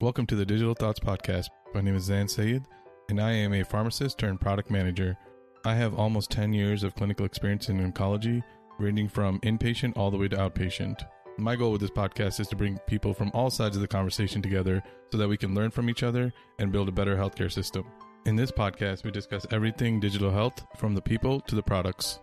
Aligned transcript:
Welcome 0.00 0.26
to 0.26 0.36
the 0.36 0.46
Digital 0.46 0.74
Thoughts 0.74 1.00
Podcast. 1.00 1.48
My 1.74 1.80
name 1.80 1.96
is 1.96 2.04
Zan 2.04 2.28
Sayed, 2.28 2.62
and 3.08 3.20
I 3.20 3.32
am 3.32 3.52
a 3.52 3.64
pharmacist 3.64 4.16
turned 4.16 4.40
product 4.40 4.70
manager. 4.70 5.18
I 5.64 5.74
have 5.74 5.98
almost 5.98 6.30
10 6.30 6.52
years 6.52 6.84
of 6.84 6.94
clinical 6.94 7.26
experience 7.26 7.68
in 7.68 7.80
oncology, 7.80 8.40
ranging 8.78 9.08
from 9.08 9.40
inpatient 9.40 9.96
all 9.96 10.12
the 10.12 10.16
way 10.16 10.28
to 10.28 10.36
outpatient. 10.36 11.04
My 11.36 11.56
goal 11.56 11.72
with 11.72 11.80
this 11.80 11.90
podcast 11.90 12.38
is 12.38 12.46
to 12.46 12.54
bring 12.54 12.78
people 12.86 13.12
from 13.12 13.32
all 13.34 13.50
sides 13.50 13.74
of 13.74 13.82
the 13.82 13.88
conversation 13.88 14.40
together 14.40 14.84
so 15.10 15.18
that 15.18 15.26
we 15.26 15.36
can 15.36 15.52
learn 15.52 15.72
from 15.72 15.90
each 15.90 16.04
other 16.04 16.32
and 16.60 16.70
build 16.70 16.88
a 16.88 16.92
better 16.92 17.16
healthcare 17.16 17.50
system. 17.50 17.84
In 18.24 18.36
this 18.36 18.52
podcast, 18.52 19.02
we 19.02 19.10
discuss 19.10 19.48
everything 19.50 19.98
digital 19.98 20.30
health 20.30 20.64
from 20.76 20.94
the 20.94 21.02
people 21.02 21.40
to 21.40 21.56
the 21.56 21.62
products. 21.62 22.20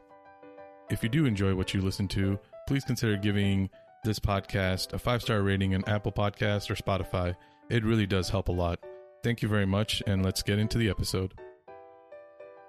If 0.89 1.03
you 1.03 1.09
do 1.09 1.25
enjoy 1.25 1.53
what 1.53 1.73
you 1.73 1.81
listen 1.81 2.07
to, 2.07 2.39
please 2.69 2.85
consider 2.85 3.17
giving 3.17 3.69
this 4.05 4.19
podcast 4.19 4.93
a 4.93 4.97
five 4.97 5.21
star 5.21 5.41
rating 5.41 5.75
on 5.75 5.83
Apple 5.87 6.13
Podcasts 6.13 6.69
or 6.69 6.75
Spotify. 6.75 7.35
It 7.67 7.83
really 7.83 8.05
does 8.05 8.29
help 8.29 8.49
a 8.49 8.51
lot. 8.51 8.79
Thank 9.23 9.41
you 9.41 9.49
very 9.49 9.65
much, 9.65 10.03
and 10.05 10.23
let's 10.23 10.43
get 10.43 10.59
into 10.59 10.77
the 10.77 10.89
episode. 10.89 11.33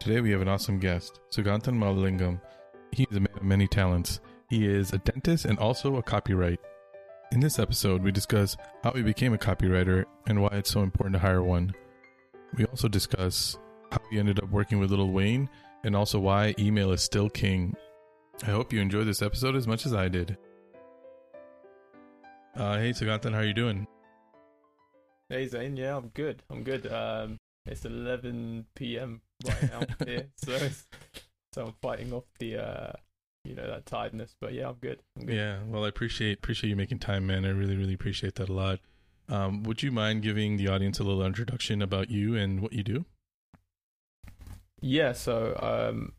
Today 0.00 0.22
we 0.22 0.30
have 0.30 0.40
an 0.40 0.48
awesome 0.48 0.78
guest, 0.78 1.20
Suganthan 1.30 1.76
Mahalingam. 1.76 2.40
He 2.92 3.06
a 3.10 3.20
man 3.20 3.28
of 3.36 3.42
many 3.42 3.68
talents. 3.68 4.20
He 4.48 4.66
is 4.66 4.94
a 4.94 4.98
dentist 4.98 5.44
and 5.44 5.58
also 5.58 5.96
a 5.96 6.02
copyright. 6.02 6.60
In 7.30 7.40
this 7.40 7.58
episode, 7.58 8.02
we 8.02 8.10
discuss 8.10 8.56
how 8.82 8.92
he 8.92 9.02
became 9.02 9.34
a 9.34 9.38
copywriter 9.38 10.06
and 10.26 10.40
why 10.40 10.50
it's 10.52 10.70
so 10.70 10.82
important 10.82 11.14
to 11.14 11.18
hire 11.18 11.42
one. 11.42 11.74
We 12.56 12.64
also 12.64 12.88
discuss 12.88 13.58
how 13.92 13.98
he 14.10 14.18
ended 14.18 14.38
up 14.38 14.50
working 14.50 14.78
with 14.78 14.90
Lil 14.90 15.10
Wayne 15.10 15.50
and 15.84 15.94
also 15.94 16.18
why 16.20 16.54
email 16.58 16.92
is 16.92 17.02
still 17.02 17.28
king. 17.28 17.76
I 18.44 18.50
hope 18.50 18.72
you 18.72 18.80
enjoyed 18.80 19.06
this 19.06 19.20
episode 19.20 19.56
as 19.56 19.66
much 19.66 19.84
as 19.84 19.92
I 19.92 20.08
did. 20.08 20.38
Uh, 22.56 22.78
hey, 22.78 22.92
Suganthan, 22.92 23.32
how 23.32 23.40
are 23.40 23.44
you 23.44 23.52
doing? 23.52 23.86
Hey 25.28 25.48
Zane, 25.48 25.76
yeah, 25.76 25.96
I'm 25.96 26.08
good. 26.08 26.42
I'm 26.50 26.62
good. 26.62 26.86
Um, 26.86 27.38
it's 27.66 27.84
11 27.84 28.66
p.m. 28.76 29.20
right 29.44 29.70
now 29.70 29.80
here, 30.06 30.26
so 30.36 30.56
so 31.52 31.66
I'm 31.66 31.74
fighting 31.82 32.12
off 32.12 32.24
the 32.38 32.58
uh, 32.58 32.92
you 33.44 33.56
know, 33.56 33.66
that 33.66 33.86
tiredness. 33.86 34.36
But 34.40 34.52
yeah, 34.52 34.68
I'm 34.68 34.74
good. 34.74 35.00
I'm 35.18 35.26
good. 35.26 35.34
Yeah, 35.34 35.58
well, 35.66 35.84
I 35.84 35.88
appreciate 35.88 36.38
appreciate 36.38 36.70
you 36.70 36.76
making 36.76 37.00
time, 37.00 37.26
man. 37.26 37.44
I 37.44 37.48
really 37.48 37.76
really 37.76 37.94
appreciate 37.94 38.36
that 38.36 38.48
a 38.48 38.52
lot. 38.52 38.78
Um, 39.28 39.64
would 39.64 39.82
you 39.82 39.90
mind 39.90 40.22
giving 40.22 40.58
the 40.58 40.68
audience 40.68 41.00
a 41.00 41.02
little 41.02 41.24
introduction 41.24 41.82
about 41.82 42.08
you 42.08 42.36
and 42.36 42.60
what 42.60 42.72
you 42.72 42.84
do? 42.84 43.04
Yeah, 44.80 45.10
so 45.10 45.58
um, 45.60 46.12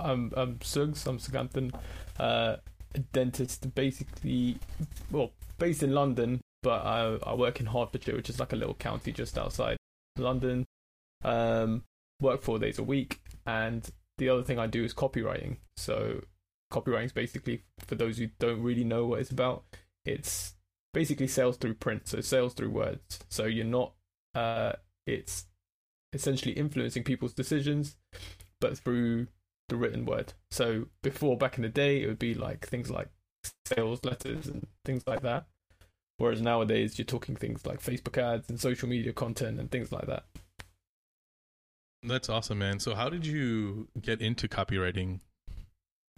I'm 0.00 0.32
I'm 0.36 0.58
Sugs. 0.58 1.06
I'm 1.06 1.18
Suganthan, 1.18 1.72
uh, 2.18 2.56
a 2.96 2.98
dentist, 3.12 3.72
basically, 3.76 4.58
well, 5.12 5.30
based 5.58 5.84
in 5.84 5.94
London, 5.94 6.40
but 6.62 6.84
I 6.84 7.18
I 7.24 7.34
work 7.34 7.60
in 7.60 7.66
Hertfordshire, 7.66 8.16
which 8.16 8.30
is 8.30 8.40
like 8.40 8.52
a 8.52 8.56
little 8.56 8.74
county 8.74 9.12
just 9.12 9.38
outside 9.38 9.76
London. 10.16 10.66
Um, 11.24 11.84
work 12.20 12.42
four 12.42 12.58
days 12.58 12.78
a 12.78 12.82
week, 12.82 13.20
and 13.46 13.88
the 14.18 14.28
other 14.28 14.42
thing 14.42 14.58
I 14.58 14.66
do 14.66 14.84
is 14.84 14.94
copywriting. 14.94 15.56
So 15.76 16.22
copywriting 16.72 17.06
is 17.06 17.12
basically 17.12 17.64
for 17.86 17.94
those 17.94 18.18
who 18.18 18.28
don't 18.38 18.62
really 18.62 18.84
know 18.84 19.06
what 19.06 19.20
it's 19.20 19.30
about. 19.30 19.64
It's 20.04 20.54
basically 20.92 21.28
sales 21.28 21.56
through 21.56 21.74
print, 21.74 22.08
so 22.08 22.20
sales 22.20 22.54
through 22.54 22.70
words. 22.70 23.20
So 23.28 23.44
you're 23.44 23.64
not. 23.64 23.94
Uh, 24.34 24.72
it's 25.06 25.46
essentially 26.12 26.52
influencing 26.52 27.04
people's 27.04 27.32
decisions, 27.32 27.96
but 28.60 28.78
through 28.78 29.28
the 29.68 29.76
written 29.76 30.04
word. 30.04 30.34
So 30.50 30.86
before, 31.02 31.36
back 31.36 31.56
in 31.56 31.62
the 31.62 31.68
day, 31.68 32.02
it 32.02 32.06
would 32.06 32.18
be 32.18 32.34
like 32.34 32.66
things 32.66 32.90
like 32.90 33.08
sales 33.66 34.04
letters 34.04 34.46
and 34.46 34.66
things 34.84 35.04
like 35.06 35.22
that. 35.22 35.46
Whereas 36.20 36.42
nowadays, 36.42 36.98
you're 36.98 37.06
talking 37.06 37.34
things 37.34 37.64
like 37.64 37.80
Facebook 37.82 38.18
ads 38.18 38.50
and 38.50 38.60
social 38.60 38.86
media 38.86 39.10
content 39.14 39.58
and 39.58 39.70
things 39.70 39.90
like 39.90 40.04
that. 40.04 40.24
That's 42.02 42.28
awesome, 42.28 42.58
man. 42.58 42.78
So, 42.78 42.94
how 42.94 43.08
did 43.08 43.24
you 43.24 43.88
get 43.98 44.20
into 44.20 44.46
copywriting? 44.46 45.20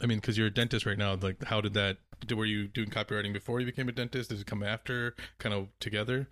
I 0.03 0.07
mean, 0.07 0.19
because 0.19 0.37
you're 0.37 0.49
a 0.49 0.53
dentist 0.53 0.87
right 0.87 0.99
now. 0.99 1.15
Like, 1.15 1.45
how 1.45 1.61
did 1.61 1.75
that? 1.75 1.99
Were 2.35 2.45
you 2.45 2.67
doing 2.67 2.89
copywriting 2.89 3.33
before 3.33 3.61
you 3.61 3.67
became 3.67 3.89
a 3.89 3.93
dentist? 3.93 4.31
Did 4.31 4.41
it 4.41 4.47
come 4.47 4.65
after? 4.65 5.15
Kind 5.39 5.55
of 5.55 5.69
together? 5.79 6.27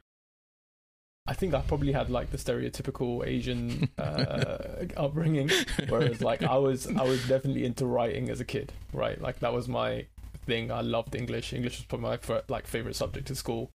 I 1.29 1.35
think 1.35 1.55
I 1.55 1.61
probably 1.61 1.93
had 1.93 2.11
like 2.11 2.33
the 2.33 2.39
stereotypical 2.39 3.25
Asian 3.25 3.89
uh, 3.99 4.87
upbringing, 4.97 5.49
whereas 5.89 6.21
like 6.23 6.43
I 6.43 6.57
was, 6.57 6.89
I 6.89 7.05
was 7.05 7.25
definitely 7.29 7.65
into 7.65 7.87
writing 7.87 8.31
as 8.31 8.41
a 8.41 8.45
kid, 8.45 8.73
right? 8.93 9.21
Like 9.21 9.39
that 9.41 9.53
was 9.53 9.69
my 9.69 10.07
thing. 10.51 10.73
I 10.73 10.81
loved 10.81 11.15
English. 11.15 11.53
English 11.53 11.79
was 11.79 11.87
probably 11.87 12.09
my 12.09 12.43
like 12.49 12.67
favorite 12.67 12.97
subject 12.97 13.31
at 13.31 13.37
school. 13.37 13.71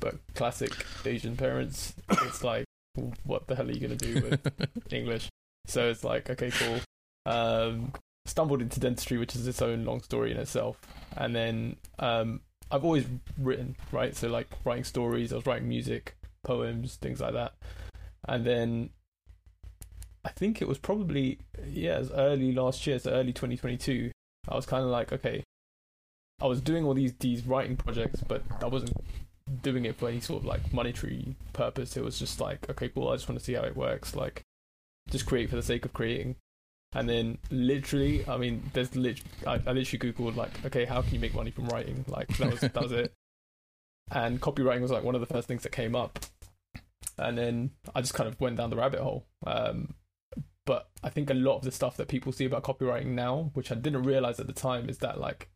But 0.00 0.14
classic 0.34 0.72
Asian 1.04 1.36
parents, 1.36 1.94
it's 2.08 2.42
like, 2.44 2.64
what 3.24 3.46
the 3.46 3.54
hell 3.54 3.68
are 3.68 3.72
you 3.72 3.80
gonna 3.80 3.96
do 3.96 4.14
with 4.14 4.40
English? 4.92 5.28
So 5.66 5.88
it's 5.88 6.04
like, 6.04 6.30
okay, 6.30 6.50
cool. 6.50 6.80
Um, 7.26 7.92
stumbled 8.26 8.62
into 8.62 8.80
dentistry, 8.80 9.18
which 9.18 9.34
is 9.34 9.46
its 9.46 9.60
own 9.60 9.84
long 9.84 10.00
story 10.02 10.30
in 10.30 10.38
itself. 10.38 10.80
And 11.16 11.34
then 11.34 11.76
um, 11.98 12.40
I've 12.70 12.84
always 12.84 13.06
written, 13.38 13.76
right? 13.92 14.16
So 14.16 14.28
like 14.28 14.48
writing 14.64 14.84
stories, 14.84 15.32
I 15.32 15.36
was 15.36 15.46
writing 15.46 15.68
music, 15.68 16.16
poems, 16.44 16.96
things 16.96 17.20
like 17.20 17.34
that. 17.34 17.54
And 18.26 18.46
then 18.46 18.90
I 20.24 20.30
think 20.30 20.62
it 20.62 20.68
was 20.68 20.78
probably 20.78 21.38
yeah, 21.66 21.96
it 21.96 22.00
was 22.00 22.12
early 22.12 22.52
last 22.52 22.86
year, 22.86 22.98
so 22.98 23.10
early 23.10 23.32
2022. 23.32 24.12
I 24.48 24.54
was 24.54 24.64
kind 24.64 24.82
of 24.82 24.90
like, 24.90 25.12
okay, 25.12 25.44
I 26.40 26.46
was 26.46 26.60
doing 26.60 26.84
all 26.84 26.94
these 26.94 27.14
these 27.14 27.46
writing 27.46 27.76
projects, 27.76 28.22
but 28.26 28.42
I 28.62 28.66
wasn't 28.66 28.92
doing 29.62 29.84
it 29.84 29.96
for 29.96 30.08
any 30.08 30.20
sort 30.20 30.42
of 30.42 30.46
like 30.46 30.72
monetary 30.72 31.36
purpose. 31.52 31.96
It 31.96 32.04
was 32.04 32.18
just 32.18 32.40
like, 32.40 32.68
okay, 32.70 32.88
cool. 32.88 33.08
I 33.08 33.16
just 33.16 33.28
want 33.28 33.38
to 33.38 33.44
see 33.44 33.54
how 33.54 33.62
it 33.62 33.76
works. 33.76 34.14
Like, 34.14 34.42
just 35.10 35.26
create 35.26 35.50
for 35.50 35.56
the 35.56 35.62
sake 35.62 35.84
of 35.84 35.92
creating. 35.92 36.36
And 36.92 37.08
then 37.08 37.38
literally, 37.50 38.26
I 38.26 38.36
mean, 38.36 38.68
there's 38.72 38.96
lit. 38.96 39.20
I, 39.46 39.60
I 39.66 39.72
literally 39.72 40.12
googled 40.12 40.36
like, 40.36 40.64
okay, 40.66 40.84
how 40.84 41.02
can 41.02 41.14
you 41.14 41.20
make 41.20 41.34
money 41.34 41.50
from 41.50 41.68
writing? 41.68 42.04
Like 42.08 42.28
that 42.38 42.50
was 42.50 42.60
that 42.60 42.82
was 42.82 42.92
it. 42.92 43.12
And 44.10 44.40
copywriting 44.40 44.80
was 44.80 44.90
like 44.90 45.04
one 45.04 45.14
of 45.14 45.20
the 45.20 45.26
first 45.26 45.46
things 45.46 45.62
that 45.62 45.70
came 45.70 45.94
up. 45.94 46.18
And 47.16 47.38
then 47.38 47.70
I 47.94 48.00
just 48.00 48.14
kind 48.14 48.28
of 48.28 48.40
went 48.40 48.56
down 48.56 48.70
the 48.70 48.76
rabbit 48.76 49.00
hole. 49.00 49.26
Um, 49.46 49.94
but 50.66 50.88
I 51.02 51.10
think 51.10 51.30
a 51.30 51.34
lot 51.34 51.56
of 51.56 51.62
the 51.62 51.70
stuff 51.70 51.96
that 51.96 52.08
people 52.08 52.32
see 52.32 52.44
about 52.44 52.64
copywriting 52.64 53.08
now, 53.08 53.50
which 53.54 53.70
I 53.70 53.76
didn't 53.76 54.02
realize 54.02 54.40
at 54.40 54.46
the 54.46 54.52
time, 54.52 54.88
is 54.88 54.98
that 54.98 55.20
like 55.20 55.48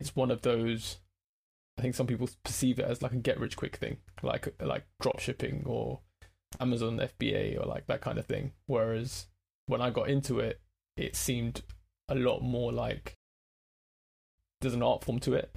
it's 0.00 0.16
one 0.16 0.30
of 0.30 0.42
those. 0.42 0.98
I 1.78 1.82
think 1.82 1.94
some 1.94 2.06
people 2.06 2.28
perceive 2.44 2.78
it 2.78 2.84
as 2.84 3.02
like 3.02 3.12
a 3.12 3.16
get 3.16 3.40
rich 3.40 3.56
quick 3.56 3.76
thing, 3.76 3.98
like 4.22 4.54
like 4.62 4.84
drop 5.00 5.18
shipping 5.18 5.64
or 5.66 6.00
Amazon 6.60 6.98
FBA 6.98 7.60
or 7.60 7.66
like 7.66 7.86
that 7.86 8.00
kind 8.00 8.18
of 8.18 8.26
thing. 8.26 8.52
Whereas 8.66 9.26
when 9.66 9.80
I 9.80 9.90
got 9.90 10.08
into 10.08 10.38
it, 10.40 10.60
it 10.96 11.16
seemed 11.16 11.62
a 12.08 12.14
lot 12.14 12.40
more 12.40 12.72
like 12.72 13.16
there's 14.60 14.74
an 14.74 14.82
art 14.82 15.04
form 15.04 15.20
to 15.20 15.34
it. 15.34 15.54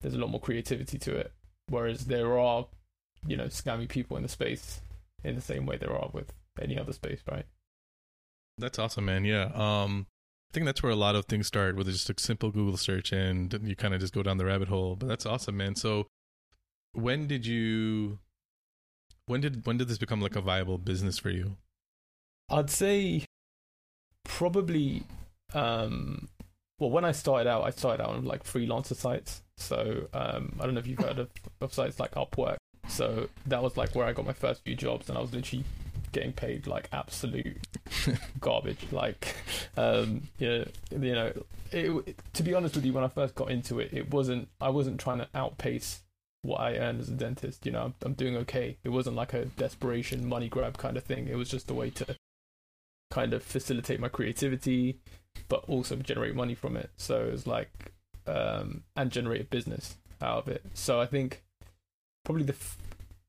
There's 0.00 0.14
a 0.14 0.18
lot 0.18 0.30
more 0.30 0.40
creativity 0.40 0.98
to 0.98 1.16
it. 1.16 1.32
Whereas 1.68 2.06
there 2.06 2.38
are, 2.38 2.66
you 3.26 3.36
know, 3.36 3.46
scammy 3.46 3.88
people 3.88 4.16
in 4.16 4.22
the 4.22 4.28
space 4.28 4.80
in 5.24 5.34
the 5.34 5.40
same 5.40 5.66
way 5.66 5.76
there 5.76 5.96
are 5.96 6.10
with 6.12 6.32
any 6.60 6.78
other 6.78 6.92
space, 6.92 7.20
right? 7.30 7.46
That's 8.58 8.78
awesome, 8.78 9.06
man. 9.06 9.24
Yeah. 9.24 9.50
Um, 9.54 10.06
I 10.52 10.54
think 10.54 10.66
that's 10.66 10.82
where 10.82 10.92
a 10.92 10.96
lot 10.96 11.16
of 11.16 11.24
things 11.24 11.46
start 11.46 11.76
with 11.76 11.86
just 11.86 12.10
a 12.10 12.14
simple 12.18 12.50
Google 12.50 12.76
search 12.76 13.10
and 13.10 13.58
you 13.64 13.74
kind 13.74 13.94
of 13.94 14.00
just 14.00 14.12
go 14.12 14.22
down 14.22 14.36
the 14.36 14.44
rabbit 14.44 14.68
hole. 14.68 14.96
But 14.96 15.08
that's 15.08 15.24
awesome, 15.24 15.56
man. 15.56 15.76
So 15.76 16.08
when 16.92 17.26
did 17.26 17.46
you 17.46 18.18
when 19.24 19.40
did 19.40 19.64
when 19.64 19.78
did 19.78 19.88
this 19.88 19.96
become 19.96 20.20
like 20.20 20.36
a 20.36 20.42
viable 20.42 20.76
business 20.76 21.18
for 21.18 21.30
you? 21.30 21.56
I'd 22.50 22.68
say 22.68 23.24
probably 24.24 25.04
um 25.54 26.28
well 26.78 26.90
when 26.90 27.06
I 27.06 27.12
started 27.12 27.48
out 27.48 27.64
I 27.64 27.70
started 27.70 28.02
out 28.02 28.10
on 28.10 28.26
like 28.26 28.44
freelancer 28.44 28.94
sites. 28.94 29.42
So 29.56 30.08
um 30.12 30.58
I 30.60 30.66
don't 30.66 30.74
know 30.74 30.80
if 30.80 30.86
you've 30.86 30.98
heard 30.98 31.18
of, 31.18 31.30
of 31.62 31.72
sites 31.72 31.98
like 31.98 32.12
Upwork. 32.12 32.58
So 32.88 33.30
that 33.46 33.62
was 33.62 33.78
like 33.78 33.94
where 33.94 34.04
I 34.04 34.12
got 34.12 34.26
my 34.26 34.34
first 34.34 34.62
few 34.64 34.74
jobs 34.74 35.08
and 35.08 35.16
I 35.16 35.22
was 35.22 35.32
literally 35.32 35.64
getting 36.12 36.32
paid 36.32 36.66
like 36.66 36.88
absolute 36.92 37.58
garbage. 38.40 38.86
Like, 38.90 39.34
um, 39.76 40.22
you 40.38 40.48
know, 40.48 40.64
you 40.90 41.14
know, 41.14 41.32
it, 41.70 42.16
to 42.34 42.42
be 42.42 42.54
honest 42.54 42.74
with 42.74 42.84
you, 42.84 42.92
when 42.92 43.04
I 43.04 43.08
first 43.08 43.34
got 43.34 43.50
into 43.50 43.80
it, 43.80 43.90
it 43.92 44.10
wasn't. 44.10 44.48
I 44.60 44.68
wasn't 44.68 45.00
trying 45.00 45.18
to 45.18 45.28
outpace 45.34 46.02
what 46.42 46.60
I 46.60 46.76
earned 46.76 47.00
as 47.00 47.08
a 47.08 47.12
dentist. 47.12 47.64
You 47.66 47.72
know, 47.72 47.84
I'm, 47.84 47.94
I'm 48.02 48.14
doing 48.14 48.36
okay. 48.38 48.76
It 48.84 48.90
wasn't 48.90 49.16
like 49.16 49.32
a 49.32 49.46
desperation 49.46 50.28
money 50.28 50.48
grab 50.48 50.78
kind 50.78 50.96
of 50.96 51.04
thing. 51.04 51.28
It 51.28 51.36
was 51.36 51.48
just 51.48 51.70
a 51.70 51.74
way 51.74 51.90
to 51.90 52.16
kind 53.10 53.34
of 53.34 53.42
facilitate 53.42 54.00
my 54.00 54.08
creativity, 54.08 54.98
but 55.48 55.64
also 55.68 55.96
generate 55.96 56.34
money 56.34 56.54
from 56.54 56.76
it. 56.76 56.90
So 56.96 57.26
it 57.26 57.32
was 57.32 57.46
like, 57.46 57.92
um, 58.26 58.82
and 58.96 59.10
generate 59.10 59.40
a 59.42 59.44
business 59.44 59.96
out 60.20 60.38
of 60.38 60.48
it. 60.48 60.64
So 60.74 61.00
I 61.00 61.06
think 61.06 61.42
probably 62.24 62.44
the 62.44 62.56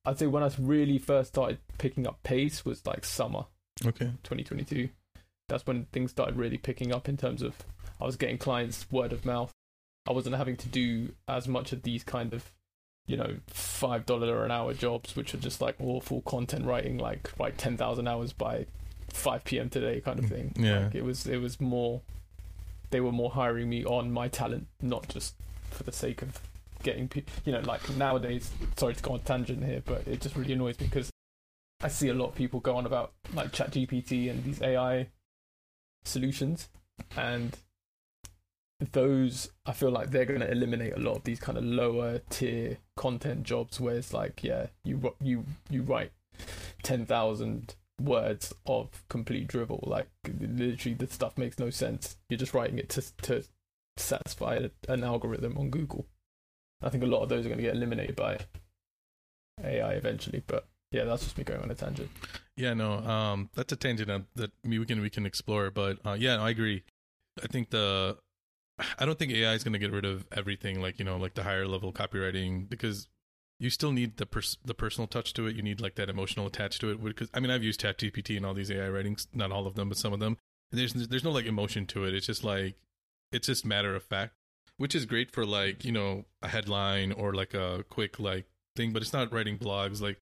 I'd 0.06 0.20
say 0.20 0.28
when 0.28 0.44
I 0.44 0.52
really 0.60 0.98
first 0.98 1.30
started 1.30 1.60
picking 1.78 2.08
up 2.08 2.22
pace 2.24 2.66
was 2.66 2.86
like 2.86 3.06
summer 3.06 3.46
Okay. 3.86 4.12
2022. 4.24 4.90
That's 5.50 5.66
when 5.66 5.86
things 5.92 6.12
started 6.12 6.36
really 6.36 6.58
picking 6.58 6.94
up 6.94 7.10
in 7.10 7.18
terms 7.18 7.42
of 7.42 7.56
I 8.00 8.06
was 8.06 8.16
getting 8.16 8.38
clients 8.38 8.86
word 8.92 9.14
of 9.14 9.26
mouth. 9.26 9.52
I 10.08 10.12
wasn't 10.12 10.36
having 10.36 10.58
to 10.58 10.68
do 10.68 11.14
as 11.28 11.48
much 11.48 11.72
of 11.72 11.84
these 11.84 12.04
kind 12.04 12.34
of 12.34 12.52
you 13.06 13.18
know, 13.18 13.36
five 13.48 14.06
dollar 14.06 14.46
an 14.46 14.52
hour 14.52 14.74
jobs, 14.74 15.16
which 15.16 15.34
are 15.34 15.38
just 15.38 15.62
like 15.62 15.76
awful 15.80 16.22
content 16.22 16.66
writing, 16.66 16.98
like 16.98 17.32
write 17.38 17.58
ten 17.58 17.76
thousand 17.76 18.08
hours 18.08 18.32
by 18.32 18.66
five 19.12 19.44
p.m. 19.44 19.70
today, 19.70 20.00
kind 20.00 20.20
of 20.20 20.26
mm, 20.26 20.30
thing. 20.30 20.54
Yeah. 20.58 20.86
Like, 20.86 20.96
it 20.96 21.04
was 21.04 21.28
it 21.28 21.38
was 21.38 21.60
more. 21.60 22.02
They 22.92 23.02
were 23.02 23.12
more 23.12 23.32
hiring 23.32 23.70
me 23.70 23.84
on 23.84 24.12
my 24.12 24.28
talent, 24.28 24.68
not 24.82 25.10
just 25.10 25.36
for 25.72 25.84
the 25.84 25.92
sake 25.92 26.22
of 26.22 26.40
getting 26.84 27.08
people. 27.08 27.34
You 27.46 27.54
know, 27.54 27.62
like 27.62 27.88
nowadays. 27.98 28.52
Sorry 28.78 28.94
to 28.94 29.04
go 29.04 29.14
on 29.14 29.22
tangent 29.22 29.64
here, 29.64 29.82
but 29.86 30.08
it 30.08 30.22
just 30.22 30.36
really 30.36 30.54
annoys 30.54 30.80
me 30.80 30.88
because 30.88 31.10
I 31.82 31.88
see 31.88 32.10
a 32.10 32.14
lot 32.14 32.30
of 32.30 32.36
people 32.36 32.60
go 32.60 32.76
on 32.76 32.86
about 32.86 33.14
like 33.34 33.52
ChatGPT 33.52 34.30
and 34.30 34.44
these 34.44 34.62
AI 34.62 35.08
solutions, 36.06 36.70
and 37.18 37.58
those 38.92 39.50
I 39.66 39.74
feel 39.74 39.92
like 39.92 40.12
they're 40.12 40.26
going 40.26 40.42
to 40.42 40.52
eliminate 40.52 40.94
a 40.94 41.00
lot 41.00 41.18
of 41.18 41.24
these 41.24 41.40
kind 41.40 41.58
of 41.58 41.64
lower 41.64 42.20
tier 42.30 42.78
content 42.96 43.44
jobs 43.44 43.80
where 43.80 43.96
it's 43.96 44.14
like, 44.14 44.44
yeah, 44.44 44.68
you 44.84 45.14
you 45.22 45.46
you 45.70 45.82
write 45.82 46.12
ten 46.84 47.06
thousand 47.06 47.76
words 48.02 48.54
of 48.66 49.04
complete 49.10 49.48
drivel, 49.48 49.84
like 49.86 50.08
literally 50.40 50.96
the 50.96 51.08
stuff 51.08 51.38
makes 51.38 51.60
no 51.60 51.70
sense. 51.70 52.18
You're 52.30 52.40
just 52.40 52.54
writing 52.54 52.78
it 52.78 52.90
to 52.90 53.02
to 53.24 53.44
satisfy 53.98 54.68
an 54.88 55.04
algorithm 55.04 55.58
on 55.58 55.70
Google. 55.70 56.08
I 56.84 56.90
think 56.90 57.04
a 57.04 57.08
lot 57.08 57.22
of 57.22 57.30
those 57.30 57.46
are 57.46 57.50
going 57.50 57.60
to 57.60 57.64
get 57.64 57.76
eliminated 57.76 58.16
by 58.16 58.40
AI 59.64 59.94
eventually, 59.94 60.44
but 60.46 60.68
yeah, 60.92 61.06
that's 61.06 61.24
just 61.24 61.38
me 61.38 61.44
going 61.44 61.62
on 61.62 61.72
a 61.72 61.76
tangent. 61.76 62.10
Yeah, 62.56 62.74
no, 62.74 63.00
um, 63.00 63.50
that's 63.56 63.74
a 63.74 63.76
tangent 63.76 64.28
that, 64.36 64.52
we 64.64 64.86
can 64.86 65.02
we 65.02 65.10
can 65.10 65.26
explore. 65.26 65.72
But 65.72 65.98
uh, 66.06 66.16
yeah, 66.20 66.38
no, 66.38 66.44
I 66.44 66.52
agree. 66.52 66.84
I 67.44 67.48
think 67.48 67.72
the 67.72 68.18
I 69.00 69.06
don't 69.06 69.18
think 69.18 69.32
AI 69.32 69.54
is 69.54 69.64
going 69.64 69.74
to 69.74 69.80
get 69.80 69.92
rid 69.92 70.06
of 70.06 70.26
everything, 70.32 70.82
like 70.82 71.00
you 71.00 71.06
know, 71.06 71.18
like 71.18 71.34
the 71.34 71.44
higher 71.44 71.68
level 71.68 71.92
copywriting, 71.92 72.70
because 72.70 73.08
you 73.60 73.70
still 73.70 73.92
need 73.92 74.18
the 74.18 74.26
pers- 74.26 74.58
the 74.64 74.74
personal 74.74 75.08
touch 75.08 75.34
to 75.34 75.48
it. 75.48 75.56
You 75.56 75.64
need 75.64 75.82
like 75.82 75.96
that 75.96 76.10
emotional 76.10 76.48
attached 76.48 76.82
to 76.82 76.92
it. 76.92 77.04
Because 77.04 77.30
I 77.34 77.40
mean, 77.40 77.50
I've 77.50 77.64
used 77.64 77.82
ChatGPT 77.82 78.38
and 78.38 78.46
all 78.46 78.54
these 78.54 78.72
AI 78.72 78.90
writings, 78.90 79.28
not 79.34 79.52
all 79.52 79.66
of 79.66 79.76
them, 79.76 79.90
but 79.90 79.98
some 79.98 80.14
of 80.14 80.20
them. 80.20 80.38
And 80.72 80.80
there's 80.80 80.94
there's 80.94 81.24
no 81.24 81.32
like 81.32 81.46
emotion 81.46 81.86
to 81.88 82.06
it. 82.06 82.14
It's 82.14 82.28
just 82.28 82.44
like 82.44 82.76
it's 83.32 83.48
just 83.48 83.66
matter 83.66 83.96
of 83.96 84.04
fact, 84.04 84.34
which 84.78 84.96
is 84.96 85.06
great 85.06 85.32
for 85.32 85.46
like 85.46 85.86
you 85.86 85.92
know 85.92 86.26
a 86.42 86.48
headline 86.48 87.12
or 87.12 87.34
like 87.34 87.54
a 87.54 87.84
quick 87.90 88.20
like 88.20 88.46
thing. 88.76 88.94
But 88.94 89.02
it's 89.02 89.14
not 89.14 89.34
writing 89.34 89.58
blogs 89.58 90.02
like 90.02 90.20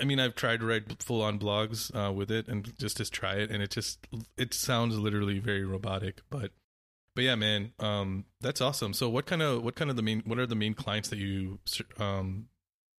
I 0.00 0.04
mean, 0.04 0.20
I've 0.20 0.34
tried 0.34 0.60
to 0.60 0.66
write 0.66 1.02
full 1.02 1.22
on 1.22 1.38
blogs 1.38 1.94
uh, 1.94 2.12
with 2.12 2.30
it 2.30 2.48
and 2.48 2.76
just 2.78 2.96
to 2.98 3.08
try 3.08 3.34
it, 3.34 3.50
and 3.50 3.62
it 3.62 3.70
just 3.70 4.06
it 4.36 4.52
sounds 4.54 4.98
literally 4.98 5.38
very 5.38 5.64
robotic. 5.64 6.22
But 6.30 6.50
but 7.14 7.24
yeah, 7.24 7.34
man, 7.34 7.72
um, 7.78 8.24
that's 8.40 8.60
awesome. 8.60 8.92
So 8.92 9.08
what 9.08 9.26
kind 9.26 9.42
of 9.42 9.62
what 9.62 9.74
kind 9.74 9.90
of 9.90 9.96
the 9.96 10.02
main 10.02 10.22
what 10.24 10.38
are 10.38 10.46
the 10.46 10.54
main 10.54 10.74
clients 10.74 11.08
that 11.08 11.18
you 11.18 11.58
um, 11.98 12.46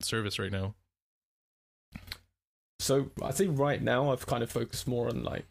service 0.01 0.39
right 0.39 0.51
now? 0.51 0.75
So 2.79 3.11
I 3.21 3.31
think 3.31 3.59
right 3.59 3.81
now 3.81 4.11
I've 4.11 4.25
kind 4.25 4.41
of 4.41 4.49
focused 4.49 4.87
more 4.87 5.09
on 5.09 5.23
like 5.23 5.45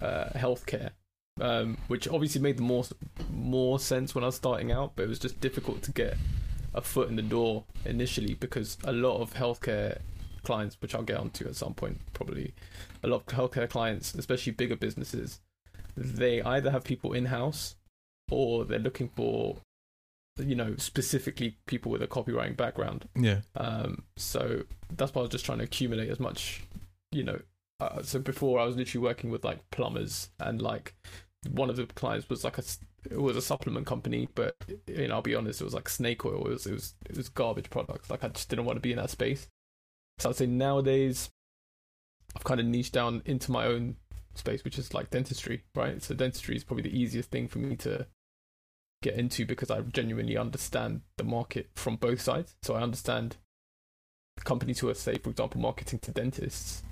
uh, 0.00 0.30
healthcare, 0.34 0.90
um, 1.40 1.76
which 1.88 2.08
obviously 2.08 2.40
made 2.40 2.58
the 2.58 2.62
more 2.62 2.84
more 3.30 3.78
sense 3.78 4.14
when 4.14 4.24
I 4.24 4.28
was 4.28 4.36
starting 4.36 4.72
out, 4.72 4.92
but 4.96 5.04
it 5.04 5.08
was 5.08 5.18
just 5.18 5.40
difficult 5.40 5.82
to 5.82 5.92
get 5.92 6.16
a 6.74 6.80
foot 6.80 7.08
in 7.08 7.16
the 7.16 7.22
door 7.22 7.64
initially 7.84 8.34
because 8.34 8.78
a 8.84 8.92
lot 8.92 9.20
of 9.20 9.34
healthcare 9.34 9.98
clients, 10.42 10.76
which 10.80 10.94
I'll 10.94 11.02
get 11.02 11.18
onto 11.18 11.46
at 11.46 11.56
some 11.56 11.74
point, 11.74 11.98
probably 12.12 12.54
a 13.02 13.08
lot 13.08 13.22
of 13.26 13.26
healthcare 13.26 13.68
clients, 13.68 14.14
especially 14.14 14.52
bigger 14.52 14.76
businesses, 14.76 15.40
they 15.96 16.42
either 16.42 16.70
have 16.70 16.84
people 16.84 17.12
in 17.12 17.26
house 17.26 17.76
or 18.30 18.64
they're 18.64 18.78
looking 18.78 19.08
for 19.08 19.58
you 20.38 20.54
know 20.54 20.76
specifically 20.76 21.58
people 21.66 21.90
with 21.90 22.02
a 22.02 22.06
copywriting 22.06 22.56
background 22.56 23.08
Yeah, 23.16 23.40
um, 23.56 24.04
so 24.16 24.62
that's 24.96 25.14
why 25.14 25.20
I 25.20 25.22
was 25.22 25.32
just 25.32 25.44
trying 25.44 25.58
to 25.58 25.64
accumulate 25.64 26.10
as 26.10 26.20
much, 26.20 26.62
you 27.10 27.24
know. 27.24 27.40
Uh, 27.80 28.02
so 28.02 28.18
before 28.18 28.58
I 28.58 28.64
was 28.64 28.76
literally 28.76 29.04
working 29.04 29.30
with 29.30 29.44
like 29.44 29.68
plumbers 29.70 30.30
and 30.40 30.60
like 30.60 30.94
one 31.50 31.70
of 31.70 31.76
the 31.76 31.86
clients 31.86 32.28
was 32.28 32.44
like 32.44 32.58
a 32.58 32.62
it 33.10 33.20
was 33.20 33.36
a 33.36 33.42
supplement 33.42 33.86
company, 33.86 34.28
but 34.34 34.56
you 34.86 35.08
know 35.08 35.14
I'll 35.14 35.22
be 35.22 35.34
honest, 35.34 35.60
it 35.60 35.64
was 35.64 35.74
like 35.74 35.88
snake 35.88 36.24
oil. 36.24 36.46
It 36.46 36.50
was 36.50 36.66
it 36.66 36.72
was 36.72 36.94
it 37.08 37.16
was 37.16 37.28
garbage 37.28 37.70
products. 37.70 38.10
Like 38.10 38.24
I 38.24 38.28
just 38.28 38.48
didn't 38.48 38.64
want 38.64 38.76
to 38.76 38.80
be 38.80 38.92
in 38.92 38.98
that 38.98 39.10
space. 39.10 39.48
So 40.18 40.30
I'd 40.30 40.36
say 40.36 40.46
nowadays 40.46 41.30
I've 42.36 42.44
kind 42.44 42.60
of 42.60 42.66
niched 42.66 42.92
down 42.92 43.22
into 43.24 43.52
my 43.52 43.66
own 43.66 43.96
space, 44.34 44.64
which 44.64 44.78
is 44.78 44.94
like 44.94 45.10
dentistry, 45.10 45.64
right? 45.74 46.02
So 46.02 46.14
dentistry 46.14 46.56
is 46.56 46.64
probably 46.64 46.82
the 46.82 46.98
easiest 46.98 47.30
thing 47.30 47.48
for 47.48 47.58
me 47.58 47.76
to 47.76 48.06
get 49.02 49.14
into 49.14 49.46
because 49.46 49.70
I 49.70 49.80
genuinely 49.80 50.36
understand 50.36 51.02
the 51.16 51.24
market 51.24 51.70
from 51.74 51.96
both 51.96 52.20
sides. 52.20 52.56
So 52.62 52.74
I 52.74 52.82
understand 52.82 53.36
companies 54.44 54.80
who 54.80 54.88
are, 54.88 54.94
say, 54.94 55.18
for 55.18 55.30
example, 55.30 55.60
marketing 55.60 56.00
to 56.00 56.10
dentists. 56.10 56.82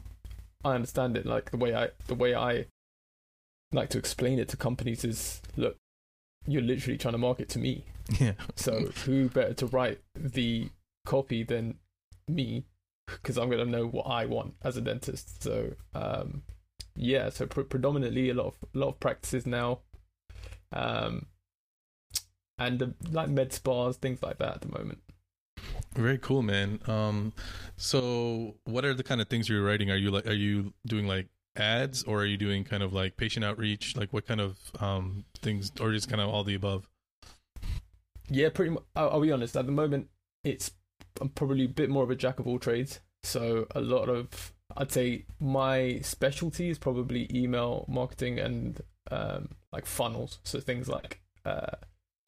I 0.65 0.75
understand 0.75 1.17
it 1.17 1.27
like 1.27 1.51
the 1.51 1.57
way 1.57 1.75
I 1.75 1.91
the 2.07 2.15
way 2.15 2.35
I 2.35 2.67
like 3.73 3.91
to 3.91 3.99
explain 3.99 4.39
it 4.39 4.49
to 4.49 4.57
companies 4.57 5.05
is 5.05 5.41
look, 5.57 5.77
you're 6.47 6.63
literally 6.63 6.99
trying 6.99 7.13
to 7.13 7.19
market 7.19 7.49
to 7.51 7.59
me. 7.59 7.85
yeah, 8.21 8.33
So 8.55 8.87
who 9.05 9.29
better 9.29 9.55
to 9.55 9.67
write 9.67 10.01
the 10.15 10.71
copy 11.05 11.43
than 11.43 11.79
me? 12.29 12.65
Because 13.07 13.37
I'm 13.39 13.51
going 13.51 13.65
to 13.65 13.71
know 13.71 13.87
what 13.87 14.05
I 14.05 14.27
want 14.27 14.55
as 14.63 14.77
a 14.77 14.81
dentist. 14.81 15.43
So 15.43 15.73
um, 15.95 16.43
yeah, 16.95 17.31
so 17.31 17.47
pre- 17.47 17.65
predominantly 17.65 18.31
a 18.31 18.35
lot 18.35 18.47
of 18.47 18.55
a 18.75 18.79
lot 18.79 18.89
of 18.89 19.01
practices 19.01 19.47
now, 19.47 19.81
um, 20.73 21.27
and 22.59 22.83
uh, 22.83 22.87
like 23.11 23.29
med 23.29 23.53
spas, 23.53 23.97
things 23.97 24.23
like 24.23 24.39
that 24.39 24.55
at 24.57 24.61
the 24.63 24.69
moment. 24.69 24.99
very 25.95 26.19
cool, 26.19 26.43
man. 26.43 26.81
Um, 26.87 27.33
so 27.77 28.57
what 28.65 28.85
are 28.85 28.95
the 28.95 29.03
kind 29.03 29.21
of 29.21 29.29
things 29.29 29.49
you're 29.49 29.63
writing? 29.63 29.91
Are 29.91 29.97
you 29.97 30.11
like 30.11 30.27
are 30.27 30.33
you 30.33 30.73
doing 30.87 31.07
like 31.07 31.29
ads 31.59 32.03
or 32.05 32.21
are 32.21 32.27
you 32.27 32.37
doing 32.37 32.65
kind 32.65 32.83
of 32.83 32.93
like 32.93 33.17
patient 33.17 33.45
outreach? 33.45 33.97
Like 33.97 34.13
what 34.13 34.27
kind 34.27 34.41
of 34.41 34.59
um 34.81 35.25
things, 35.43 35.73
or 35.81 35.93
just 35.93 36.09
kind 36.09 36.21
of 36.21 36.29
all 36.29 36.45
the 36.45 36.55
above? 36.55 36.89
Yeah, 38.29 38.49
pretty 38.51 38.71
much. 38.71 38.85
I'll, 38.95 39.11
I'll 39.11 39.21
be 39.21 39.33
honest. 39.33 39.57
At 39.57 39.67
the 39.67 39.73
moment, 39.73 40.09
it's 40.45 40.73
I'm 41.21 41.29
probably 41.31 41.65
a 41.65 41.69
bit 41.69 41.91
more 41.91 42.03
of 42.03 42.11
a 42.11 42.17
jack 42.17 42.39
of 42.39 42.47
all 42.47 42.59
trades. 42.59 43.01
So 43.23 43.67
a 43.75 43.81
lot 43.81 44.09
of 44.09 44.53
I'd 44.77 44.93
say 44.93 45.27
my 45.41 46.01
specialty 46.03 46.71
is 46.71 46.79
probably 46.79 47.29
email 47.33 47.85
marketing 47.89 48.39
and 48.39 48.81
um, 49.11 49.51
like 49.73 49.87
funnels. 49.87 50.39
So 50.43 50.61
things 50.61 50.89
like 50.89 51.21
uh, 51.45 51.77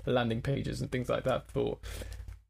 landing 0.07 0.43
pages 0.43 0.81
and 0.81 0.91
things 0.91 1.09
like 1.09 1.25
that 1.25 1.51
for 1.51 1.79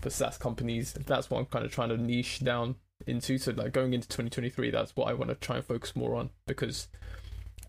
for 0.00 0.10
SaaS 0.10 0.38
companies. 0.38 0.92
That's 0.92 1.30
what 1.30 1.38
I'm 1.38 1.46
kind 1.46 1.64
of 1.64 1.72
trying 1.72 1.88
to 1.88 1.96
niche 1.96 2.40
down 2.40 2.76
into. 3.08 3.38
So 3.38 3.52
like 3.52 3.72
going 3.72 3.94
into 3.94 4.08
2023, 4.08 4.70
that's 4.70 4.94
what 4.96 5.08
I 5.08 5.14
want 5.14 5.30
to 5.30 5.34
try 5.34 5.56
and 5.56 5.64
focus 5.64 5.96
more 5.96 6.14
on 6.14 6.30
because 6.46 6.88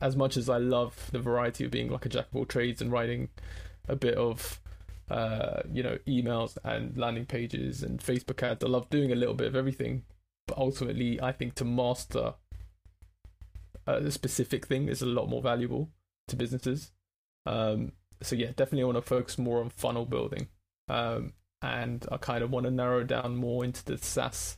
as 0.01 0.15
much 0.15 0.37
as 0.37 0.49
I 0.49 0.57
love 0.57 1.09
the 1.11 1.19
variety 1.19 1.65
of 1.65 1.71
being 1.71 1.89
like 1.89 2.05
a 2.05 2.09
jack 2.09 2.27
of 2.31 2.35
all 2.35 2.45
trades 2.45 2.81
and 2.81 2.91
writing 2.91 3.29
a 3.87 3.95
bit 3.95 4.15
of 4.15 4.59
uh, 5.09 5.61
you 5.71 5.81
know, 5.81 5.97
emails 6.07 6.57
and 6.63 6.95
landing 6.97 7.25
pages 7.25 7.81
and 7.81 7.99
Facebook 7.99 8.43
ads. 8.43 8.63
I 8.63 8.67
love 8.67 8.89
doing 8.89 9.11
a 9.11 9.15
little 9.15 9.33
bit 9.33 9.47
of 9.47 9.55
everything, 9.55 10.03
but 10.47 10.57
ultimately, 10.57 11.19
I 11.21 11.31
think 11.31 11.55
to 11.55 11.65
master 11.65 12.35
a 13.87 14.11
specific 14.11 14.67
thing 14.67 14.87
is 14.87 15.01
a 15.01 15.07
lot 15.07 15.29
more 15.29 15.41
valuable 15.41 15.89
to 16.27 16.35
businesses. 16.35 16.91
Um, 17.47 17.93
so 18.21 18.35
yeah, 18.35 18.49
definitely 18.49 18.83
I 18.83 18.85
want 18.85 18.97
to 18.97 19.01
focus 19.01 19.37
more 19.37 19.61
on 19.61 19.69
funnel 19.69 20.05
building, 20.05 20.47
um, 20.87 21.33
and 21.61 22.05
I 22.11 22.17
kind 22.17 22.43
of 22.43 22.51
want 22.51 22.65
to 22.65 22.71
narrow 22.71 23.03
down 23.03 23.35
more 23.35 23.65
into 23.65 23.83
the 23.83 23.97
SaaS 23.97 24.57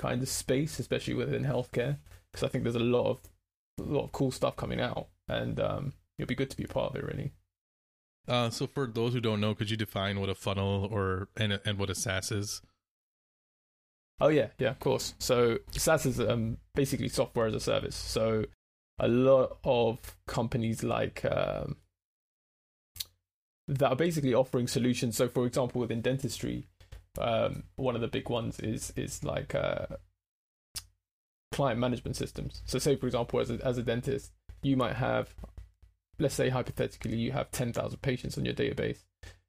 kind 0.00 0.22
of 0.22 0.28
space, 0.28 0.78
especially 0.78 1.14
within 1.14 1.44
healthcare, 1.44 1.98
because 2.32 2.42
I 2.42 2.48
think 2.48 2.64
there's 2.64 2.74
a 2.74 2.80
lot 2.80 3.10
of 3.10 3.20
a 3.78 3.82
lot 3.82 4.04
of 4.04 4.12
cool 4.12 4.30
stuff 4.30 4.56
coming 4.56 4.80
out, 4.80 5.08
and 5.28 5.60
um, 5.60 5.92
it'll 6.18 6.28
be 6.28 6.34
good 6.34 6.50
to 6.50 6.56
be 6.56 6.64
a 6.64 6.68
part 6.68 6.90
of 6.90 6.96
it. 6.96 7.04
Really. 7.04 7.32
Uh, 8.26 8.48
so 8.48 8.66
for 8.66 8.86
those 8.86 9.12
who 9.12 9.20
don't 9.20 9.40
know, 9.40 9.54
could 9.54 9.70
you 9.70 9.76
define 9.76 10.18
what 10.20 10.30
a 10.30 10.34
funnel 10.34 10.88
or 10.90 11.28
and 11.36 11.60
and 11.64 11.78
what 11.78 11.90
a 11.90 11.94
SaaS 11.94 12.32
is? 12.32 12.62
Oh 14.20 14.28
yeah, 14.28 14.48
yeah, 14.58 14.70
of 14.70 14.80
course. 14.80 15.14
So 15.18 15.58
SaaS 15.72 16.06
is 16.06 16.20
um, 16.20 16.56
basically 16.74 17.08
software 17.08 17.46
as 17.46 17.54
a 17.54 17.60
service. 17.60 17.96
So 17.96 18.46
a 18.98 19.08
lot 19.08 19.58
of 19.64 20.16
companies 20.26 20.82
like 20.82 21.24
um, 21.24 21.76
that 23.68 23.88
are 23.88 23.96
basically 23.96 24.34
offering 24.34 24.66
solutions. 24.66 25.16
So 25.16 25.28
for 25.28 25.46
example, 25.46 25.80
within 25.82 26.00
dentistry, 26.00 26.68
um, 27.18 27.64
one 27.76 27.94
of 27.94 28.00
the 28.00 28.08
big 28.08 28.28
ones 28.28 28.60
is 28.60 28.92
is 28.96 29.24
like 29.24 29.54
uh, 29.54 29.86
client 31.52 31.80
management 31.80 32.16
systems. 32.16 32.62
So 32.66 32.78
say 32.78 32.96
for 32.96 33.06
example, 33.06 33.40
as 33.40 33.50
a, 33.50 33.58
as 33.64 33.78
a 33.78 33.82
dentist, 33.82 34.32
you 34.62 34.76
might 34.76 34.96
have, 34.96 35.34
let's 36.18 36.34
say 36.34 36.48
hypothetically, 36.48 37.16
you 37.16 37.32
have 37.32 37.50
ten 37.50 37.72
thousand 37.72 38.02
patients 38.02 38.38
on 38.38 38.44
your 38.44 38.54
database. 38.54 39.04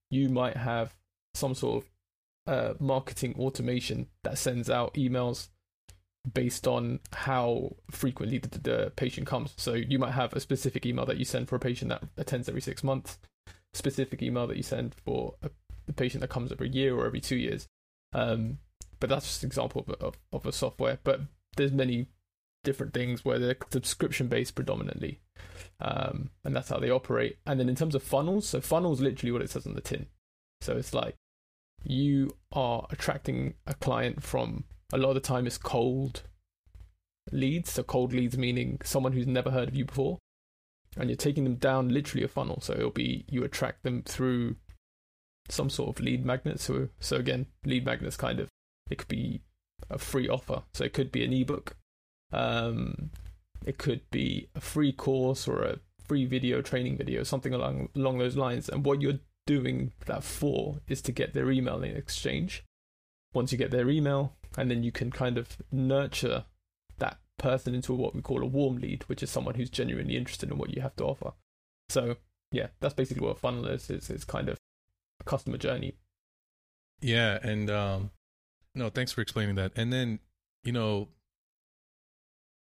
You 0.09 0.29
might 0.29 0.57
have 0.57 0.95
some 1.33 1.55
sort 1.55 1.83
of 1.83 2.53
uh, 2.53 2.73
marketing 2.79 3.35
automation 3.39 4.07
that 4.23 4.37
sends 4.37 4.69
out 4.69 4.93
emails 4.95 5.49
based 6.33 6.67
on 6.67 6.99
how 7.13 7.75
frequently 7.89 8.37
the, 8.37 8.59
the 8.59 8.91
patient 8.95 9.25
comes. 9.25 9.53
So 9.57 9.73
you 9.73 9.97
might 9.97 10.11
have 10.11 10.33
a 10.33 10.39
specific 10.39 10.85
email 10.85 11.05
that 11.05 11.17
you 11.17 11.25
send 11.25 11.47
for 11.47 11.55
a 11.55 11.59
patient 11.59 11.89
that 11.89 12.03
attends 12.17 12.49
every 12.49 12.61
six 12.61 12.83
months, 12.83 13.17
specific 13.73 14.21
email 14.21 14.45
that 14.47 14.57
you 14.57 14.63
send 14.63 14.93
for 14.93 15.35
a, 15.41 15.49
a 15.91 15.93
patient 15.93 16.21
that 16.21 16.29
comes 16.29 16.51
every 16.51 16.69
year 16.69 16.95
or 16.95 17.05
every 17.05 17.21
two 17.21 17.37
years. 17.37 17.67
Um, 18.13 18.59
but 18.99 19.09
that's 19.09 19.25
just 19.25 19.43
an 19.43 19.47
example 19.47 19.85
of, 19.87 19.95
of, 20.01 20.17
of 20.31 20.45
a 20.45 20.51
software. 20.51 20.99
But 21.03 21.21
there's 21.57 21.71
many 21.71 22.07
different 22.63 22.93
things 22.93 23.25
where 23.25 23.39
they're 23.39 23.57
subscription 23.71 24.27
based 24.27 24.55
predominantly, 24.55 25.19
um, 25.79 26.29
and 26.43 26.55
that's 26.55 26.69
how 26.69 26.79
they 26.79 26.89
operate. 26.89 27.37
And 27.45 27.59
then 27.59 27.69
in 27.69 27.75
terms 27.75 27.95
of 27.95 28.03
funnels, 28.03 28.47
so 28.47 28.61
funnels 28.61 29.01
literally 29.01 29.31
what 29.31 29.41
it 29.41 29.49
says 29.49 29.65
on 29.65 29.75
the 29.75 29.81
tin. 29.81 30.07
So 30.61 30.77
it's 30.77 30.93
like 30.93 31.15
you 31.83 32.35
are 32.51 32.85
attracting 32.91 33.55
a 33.65 33.73
client 33.73 34.21
from 34.21 34.65
a 34.93 34.97
lot 34.97 35.09
of 35.09 35.15
the 35.15 35.21
time 35.21 35.47
it's 35.47 35.57
cold 35.57 36.23
leads. 37.31 37.71
So 37.71 37.83
cold 37.83 38.13
leads 38.13 38.37
meaning 38.37 38.79
someone 38.83 39.13
who's 39.13 39.27
never 39.27 39.51
heard 39.51 39.69
of 39.69 39.75
you 39.75 39.85
before, 39.85 40.19
and 40.97 41.09
you're 41.09 41.17
taking 41.17 41.43
them 41.43 41.55
down 41.55 41.89
literally 41.89 42.23
a 42.23 42.27
funnel. 42.27 42.61
So 42.61 42.73
it'll 42.73 42.91
be 42.91 43.25
you 43.27 43.43
attract 43.43 43.83
them 43.83 44.03
through 44.03 44.57
some 45.51 45.69
sort 45.69 45.89
of 45.97 46.03
lead 46.03 46.25
magnet. 46.25 46.59
So 46.59 46.89
so 46.99 47.17
again, 47.17 47.47
lead 47.65 47.85
magnets 47.85 48.17
kind 48.17 48.39
of 48.39 48.49
it 48.89 48.97
could 48.97 49.07
be 49.07 49.41
a 49.89 49.97
free 49.97 50.27
offer. 50.27 50.63
So 50.73 50.83
it 50.83 50.93
could 50.93 51.11
be 51.11 51.23
an 51.23 51.33
ebook. 51.33 51.75
Um, 52.31 53.11
it 53.65 53.77
could 53.77 54.01
be 54.09 54.49
a 54.55 54.61
free 54.61 54.91
course 54.91 55.47
or 55.47 55.63
a 55.63 55.79
free 56.03 56.25
video 56.25 56.61
training 56.61 56.97
video, 56.97 57.23
something 57.23 57.53
along 57.53 57.89
along 57.95 58.17
those 58.17 58.35
lines. 58.35 58.69
And 58.69 58.85
what 58.85 59.01
you're 59.01 59.19
doing 59.45 59.91
that 60.05 60.23
for 60.23 60.79
is 60.87 61.01
to 61.03 61.11
get 61.11 61.33
their 61.33 61.51
email 61.51 61.83
in 61.83 61.95
exchange. 61.95 62.63
Once 63.33 63.51
you 63.51 63.57
get 63.57 63.71
their 63.71 63.89
email, 63.89 64.33
and 64.57 64.69
then 64.69 64.83
you 64.83 64.91
can 64.91 65.09
kind 65.09 65.37
of 65.37 65.57
nurture 65.71 66.43
that 66.97 67.17
person 67.37 67.73
into 67.73 67.93
what 67.93 68.13
we 68.13 68.21
call 68.21 68.43
a 68.43 68.45
warm 68.45 68.77
lead, 68.77 69.03
which 69.03 69.23
is 69.23 69.29
someone 69.29 69.55
who's 69.55 69.69
genuinely 69.69 70.17
interested 70.17 70.51
in 70.51 70.57
what 70.57 70.75
you 70.75 70.81
have 70.81 70.95
to 70.97 71.05
offer. 71.05 71.31
So 71.89 72.17
yeah, 72.51 72.67
that's 72.81 72.93
basically 72.93 73.25
what 73.25 73.37
a 73.37 73.39
funnel 73.39 73.67
is. 73.67 73.89
It's, 73.89 74.09
it's 74.09 74.25
kind 74.25 74.49
of 74.49 74.57
customer 75.25 75.57
journey. 75.57 75.93
Yeah, 77.01 77.39
and 77.41 77.69
um, 77.69 78.11
no, 78.75 78.89
thanks 78.89 79.11
for 79.11 79.21
explaining 79.21 79.55
that. 79.55 79.71
And 79.75 79.91
then 79.91 80.19
you 80.63 80.71
know, 80.71 81.09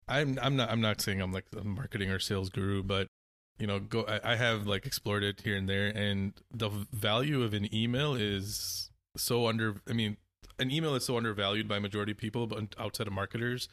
I'm 0.07 0.37
I'm 0.41 0.55
not 0.55 0.69
I'm 0.69 0.81
not 0.81 1.01
saying 1.01 1.21
I'm 1.21 1.31
like 1.31 1.45
a 1.59 1.63
marketing 1.63 2.09
or 2.09 2.19
sales 2.19 2.49
guru, 2.49 2.83
but 2.83 3.07
you 3.59 3.67
know, 3.67 3.79
go 3.79 4.05
I, 4.07 4.33
I 4.33 4.35
have 4.35 4.67
like 4.67 4.85
explored 4.85 5.23
it 5.23 5.41
here 5.41 5.57
and 5.57 5.67
there, 5.67 5.87
and 5.87 6.33
the 6.53 6.69
value 6.69 7.43
of 7.43 7.53
an 7.53 7.73
email 7.73 8.13
is 8.13 8.91
so 9.15 9.47
under. 9.47 9.81
I 9.89 9.93
mean, 9.93 10.17
an 10.59 10.71
email 10.71 10.95
is 10.95 11.05
so 11.05 11.17
undervalued 11.17 11.67
by 11.67 11.79
majority 11.79 12.11
of 12.11 12.17
people, 12.17 12.47
but 12.47 12.75
outside 12.79 13.07
of 13.07 13.13
marketers, 13.13 13.67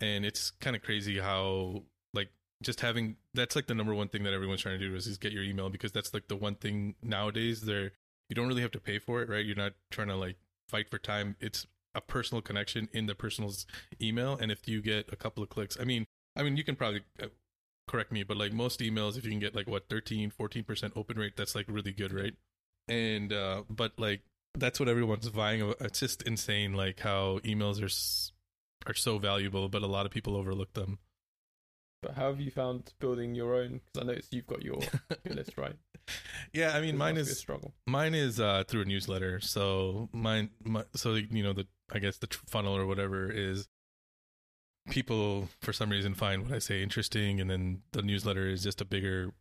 and 0.00 0.24
it's 0.24 0.50
kind 0.50 0.76
of 0.76 0.82
crazy 0.82 1.18
how 1.18 1.82
like 2.12 2.28
just 2.62 2.80
having 2.80 3.16
that's 3.34 3.56
like 3.56 3.66
the 3.66 3.74
number 3.74 3.94
one 3.94 4.08
thing 4.08 4.22
that 4.22 4.32
everyone's 4.32 4.62
trying 4.62 4.78
to 4.78 4.88
do 4.88 4.94
is, 4.94 5.06
is 5.06 5.18
get 5.18 5.32
your 5.32 5.42
email 5.42 5.68
because 5.68 5.90
that's 5.92 6.14
like 6.14 6.28
the 6.28 6.36
one 6.36 6.54
thing 6.54 6.94
nowadays 7.02 7.62
there 7.62 7.92
you 8.28 8.34
don't 8.34 8.48
really 8.48 8.62
have 8.62 8.70
to 8.72 8.80
pay 8.80 8.98
for 8.98 9.22
it, 9.22 9.28
right? 9.28 9.44
You're 9.44 9.56
not 9.56 9.72
trying 9.90 10.08
to 10.08 10.16
like 10.16 10.36
fight 10.68 10.90
for 10.90 10.98
time. 10.98 11.36
It's 11.40 11.66
a 11.94 12.00
personal 12.00 12.42
connection 12.42 12.88
in 12.92 13.06
the 13.06 13.14
person's 13.14 13.66
email, 14.00 14.36
and 14.40 14.50
if 14.50 14.66
you 14.66 14.82
get 14.82 15.12
a 15.12 15.16
couple 15.16 15.42
of 15.42 15.48
clicks, 15.48 15.76
I 15.80 15.84
mean, 15.84 16.06
I 16.36 16.42
mean, 16.42 16.56
you 16.56 16.64
can 16.64 16.76
probably 16.76 17.02
uh, 17.22 17.26
correct 17.86 18.12
me, 18.12 18.22
but 18.22 18.36
like 18.36 18.52
most 18.52 18.80
emails, 18.80 19.16
if 19.16 19.24
you 19.24 19.30
can 19.30 19.40
get 19.40 19.54
like 19.54 19.68
what 19.68 19.88
13, 19.88 20.30
14 20.30 20.64
percent 20.64 20.92
open 20.96 21.18
rate, 21.18 21.36
that's 21.36 21.54
like 21.54 21.66
really 21.68 21.92
good, 21.92 22.12
right? 22.12 22.34
And 22.88 23.32
uh 23.32 23.62
but 23.70 23.92
like 23.98 24.22
that's 24.56 24.78
what 24.78 24.88
everyone's 24.88 25.26
vying. 25.28 25.74
It's 25.80 26.00
just 26.00 26.22
insane, 26.22 26.74
like 26.74 27.00
how 27.00 27.40
emails 27.44 27.82
are 27.82 28.90
are 28.90 28.94
so 28.94 29.18
valuable, 29.18 29.68
but 29.68 29.82
a 29.82 29.86
lot 29.86 30.06
of 30.06 30.12
people 30.12 30.36
overlook 30.36 30.74
them. 30.74 30.98
But 32.04 32.14
how 32.14 32.28
have 32.28 32.40
you 32.40 32.50
found 32.50 32.92
building 33.00 33.34
your 33.34 33.54
own? 33.54 33.80
Because 33.86 34.02
I 34.02 34.06
noticed 34.06 34.32
you've 34.34 34.46
got 34.46 34.62
your, 34.62 34.78
your 35.24 35.34
list 35.34 35.56
right. 35.56 35.76
Yeah, 36.52 36.72
I 36.76 36.80
mean, 36.80 36.96
mine 36.98 37.16
is 37.16 37.36
struggle. 37.38 37.72
Mine 37.86 38.14
is 38.14 38.38
uh, 38.38 38.64
through 38.68 38.82
a 38.82 38.84
newsletter. 38.84 39.40
So 39.40 40.08
mine, 40.12 40.50
my, 40.62 40.84
so 40.94 41.14
you 41.14 41.42
know 41.42 41.52
the 41.54 41.66
I 41.92 41.98
guess 41.98 42.18
the 42.18 42.28
funnel 42.46 42.76
or 42.76 42.86
whatever 42.86 43.30
is 43.30 43.68
people 44.90 45.48
for 45.60 45.72
some 45.72 45.90
reason 45.90 46.14
find 46.14 46.42
what 46.42 46.52
I 46.52 46.58
say 46.58 46.82
interesting, 46.82 47.40
and 47.40 47.48
then 47.50 47.82
the 47.92 48.02
newsletter 48.02 48.48
is 48.48 48.62
just 48.62 48.80
a 48.80 48.84
bigger, 48.84 49.32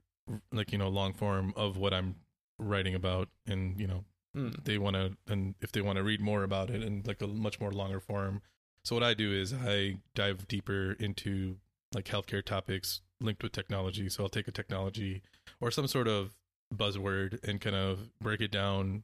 like 0.51 0.71
you 0.71 0.77
know, 0.77 0.87
long 0.87 1.13
form 1.13 1.53
of 1.57 1.77
what 1.77 1.93
I'm 1.93 2.15
writing 2.59 2.95
about, 2.95 3.29
and 3.45 3.79
you 3.79 3.87
know, 3.87 4.05
Mm. 4.35 4.63
they 4.63 4.79
want 4.79 4.95
to, 4.95 5.15
and 5.27 5.53
if 5.61 5.71
they 5.71 5.81
want 5.81 5.97
to 5.97 6.03
read 6.03 6.19
more 6.19 6.41
about 6.41 6.71
it, 6.71 6.81
and 6.81 7.05
like 7.05 7.21
a 7.21 7.27
much 7.27 7.59
more 7.59 7.71
longer 7.71 7.99
form. 7.99 8.41
So 8.83 8.95
what 8.95 9.03
I 9.03 9.13
do 9.13 9.31
is 9.31 9.53
I 9.53 9.97
dive 10.15 10.47
deeper 10.47 10.93
into 10.93 11.57
like 11.93 12.05
healthcare 12.05 12.43
topics 12.43 13.01
linked 13.19 13.43
with 13.43 13.51
technology. 13.51 14.09
So 14.09 14.23
I'll 14.23 14.29
take 14.29 14.47
a 14.47 14.51
technology 14.51 15.21
or 15.61 15.71
some 15.71 15.87
sort 15.87 16.07
of 16.07 16.35
buzzword 16.73 17.43
and 17.47 17.61
kind 17.61 17.75
of 17.75 18.09
break 18.19 18.41
it 18.41 18.51
down 18.51 19.03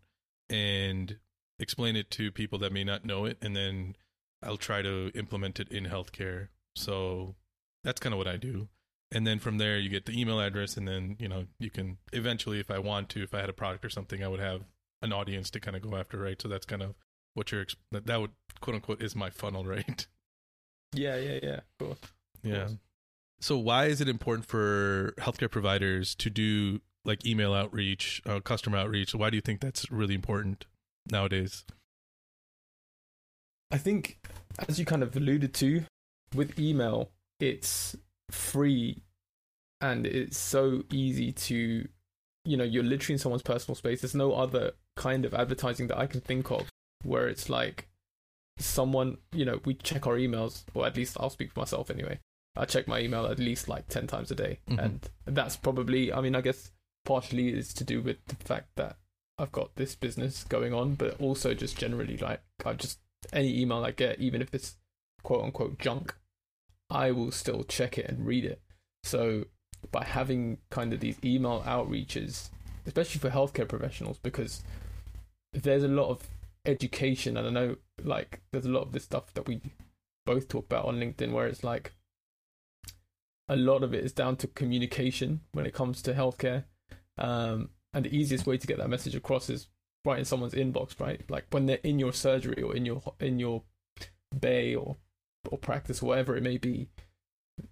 and 0.49 1.17
explain 1.59 1.95
it 1.95 2.09
to 2.11 2.31
people 2.31 2.59
that 2.59 2.71
may 2.73 2.83
not 2.83 3.05
know 3.05 3.25
it 3.25 3.37
and 3.41 3.55
then 3.55 3.95
I'll 4.41 4.57
try 4.57 4.81
to 4.81 5.11
implement 5.15 5.59
it 5.59 5.71
in 5.71 5.85
healthcare. 5.85 6.47
So 6.75 7.35
that's 7.83 7.99
kind 7.99 8.13
of 8.13 8.17
what 8.17 8.27
I 8.27 8.37
do. 8.37 8.69
And 9.11 9.25
then 9.25 9.39
from 9.39 9.57
there 9.57 9.77
you 9.77 9.89
get 9.89 10.05
the 10.05 10.19
email 10.19 10.39
address 10.39 10.77
and 10.77 10.87
then, 10.87 11.15
you 11.19 11.27
know, 11.27 11.45
you 11.59 11.69
can 11.69 11.97
eventually 12.13 12.59
if 12.59 12.71
I 12.71 12.79
want 12.79 13.09
to 13.09 13.23
if 13.23 13.33
I 13.33 13.41
had 13.41 13.49
a 13.49 13.53
product 13.53 13.85
or 13.85 13.89
something 13.89 14.23
I 14.23 14.27
would 14.27 14.39
have 14.39 14.61
an 15.01 15.13
audience 15.13 15.49
to 15.51 15.59
kind 15.59 15.75
of 15.75 15.83
go 15.83 15.95
after, 15.95 16.17
right? 16.17 16.41
So 16.41 16.47
that's 16.47 16.65
kind 16.65 16.81
of 16.81 16.95
what 17.33 17.51
you're 17.51 17.65
that, 17.91 18.19
would 18.19 18.31
quote 18.61 18.75
unquote 18.75 19.01
is 19.01 19.15
my 19.15 19.29
funnel, 19.29 19.65
right? 19.65 20.07
Yeah, 20.93 21.17
yeah, 21.17 21.39
yeah. 21.43 21.59
Of 22.43 22.51
course. 22.51 22.71
Yeah. 22.71 22.77
So 23.41 23.57
why 23.57 23.85
is 23.85 24.01
it 24.01 24.09
important 24.09 24.45
for 24.45 25.13
healthcare 25.17 25.49
providers 25.49 26.13
to 26.15 26.29
do 26.29 26.81
like 27.05 27.25
email 27.25 27.53
outreach, 27.53 28.21
uh, 28.25 28.39
customer 28.41 28.77
outreach? 28.77 29.15
Why 29.15 29.29
do 29.29 29.37
you 29.37 29.41
think 29.41 29.61
that's 29.61 29.89
really 29.91 30.15
important 30.15 30.65
nowadays? 31.09 31.65
I 33.71 33.77
think, 33.77 34.17
as 34.67 34.79
you 34.79 34.85
kind 34.85 35.03
of 35.03 35.15
alluded 35.15 35.53
to, 35.55 35.83
with 36.35 36.59
email, 36.59 37.11
it's 37.39 37.95
free 38.31 39.03
and 39.79 40.05
it's 40.05 40.37
so 40.37 40.83
easy 40.91 41.31
to, 41.31 41.87
you 42.45 42.57
know, 42.57 42.63
you're 42.63 42.83
literally 42.83 43.13
in 43.13 43.19
someone's 43.19 43.43
personal 43.43 43.75
space. 43.75 44.01
There's 44.01 44.15
no 44.15 44.33
other 44.33 44.73
kind 44.97 45.23
of 45.23 45.33
advertising 45.33 45.87
that 45.87 45.97
I 45.97 46.07
can 46.07 46.19
think 46.19 46.51
of 46.51 46.67
where 47.03 47.27
it's 47.27 47.49
like 47.49 47.87
someone, 48.57 49.17
you 49.31 49.45
know, 49.45 49.61
we 49.63 49.75
check 49.75 50.05
our 50.05 50.17
emails, 50.17 50.65
or 50.73 50.85
at 50.85 50.97
least 50.97 51.15
I'll 51.19 51.29
speak 51.29 51.53
for 51.53 51.61
myself 51.61 51.89
anyway. 51.89 52.19
I 52.55 52.65
check 52.65 52.87
my 52.87 52.99
email 52.99 53.25
at 53.25 53.39
least 53.39 53.69
like 53.69 53.87
10 53.87 54.07
times 54.07 54.31
a 54.31 54.35
day. 54.35 54.59
Mhm. 54.67 54.79
And 54.79 55.09
that's 55.25 55.55
probably, 55.55 56.11
I 56.11 56.21
mean, 56.21 56.35
I 56.35 56.41
guess 56.41 56.71
partially 57.05 57.49
is 57.49 57.73
to 57.75 57.83
do 57.83 58.01
with 58.01 58.17
the 58.27 58.35
fact 58.35 58.75
that 58.75 58.97
I've 59.37 59.51
got 59.51 59.75
this 59.75 59.95
business 59.95 60.43
going 60.43 60.73
on, 60.73 60.95
but 60.95 61.19
also 61.21 61.53
just 61.53 61.77
generally 61.77 62.17
like 62.17 62.41
I 62.65 62.73
just, 62.73 62.99
any 63.31 63.59
email 63.61 63.85
I 63.85 63.91
get, 63.91 64.19
even 64.19 64.41
if 64.41 64.53
it's 64.53 64.77
quote 65.23 65.43
unquote 65.43 65.79
junk, 65.79 66.15
I 66.89 67.11
will 67.11 67.31
still 67.31 67.63
check 67.63 67.97
it 67.97 68.09
and 68.09 68.25
read 68.25 68.45
it. 68.45 68.61
So 69.03 69.45
by 69.91 70.03
having 70.03 70.57
kind 70.69 70.91
of 70.93 70.99
these 70.99 71.17
email 71.23 71.61
outreaches, 71.65 72.49
especially 72.85 73.19
for 73.19 73.29
healthcare 73.29 73.67
professionals, 73.67 74.17
because 74.17 74.63
there's 75.53 75.83
a 75.83 75.87
lot 75.87 76.09
of 76.09 76.27
education, 76.65 77.37
and 77.37 77.47
I 77.47 77.51
know 77.51 77.75
like 78.03 78.41
there's 78.51 78.65
a 78.65 78.69
lot 78.71 78.81
of 78.81 78.91
this 78.91 79.03
stuff 79.05 79.33
that 79.35 79.47
we 79.47 79.61
both 80.25 80.47
talk 80.47 80.65
about 80.65 80.85
on 80.85 80.99
LinkedIn 80.99 81.31
where 81.31 81.47
it's 81.47 81.63
like 81.63 81.93
a 83.49 83.55
lot 83.55 83.83
of 83.83 83.93
it 83.93 84.05
is 84.05 84.13
down 84.13 84.37
to 84.37 84.47
communication 84.47 85.41
when 85.51 85.65
it 85.65 85.73
comes 85.73 86.01
to 86.03 86.13
healthcare. 86.13 86.65
Um, 87.17 87.69
and 87.93 88.05
the 88.05 88.15
easiest 88.15 88.45
way 88.45 88.57
to 88.57 88.67
get 88.67 88.77
that 88.77 88.89
message 88.89 89.15
across 89.15 89.49
is 89.49 89.67
right 90.05 90.19
in 90.19 90.25
someone's 90.25 90.53
inbox, 90.53 90.99
right? 90.99 91.21
Like 91.29 91.45
when 91.49 91.65
they're 91.65 91.79
in 91.83 91.99
your 91.99 92.13
surgery 92.13 92.61
or 92.61 92.75
in 92.75 92.85
your 92.85 93.01
in 93.19 93.39
your 93.39 93.63
bay 94.39 94.75
or 94.75 94.97
or 95.49 95.57
practice, 95.57 96.01
whatever 96.01 96.37
it 96.37 96.43
may 96.43 96.57
be. 96.57 96.87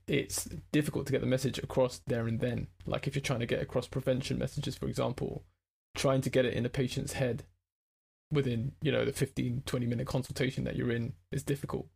It's 0.05 0.49
difficult 0.73 1.05
to 1.05 1.13
get 1.13 1.21
the 1.21 1.27
message 1.27 1.59
across 1.59 2.01
there 2.07 2.27
and 2.27 2.41
then. 2.41 2.67
Like 2.85 3.07
if 3.07 3.15
you're 3.15 3.21
trying 3.21 3.39
to 3.39 3.45
get 3.45 3.61
across 3.61 3.87
prevention 3.87 4.37
messages, 4.37 4.75
for 4.75 4.87
example, 4.87 5.45
trying 5.95 6.19
to 6.21 6.29
get 6.29 6.45
it 6.45 6.55
in 6.55 6.65
a 6.65 6.69
patient's 6.69 7.13
head 7.13 7.45
within 8.31 8.73
you 8.81 8.91
know 8.91 9.05
the 9.05 9.13
15 9.13 9.63
20 9.65 9.85
minute 9.85 10.07
consultation 10.07 10.63
that 10.65 10.75
you're 10.75 10.91
in 10.91 11.13
is 11.31 11.43
difficult 11.43 11.87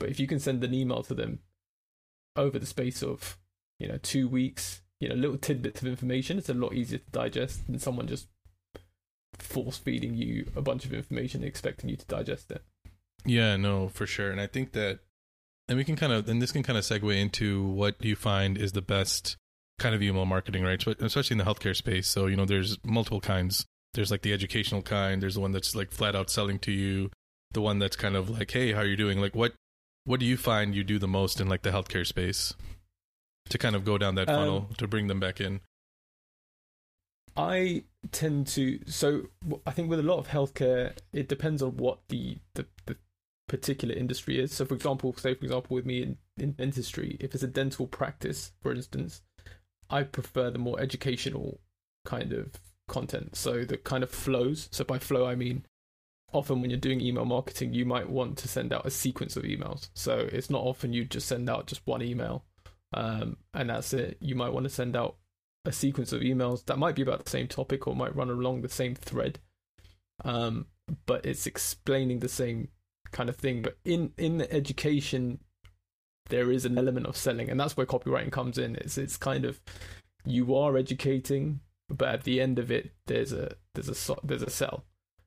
but 0.00 0.08
if 0.08 0.18
you 0.18 0.26
can 0.26 0.40
send 0.40 0.62
an 0.64 0.74
email 0.74 1.02
to 1.02 1.14
them 1.14 1.38
over 2.36 2.58
the 2.58 2.66
space 2.66 3.02
of 3.02 3.38
you 3.78 3.88
know 3.88 3.98
two 4.02 4.28
weeks 4.28 4.82
you 5.00 5.08
know 5.08 5.14
little 5.14 5.36
tidbits 5.38 5.82
of 5.82 5.88
information 5.88 6.38
it's 6.38 6.48
a 6.48 6.54
lot 6.54 6.72
easier 6.72 6.98
to 6.98 7.10
digest 7.10 7.66
than 7.66 7.78
someone 7.78 8.06
just 8.06 8.28
force 9.38 9.76
feeding 9.76 10.14
you 10.14 10.50
a 10.56 10.62
bunch 10.62 10.84
of 10.84 10.94
information 10.94 11.44
expecting 11.44 11.90
you 11.90 11.96
to 11.96 12.06
digest 12.06 12.50
it 12.50 12.62
Yeah, 13.26 13.56
no, 13.56 13.88
for 13.88 14.06
sure. 14.06 14.30
And 14.30 14.40
I 14.40 14.46
think 14.46 14.72
that, 14.72 15.00
and 15.68 15.76
we 15.76 15.84
can 15.84 15.96
kind 15.96 16.12
of, 16.12 16.28
and 16.28 16.40
this 16.40 16.52
can 16.52 16.62
kind 16.62 16.78
of 16.78 16.84
segue 16.84 17.14
into 17.20 17.64
what 17.64 18.02
you 18.04 18.14
find 18.16 18.56
is 18.56 18.72
the 18.72 18.82
best 18.82 19.36
kind 19.78 19.94
of 19.94 20.02
email 20.02 20.24
marketing, 20.24 20.62
right? 20.62 20.82
Especially 21.00 21.34
in 21.34 21.38
the 21.38 21.44
healthcare 21.44 21.74
space. 21.74 22.06
So, 22.06 22.26
you 22.26 22.36
know, 22.36 22.44
there's 22.44 22.78
multiple 22.84 23.20
kinds. 23.20 23.66
There's 23.94 24.10
like 24.10 24.22
the 24.22 24.32
educational 24.32 24.82
kind. 24.82 25.20
There's 25.20 25.34
the 25.34 25.40
one 25.40 25.52
that's 25.52 25.74
like 25.74 25.90
flat 25.90 26.14
out 26.14 26.30
selling 26.30 26.58
to 26.60 26.72
you. 26.72 27.10
The 27.52 27.60
one 27.60 27.78
that's 27.78 27.96
kind 27.96 28.16
of 28.16 28.30
like, 28.30 28.50
hey, 28.50 28.72
how 28.72 28.80
are 28.80 28.86
you 28.86 28.96
doing? 28.96 29.20
Like, 29.20 29.34
what, 29.34 29.54
what 30.06 30.20
do 30.20 30.26
you 30.26 30.36
find 30.36 30.74
you 30.74 30.84
do 30.84 30.98
the 30.98 31.08
most 31.08 31.40
in 31.40 31.48
like 31.48 31.62
the 31.62 31.70
healthcare 31.70 32.06
space 32.06 32.54
to 33.50 33.58
kind 33.58 33.76
of 33.76 33.84
go 33.84 33.98
down 33.98 34.14
that 34.14 34.28
Um, 34.28 34.36
funnel 34.36 34.70
to 34.78 34.86
bring 34.88 35.08
them 35.08 35.20
back 35.20 35.40
in? 35.40 35.60
I 37.36 37.84
tend 38.12 38.46
to 38.48 38.80
so 38.86 39.28
I 39.66 39.72
think 39.72 39.90
with 39.90 40.00
a 40.00 40.02
lot 40.02 40.18
of 40.18 40.28
healthcare, 40.28 40.96
it 41.12 41.28
depends 41.28 41.60
on 41.62 41.76
what 41.76 41.98
the 42.08 42.38
the, 42.54 42.66
the 42.86 42.96
particular 43.46 43.94
industry 43.94 44.40
is. 44.40 44.52
So, 44.52 44.64
for 44.64 44.74
example, 44.74 45.12
say 45.16 45.34
for 45.34 45.44
example 45.44 45.74
with 45.74 45.86
me 45.86 46.02
in, 46.02 46.18
in 46.38 46.52
dentistry, 46.52 47.16
if 47.20 47.34
it's 47.34 47.44
a 47.44 47.48
dental 47.48 47.86
practice, 47.86 48.52
for 48.60 48.72
instance, 48.72 49.22
I 49.90 50.02
prefer 50.04 50.50
the 50.50 50.58
more 50.58 50.80
educational 50.80 51.60
kind 52.04 52.32
of 52.32 52.54
content. 52.88 53.36
So 53.36 53.64
the 53.64 53.76
kind 53.76 54.02
of 54.02 54.10
flows. 54.10 54.68
So 54.72 54.84
by 54.84 54.98
flow, 54.98 55.26
I 55.26 55.34
mean 55.34 55.66
often 56.32 56.60
when 56.60 56.70
you're 56.70 56.78
doing 56.78 57.00
email 57.00 57.24
marketing, 57.24 57.72
you 57.72 57.84
might 57.84 58.08
want 58.08 58.36
to 58.38 58.48
send 58.48 58.72
out 58.72 58.86
a 58.86 58.90
sequence 58.90 59.36
of 59.36 59.44
emails. 59.44 59.88
So 59.94 60.28
it's 60.32 60.50
not 60.50 60.62
often 60.62 60.92
you 60.92 61.04
just 61.04 61.28
send 61.28 61.48
out 61.48 61.66
just 61.66 61.86
one 61.86 62.02
email 62.02 62.44
um, 62.92 63.36
and 63.54 63.70
that's 63.70 63.92
it. 63.92 64.16
You 64.20 64.34
might 64.34 64.52
want 64.52 64.64
to 64.64 64.70
send 64.70 64.96
out 64.96 65.16
a 65.64 65.72
sequence 65.72 66.12
of 66.12 66.22
emails 66.22 66.64
that 66.66 66.78
might 66.78 66.94
be 66.94 67.02
about 67.02 67.24
the 67.24 67.30
same 67.30 67.48
topic 67.48 67.86
or 67.86 67.96
might 67.96 68.14
run 68.14 68.30
along 68.30 68.62
the 68.62 68.68
same 68.68 68.94
thread, 68.94 69.38
um, 70.24 70.66
but 71.06 71.26
it's 71.26 71.46
explaining 71.46 72.20
the 72.20 72.28
same 72.28 72.68
kind 73.12 73.28
of 73.28 73.36
thing. 73.36 73.62
But 73.62 73.78
in 73.84 74.12
in 74.16 74.38
the 74.38 74.52
education, 74.52 75.40
there 76.28 76.50
is 76.50 76.64
an 76.64 76.78
element 76.78 77.06
of 77.06 77.16
selling, 77.16 77.50
and 77.50 77.58
that's 77.58 77.76
where 77.76 77.86
copywriting 77.86 78.32
comes 78.32 78.58
in. 78.58 78.76
It's 78.76 78.96
it's 78.96 79.16
kind 79.16 79.44
of 79.44 79.60
you 80.24 80.54
are 80.54 80.76
educating, 80.76 81.60
but 81.88 82.08
at 82.08 82.24
the 82.24 82.40
end 82.40 82.58
of 82.58 82.70
it, 82.70 82.92
there's 83.06 83.32
a 83.32 83.56
there's 83.74 83.88
a 83.88 84.16
there's 84.22 84.42
a 84.42 84.50
sell. 84.50 84.84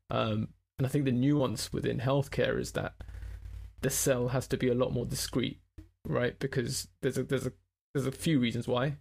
Um, 0.09 0.49
and 0.79 0.87
I 0.87 0.89
think 0.89 1.03
the 1.05 1.11
nuance 1.11 1.71
within 1.73 1.99
healthcare 1.99 2.57
is 2.57 2.71
that 2.71 2.93
the 3.81 3.89
sell 3.89 4.29
has 4.29 4.47
to 4.47 4.57
be 4.57 4.69
a 4.69 4.73
lot 4.73 4.93
more 4.93 5.05
discreet, 5.05 5.59
right? 6.07 6.39
Because 6.39 6.87
there's 7.01 7.17
a 7.17 7.23
there's 7.23 7.45
a 7.45 7.51
there's 7.93 8.07
a 8.07 8.11
few 8.11 8.39
reasons 8.39 8.67
why. 8.67 8.95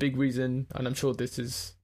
Big 0.00 0.16
reason, 0.16 0.66
and 0.74 0.86
I'm 0.86 0.94
sure 0.94 1.14
this 1.14 1.38
is 1.38 1.74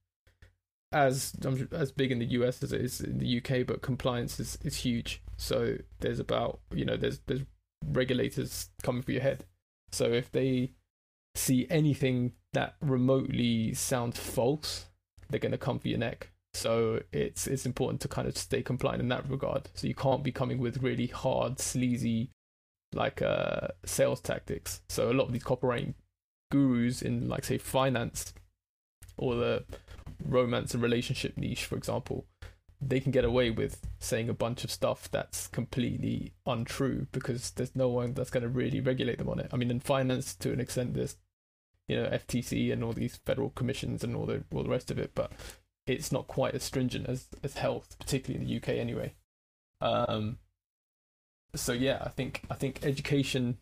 as 0.91 1.33
as 1.71 1.91
big 1.93 2.11
in 2.11 2.19
the 2.19 2.25
US 2.25 2.61
as 2.61 2.73
it 2.73 2.81
is 2.81 2.99
in 2.99 3.19
the 3.19 3.37
UK, 3.37 3.65
but 3.65 3.81
compliance 3.81 4.39
is, 4.41 4.57
is 4.61 4.75
huge. 4.75 5.23
So 5.37 5.77
there's 6.01 6.19
about 6.19 6.59
you 6.73 6.83
know 6.83 6.97
there's 6.97 7.19
there's 7.27 7.45
regulators 7.85 8.69
coming 8.83 9.03
for 9.03 9.13
your 9.13 9.21
head. 9.21 9.45
So 9.93 10.05
if 10.11 10.29
they 10.33 10.73
see 11.33 11.65
anything 11.69 12.33
that 12.51 12.75
remotely 12.81 13.73
sounds 13.73 14.19
false, 14.19 14.87
they're 15.29 15.39
going 15.39 15.53
to 15.53 15.57
come 15.57 15.79
for 15.79 15.87
your 15.87 15.99
neck. 15.99 16.31
So 16.59 17.01
it's 17.13 17.47
it's 17.47 17.65
important 17.65 18.01
to 18.01 18.09
kind 18.09 18.27
of 18.27 18.37
stay 18.37 18.61
compliant 18.61 19.01
in 19.01 19.07
that 19.09 19.29
regard. 19.29 19.69
So 19.75 19.87
you 19.87 19.95
can't 19.95 20.23
be 20.23 20.31
coming 20.31 20.59
with 20.59 20.83
really 20.83 21.07
hard, 21.07 21.59
sleazy, 21.59 22.31
like 22.93 23.21
uh, 23.21 23.69
sales 23.85 24.19
tactics. 24.19 24.81
So 24.89 25.09
a 25.09 25.13
lot 25.13 25.27
of 25.27 25.33
these 25.33 25.43
copywriting 25.43 25.93
gurus 26.51 27.01
in 27.01 27.29
like 27.29 27.45
say 27.45 27.57
finance 27.57 28.33
or 29.15 29.35
the 29.35 29.63
romance 30.25 30.73
and 30.73 30.83
relationship 30.83 31.37
niche, 31.37 31.65
for 31.65 31.77
example, 31.77 32.25
they 32.81 32.99
can 32.99 33.11
get 33.11 33.25
away 33.25 33.51
with 33.51 33.87
saying 33.99 34.27
a 34.27 34.33
bunch 34.33 34.63
of 34.63 34.71
stuff 34.71 35.09
that's 35.11 35.47
completely 35.47 36.33
untrue 36.45 37.07
because 37.11 37.51
there's 37.51 37.75
no 37.75 37.87
one 37.87 38.13
that's 38.13 38.29
going 38.29 38.43
to 38.43 38.49
really 38.49 38.81
regulate 38.81 39.17
them 39.17 39.29
on 39.29 39.39
it. 39.39 39.49
I 39.53 39.57
mean, 39.57 39.71
in 39.71 39.79
finance, 39.79 40.35
to 40.35 40.51
an 40.51 40.59
extent, 40.59 40.93
there's 40.93 41.15
you 41.87 41.95
know 41.95 42.09
FTC 42.09 42.71
and 42.73 42.83
all 42.83 42.93
these 42.93 43.19
federal 43.25 43.49
commissions 43.51 44.03
and 44.03 44.15
all 44.15 44.25
the 44.25 44.43
all 44.53 44.63
the 44.63 44.69
rest 44.69 44.91
of 44.91 44.99
it, 44.99 45.11
but 45.15 45.31
it's 45.93 46.11
not 46.11 46.27
quite 46.27 46.55
as 46.55 46.63
stringent 46.63 47.07
as 47.07 47.27
as 47.43 47.55
health, 47.55 47.95
particularly 47.99 48.43
in 48.43 48.49
the 48.49 48.57
UK 48.57 48.79
anyway. 48.79 49.13
Um, 49.81 50.37
so 51.55 51.73
yeah, 51.73 52.01
I 52.01 52.09
think 52.09 52.43
I 52.49 52.55
think 52.55 52.79
education 52.83 53.57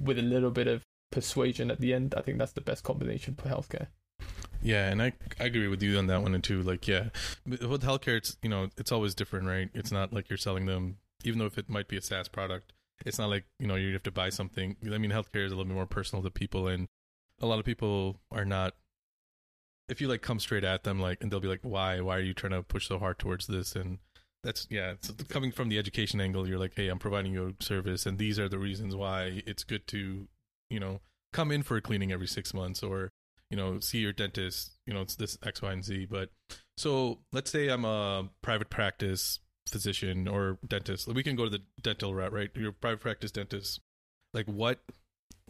with 0.00 0.18
a 0.18 0.22
little 0.22 0.50
bit 0.50 0.66
of 0.66 0.82
persuasion 1.10 1.70
at 1.70 1.80
the 1.80 1.92
end, 1.92 2.14
I 2.16 2.22
think 2.22 2.38
that's 2.38 2.52
the 2.52 2.60
best 2.60 2.82
combination 2.82 3.34
for 3.34 3.48
healthcare. 3.48 3.88
Yeah, 4.62 4.88
and 4.88 5.02
I 5.02 5.12
I 5.40 5.44
agree 5.44 5.68
with 5.68 5.82
you 5.82 5.98
on 5.98 6.06
that 6.06 6.22
one 6.22 6.40
too. 6.40 6.62
Like, 6.62 6.86
yeah, 6.86 7.08
with 7.46 7.82
healthcare, 7.82 8.16
it's 8.16 8.36
you 8.42 8.48
know 8.48 8.68
it's 8.76 8.92
always 8.92 9.14
different, 9.14 9.48
right? 9.48 9.68
It's 9.74 9.90
not 9.90 10.12
like 10.12 10.30
you're 10.30 10.36
selling 10.36 10.66
them, 10.66 10.98
even 11.24 11.38
though 11.38 11.46
if 11.46 11.58
it 11.58 11.68
might 11.68 11.88
be 11.88 11.96
a 11.96 12.02
SaaS 12.02 12.28
product, 12.28 12.72
it's 13.04 13.18
not 13.18 13.28
like 13.28 13.44
you 13.58 13.66
know 13.66 13.74
you 13.74 13.92
have 13.92 14.04
to 14.04 14.12
buy 14.12 14.30
something. 14.30 14.76
I 14.84 14.98
mean, 14.98 15.10
healthcare 15.10 15.44
is 15.44 15.52
a 15.52 15.56
little 15.56 15.64
bit 15.64 15.74
more 15.74 15.86
personal 15.86 16.22
to 16.22 16.30
people, 16.30 16.68
and 16.68 16.86
a 17.40 17.46
lot 17.46 17.58
of 17.58 17.64
people 17.64 18.16
are 18.30 18.44
not. 18.44 18.74
If 19.88 20.00
you 20.00 20.08
like 20.08 20.22
come 20.22 20.40
straight 20.40 20.64
at 20.64 20.84
them, 20.84 21.00
like, 21.00 21.18
and 21.20 21.30
they'll 21.30 21.40
be 21.40 21.48
like, 21.48 21.60
"Why? 21.62 22.00
Why 22.00 22.16
are 22.16 22.20
you 22.20 22.34
trying 22.34 22.52
to 22.52 22.62
push 22.62 22.88
so 22.88 22.98
hard 22.98 23.18
towards 23.18 23.46
this?" 23.46 23.76
And 23.76 23.98
that's 24.42 24.66
yeah, 24.70 24.92
it's 24.92 25.10
coming 25.28 25.52
from 25.52 25.68
the 25.68 25.78
education 25.78 26.20
angle. 26.20 26.48
You're 26.48 26.58
like, 26.58 26.74
"Hey, 26.74 26.88
I'm 26.88 26.98
providing 26.98 27.32
you 27.32 27.54
a 27.60 27.62
service, 27.62 28.06
and 28.06 28.18
these 28.18 28.38
are 28.38 28.48
the 28.48 28.58
reasons 28.58 28.94
why 28.94 29.42
it's 29.46 29.64
good 29.64 29.86
to, 29.88 30.28
you 30.70 30.80
know, 30.80 31.00
come 31.32 31.50
in 31.50 31.62
for 31.62 31.76
a 31.76 31.82
cleaning 31.82 32.12
every 32.12 32.26
six 32.26 32.54
months, 32.54 32.82
or 32.82 33.10
you 33.52 33.56
know, 33.56 33.78
see 33.80 33.98
your 33.98 34.14
dentist, 34.14 34.72
you 34.86 34.94
know, 34.94 35.02
it's 35.02 35.14
this 35.16 35.36
X, 35.44 35.60
Y, 35.60 35.70
and 35.70 35.84
Z. 35.84 36.06
But 36.10 36.30
so 36.78 37.18
let's 37.32 37.50
say 37.50 37.68
I'm 37.68 37.84
a 37.84 38.30
private 38.40 38.70
practice 38.70 39.40
physician 39.68 40.26
or 40.26 40.58
dentist. 40.66 41.06
We 41.06 41.22
can 41.22 41.36
go 41.36 41.44
to 41.44 41.50
the 41.50 41.62
dental 41.80 42.14
route, 42.14 42.32
right? 42.32 42.50
Your 42.54 42.72
private 42.72 43.00
practice 43.00 43.30
dentist. 43.30 43.80
Like 44.32 44.46
what 44.46 44.80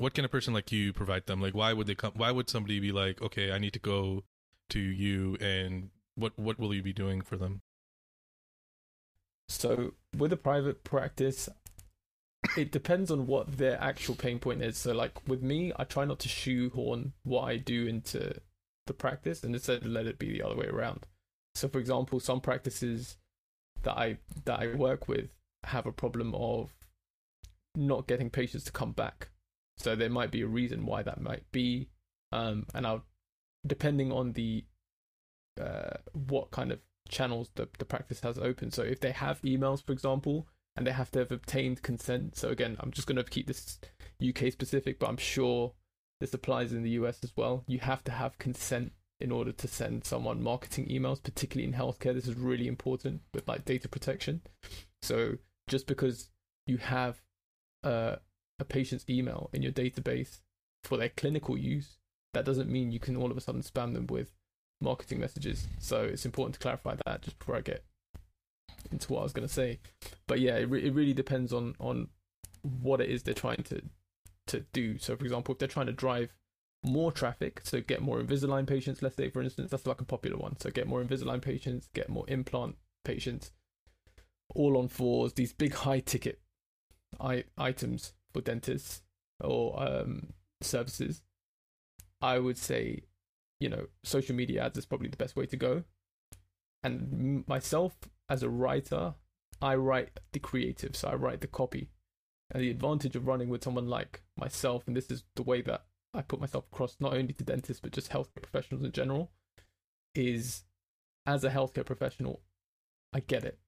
what 0.02 0.14
can 0.14 0.24
a 0.24 0.28
person 0.28 0.52
like 0.52 0.72
you 0.72 0.92
provide 0.92 1.26
them? 1.26 1.40
Like 1.40 1.54
why 1.54 1.72
would 1.72 1.86
they 1.86 1.94
come 1.94 2.12
why 2.16 2.30
would 2.30 2.50
somebody 2.50 2.80
be 2.80 2.92
like, 2.92 3.22
okay, 3.22 3.52
I 3.52 3.58
need 3.58 3.72
to 3.74 3.78
go 3.78 4.24
to 4.70 4.80
you 4.80 5.36
and 5.40 5.90
what 6.16 6.36
what 6.36 6.58
will 6.58 6.74
you 6.74 6.82
be 6.82 6.92
doing 6.92 7.22
for 7.22 7.36
them? 7.36 7.60
So 9.48 9.94
with 10.16 10.32
a 10.32 10.36
private 10.36 10.82
practice, 10.82 11.48
it 12.56 12.72
depends 12.72 13.10
on 13.10 13.26
what 13.26 13.58
their 13.58 13.80
actual 13.80 14.14
pain 14.14 14.38
point 14.38 14.62
is. 14.62 14.78
So, 14.78 14.92
like 14.92 15.12
with 15.28 15.42
me, 15.42 15.72
I 15.76 15.84
try 15.84 16.04
not 16.04 16.18
to 16.20 16.28
shoehorn 16.28 17.12
what 17.22 17.42
I 17.42 17.56
do 17.56 17.86
into 17.86 18.34
the 18.86 18.94
practice, 18.94 19.44
and 19.44 19.54
instead 19.54 19.86
let 19.86 20.06
it 20.06 20.18
be 20.18 20.32
the 20.32 20.42
other 20.42 20.56
way 20.56 20.66
around. 20.66 21.06
So, 21.54 21.68
for 21.68 21.78
example, 21.78 22.18
some 22.18 22.40
practices 22.40 23.16
that 23.82 23.96
I 23.96 24.18
that 24.44 24.60
I 24.60 24.74
work 24.74 25.08
with 25.08 25.36
have 25.64 25.86
a 25.86 25.92
problem 25.92 26.34
of 26.34 26.72
not 27.76 28.06
getting 28.06 28.30
patients 28.30 28.64
to 28.64 28.72
come 28.72 28.92
back. 28.92 29.28
So 29.78 29.96
there 29.96 30.10
might 30.10 30.30
be 30.30 30.42
a 30.42 30.46
reason 30.46 30.86
why 30.86 31.02
that 31.02 31.20
might 31.20 31.50
be, 31.50 31.88
um, 32.30 32.66
and 32.74 32.86
I'll 32.86 33.04
depending 33.66 34.12
on 34.12 34.32
the 34.32 34.64
uh, 35.60 35.96
what 36.12 36.50
kind 36.50 36.72
of 36.72 36.80
channels 37.08 37.50
the 37.54 37.68
the 37.78 37.84
practice 37.84 38.20
has 38.20 38.38
open. 38.38 38.70
So 38.70 38.82
if 38.82 39.00
they 39.00 39.12
have 39.12 39.42
emails, 39.42 39.84
for 39.84 39.92
example, 39.92 40.46
and 40.76 40.86
they 40.86 40.92
have 40.92 41.10
to 41.12 41.20
have 41.20 41.32
obtained 41.32 41.82
consent. 41.82 42.36
So 42.36 42.48
again, 42.48 42.76
I'm 42.80 42.90
just 42.90 43.06
going 43.06 43.16
to 43.16 43.24
keep 43.24 43.46
this 43.46 43.78
UK 44.26 44.52
specific, 44.52 44.98
but 44.98 45.08
I'm 45.08 45.16
sure 45.16 45.74
this 46.20 46.34
applies 46.34 46.72
in 46.72 46.82
the 46.82 46.90
US 46.90 47.18
as 47.22 47.32
well. 47.36 47.64
You 47.66 47.80
have 47.80 48.04
to 48.04 48.12
have 48.12 48.38
consent 48.38 48.92
in 49.20 49.30
order 49.30 49.52
to 49.52 49.68
send 49.68 50.04
someone 50.04 50.42
marketing 50.42 50.86
emails, 50.86 51.22
particularly 51.22 51.68
in 51.68 51.78
healthcare. 51.78 52.14
This 52.14 52.26
is 52.26 52.34
really 52.34 52.66
important 52.66 53.22
with 53.34 53.46
like 53.46 53.64
data 53.64 53.88
protection. 53.88 54.40
So 55.02 55.34
just 55.68 55.86
because 55.86 56.30
you 56.66 56.78
have 56.78 57.20
uh, 57.84 58.16
a 58.62 58.64
patient's 58.64 59.04
email 59.08 59.50
in 59.52 59.62
your 59.62 59.72
database 59.72 60.40
for 60.84 60.96
their 60.96 61.10
clinical 61.10 61.58
use, 61.58 61.98
that 62.32 62.44
doesn't 62.44 62.70
mean 62.70 62.92
you 62.92 63.00
can 63.00 63.16
all 63.16 63.30
of 63.30 63.36
a 63.36 63.40
sudden 63.40 63.62
spam 63.62 63.94
them 63.94 64.06
with 64.06 64.32
marketing 64.80 65.20
messages. 65.20 65.68
So 65.78 66.02
it's 66.02 66.24
important 66.24 66.54
to 66.54 66.60
clarify 66.60 66.96
that 67.06 67.22
just 67.22 67.38
before 67.38 67.56
I 67.56 67.60
get 67.60 67.84
into 68.90 69.12
what 69.12 69.20
I 69.20 69.22
was 69.22 69.32
going 69.32 69.46
to 69.46 69.52
say. 69.52 69.78
But 70.26 70.40
yeah, 70.40 70.56
it, 70.56 70.70
re- 70.70 70.84
it 70.84 70.94
really 70.94 71.14
depends 71.14 71.52
on 71.52 71.74
on 71.78 72.08
what 72.62 73.00
it 73.00 73.10
is 73.10 73.22
they're 73.22 73.34
trying 73.34 73.62
to 73.64 73.82
to 74.48 74.60
do. 74.72 74.98
So, 74.98 75.16
for 75.16 75.24
example, 75.24 75.52
if 75.52 75.58
they're 75.58 75.68
trying 75.68 75.86
to 75.86 75.92
drive 75.92 76.34
more 76.84 77.12
traffic, 77.12 77.60
so 77.62 77.80
get 77.80 78.02
more 78.02 78.20
Invisalign 78.20 78.66
patients, 78.66 79.02
let's 79.02 79.16
say, 79.16 79.30
for 79.30 79.40
instance, 79.40 79.70
that's 79.70 79.86
like 79.86 80.00
a 80.00 80.04
popular 80.04 80.36
one. 80.36 80.58
So, 80.58 80.70
get 80.70 80.88
more 80.88 81.02
Invisalign 81.02 81.40
patients, 81.42 81.88
get 81.94 82.08
more 82.08 82.24
implant 82.28 82.76
patients, 83.04 83.52
all 84.54 84.76
on 84.76 84.88
fours, 84.88 85.34
these 85.34 85.52
big 85.52 85.74
high 85.74 86.00
ticket 86.00 86.40
I- 87.20 87.44
items 87.56 88.12
for 88.32 88.40
dentists 88.40 89.02
or 89.40 89.80
um, 89.82 90.32
services. 90.60 91.22
I 92.20 92.38
would 92.38 92.58
say, 92.58 93.02
you 93.58 93.68
know, 93.68 93.86
social 94.04 94.34
media 94.34 94.64
ads 94.64 94.78
is 94.78 94.86
probably 94.86 95.08
the 95.08 95.16
best 95.16 95.36
way 95.36 95.46
to 95.46 95.56
go. 95.56 95.84
And 96.82 97.44
myself, 97.46 97.96
as 98.28 98.42
a 98.42 98.48
writer, 98.48 99.14
I 99.60 99.76
write 99.76 100.18
the 100.32 100.40
creative, 100.40 100.96
so 100.96 101.08
I 101.08 101.14
write 101.14 101.40
the 101.40 101.46
copy. 101.46 101.90
And 102.50 102.62
the 102.62 102.70
advantage 102.70 103.16
of 103.16 103.26
running 103.26 103.48
with 103.48 103.64
someone 103.64 103.86
like 103.86 104.22
myself, 104.36 104.84
and 104.86 104.96
this 104.96 105.10
is 105.10 105.24
the 105.36 105.42
way 105.42 105.62
that 105.62 105.84
I 106.12 106.22
put 106.22 106.40
myself 106.40 106.64
across 106.72 106.96
not 107.00 107.14
only 107.14 107.32
to 107.32 107.44
dentists 107.44 107.80
but 107.80 107.92
just 107.92 108.10
healthcare 108.10 108.42
professionals 108.42 108.84
in 108.84 108.92
general, 108.92 109.30
is 110.14 110.64
as 111.26 111.44
a 111.44 111.50
healthcare 111.50 111.86
professional, 111.86 112.40
I 113.12 113.20
get 113.20 113.44
it. 113.44 113.58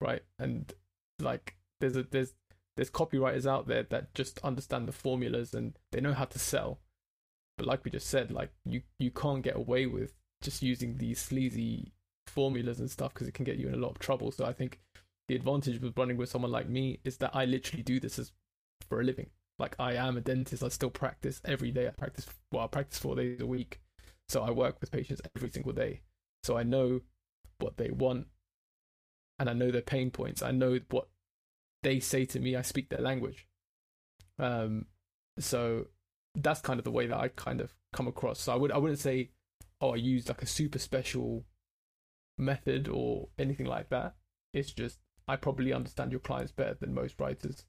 Right? 0.00 0.22
And 0.38 0.72
like 1.18 1.56
there's 1.80 1.96
a 1.96 2.04
there's 2.04 2.34
there's 2.76 2.90
copywriters 2.90 3.46
out 3.46 3.66
there 3.66 3.82
that 3.84 4.14
just 4.14 4.38
understand 4.42 4.88
the 4.88 4.92
formulas 4.92 5.54
and 5.54 5.78
they 5.90 6.00
know 6.00 6.14
how 6.14 6.24
to 6.24 6.38
sell. 6.38 6.80
But 7.58 7.66
like 7.66 7.84
we 7.84 7.90
just 7.90 8.08
said, 8.08 8.30
like 8.30 8.50
you 8.64 8.82
you 8.98 9.10
can't 9.10 9.42
get 9.42 9.56
away 9.56 9.86
with 9.86 10.14
just 10.42 10.62
using 10.62 10.98
these 10.98 11.20
sleazy 11.20 11.92
formulas 12.26 12.80
and 12.80 12.90
stuff 12.90 13.12
because 13.12 13.28
it 13.28 13.34
can 13.34 13.44
get 13.44 13.58
you 13.58 13.68
in 13.68 13.74
a 13.74 13.78
lot 13.78 13.90
of 13.90 13.98
trouble. 13.98 14.30
So 14.30 14.44
I 14.44 14.52
think 14.52 14.80
the 15.28 15.36
advantage 15.36 15.80
with 15.80 15.96
running 15.96 16.16
with 16.16 16.28
someone 16.28 16.50
like 16.50 16.68
me 16.68 17.00
is 17.04 17.18
that 17.18 17.34
I 17.34 17.44
literally 17.44 17.82
do 17.82 18.00
this 18.00 18.18
as 18.18 18.32
for 18.88 19.00
a 19.00 19.04
living. 19.04 19.30
Like 19.58 19.76
I 19.78 19.94
am 19.94 20.16
a 20.16 20.20
dentist. 20.20 20.62
I 20.62 20.68
still 20.68 20.90
practice 20.90 21.40
every 21.44 21.70
day. 21.70 21.86
I 21.86 21.90
practice 21.90 22.26
well. 22.50 22.64
I 22.64 22.68
practice 22.68 22.98
four 22.98 23.16
days 23.16 23.40
a 23.40 23.46
week. 23.46 23.80
So 24.28 24.42
I 24.42 24.50
work 24.50 24.80
with 24.80 24.90
patients 24.90 25.20
every 25.36 25.50
single 25.50 25.72
day. 25.72 26.00
So 26.42 26.56
I 26.56 26.62
know 26.62 27.00
what 27.58 27.76
they 27.76 27.90
want 27.90 28.26
and 29.38 29.48
I 29.48 29.52
know 29.52 29.70
their 29.70 29.82
pain 29.82 30.10
points. 30.10 30.42
I 30.42 30.50
know 30.52 30.78
what 30.90 31.08
they 31.82 32.00
say 32.00 32.24
to 32.26 32.40
me. 32.40 32.56
I 32.56 32.62
speak 32.62 32.88
their 32.88 33.00
language. 33.00 33.46
Um, 34.38 34.86
so 35.38 35.86
that's 36.34 36.60
kind 36.60 36.78
of 36.78 36.84
the 36.84 36.90
way 36.90 37.06
that 37.06 37.18
I 37.18 37.28
kind 37.28 37.60
of 37.60 37.74
come 37.92 38.08
across. 38.08 38.40
So 38.40 38.52
I 38.52 38.56
would 38.56 38.72
I 38.72 38.78
wouldn't 38.78 39.00
say, 39.00 39.30
oh, 39.80 39.92
I 39.92 39.96
use 39.96 40.28
like 40.28 40.42
a 40.42 40.46
super 40.46 40.78
special 40.78 41.44
method 42.38 42.88
or 42.88 43.28
anything 43.38 43.66
like 43.66 43.90
that. 43.90 44.14
It's 44.54 44.72
just 44.72 44.98
I 45.28 45.36
probably 45.36 45.72
understand 45.72 46.10
your 46.10 46.20
clients 46.20 46.52
better 46.52 46.74
than 46.74 46.94
most 46.94 47.18
writers 47.20 47.64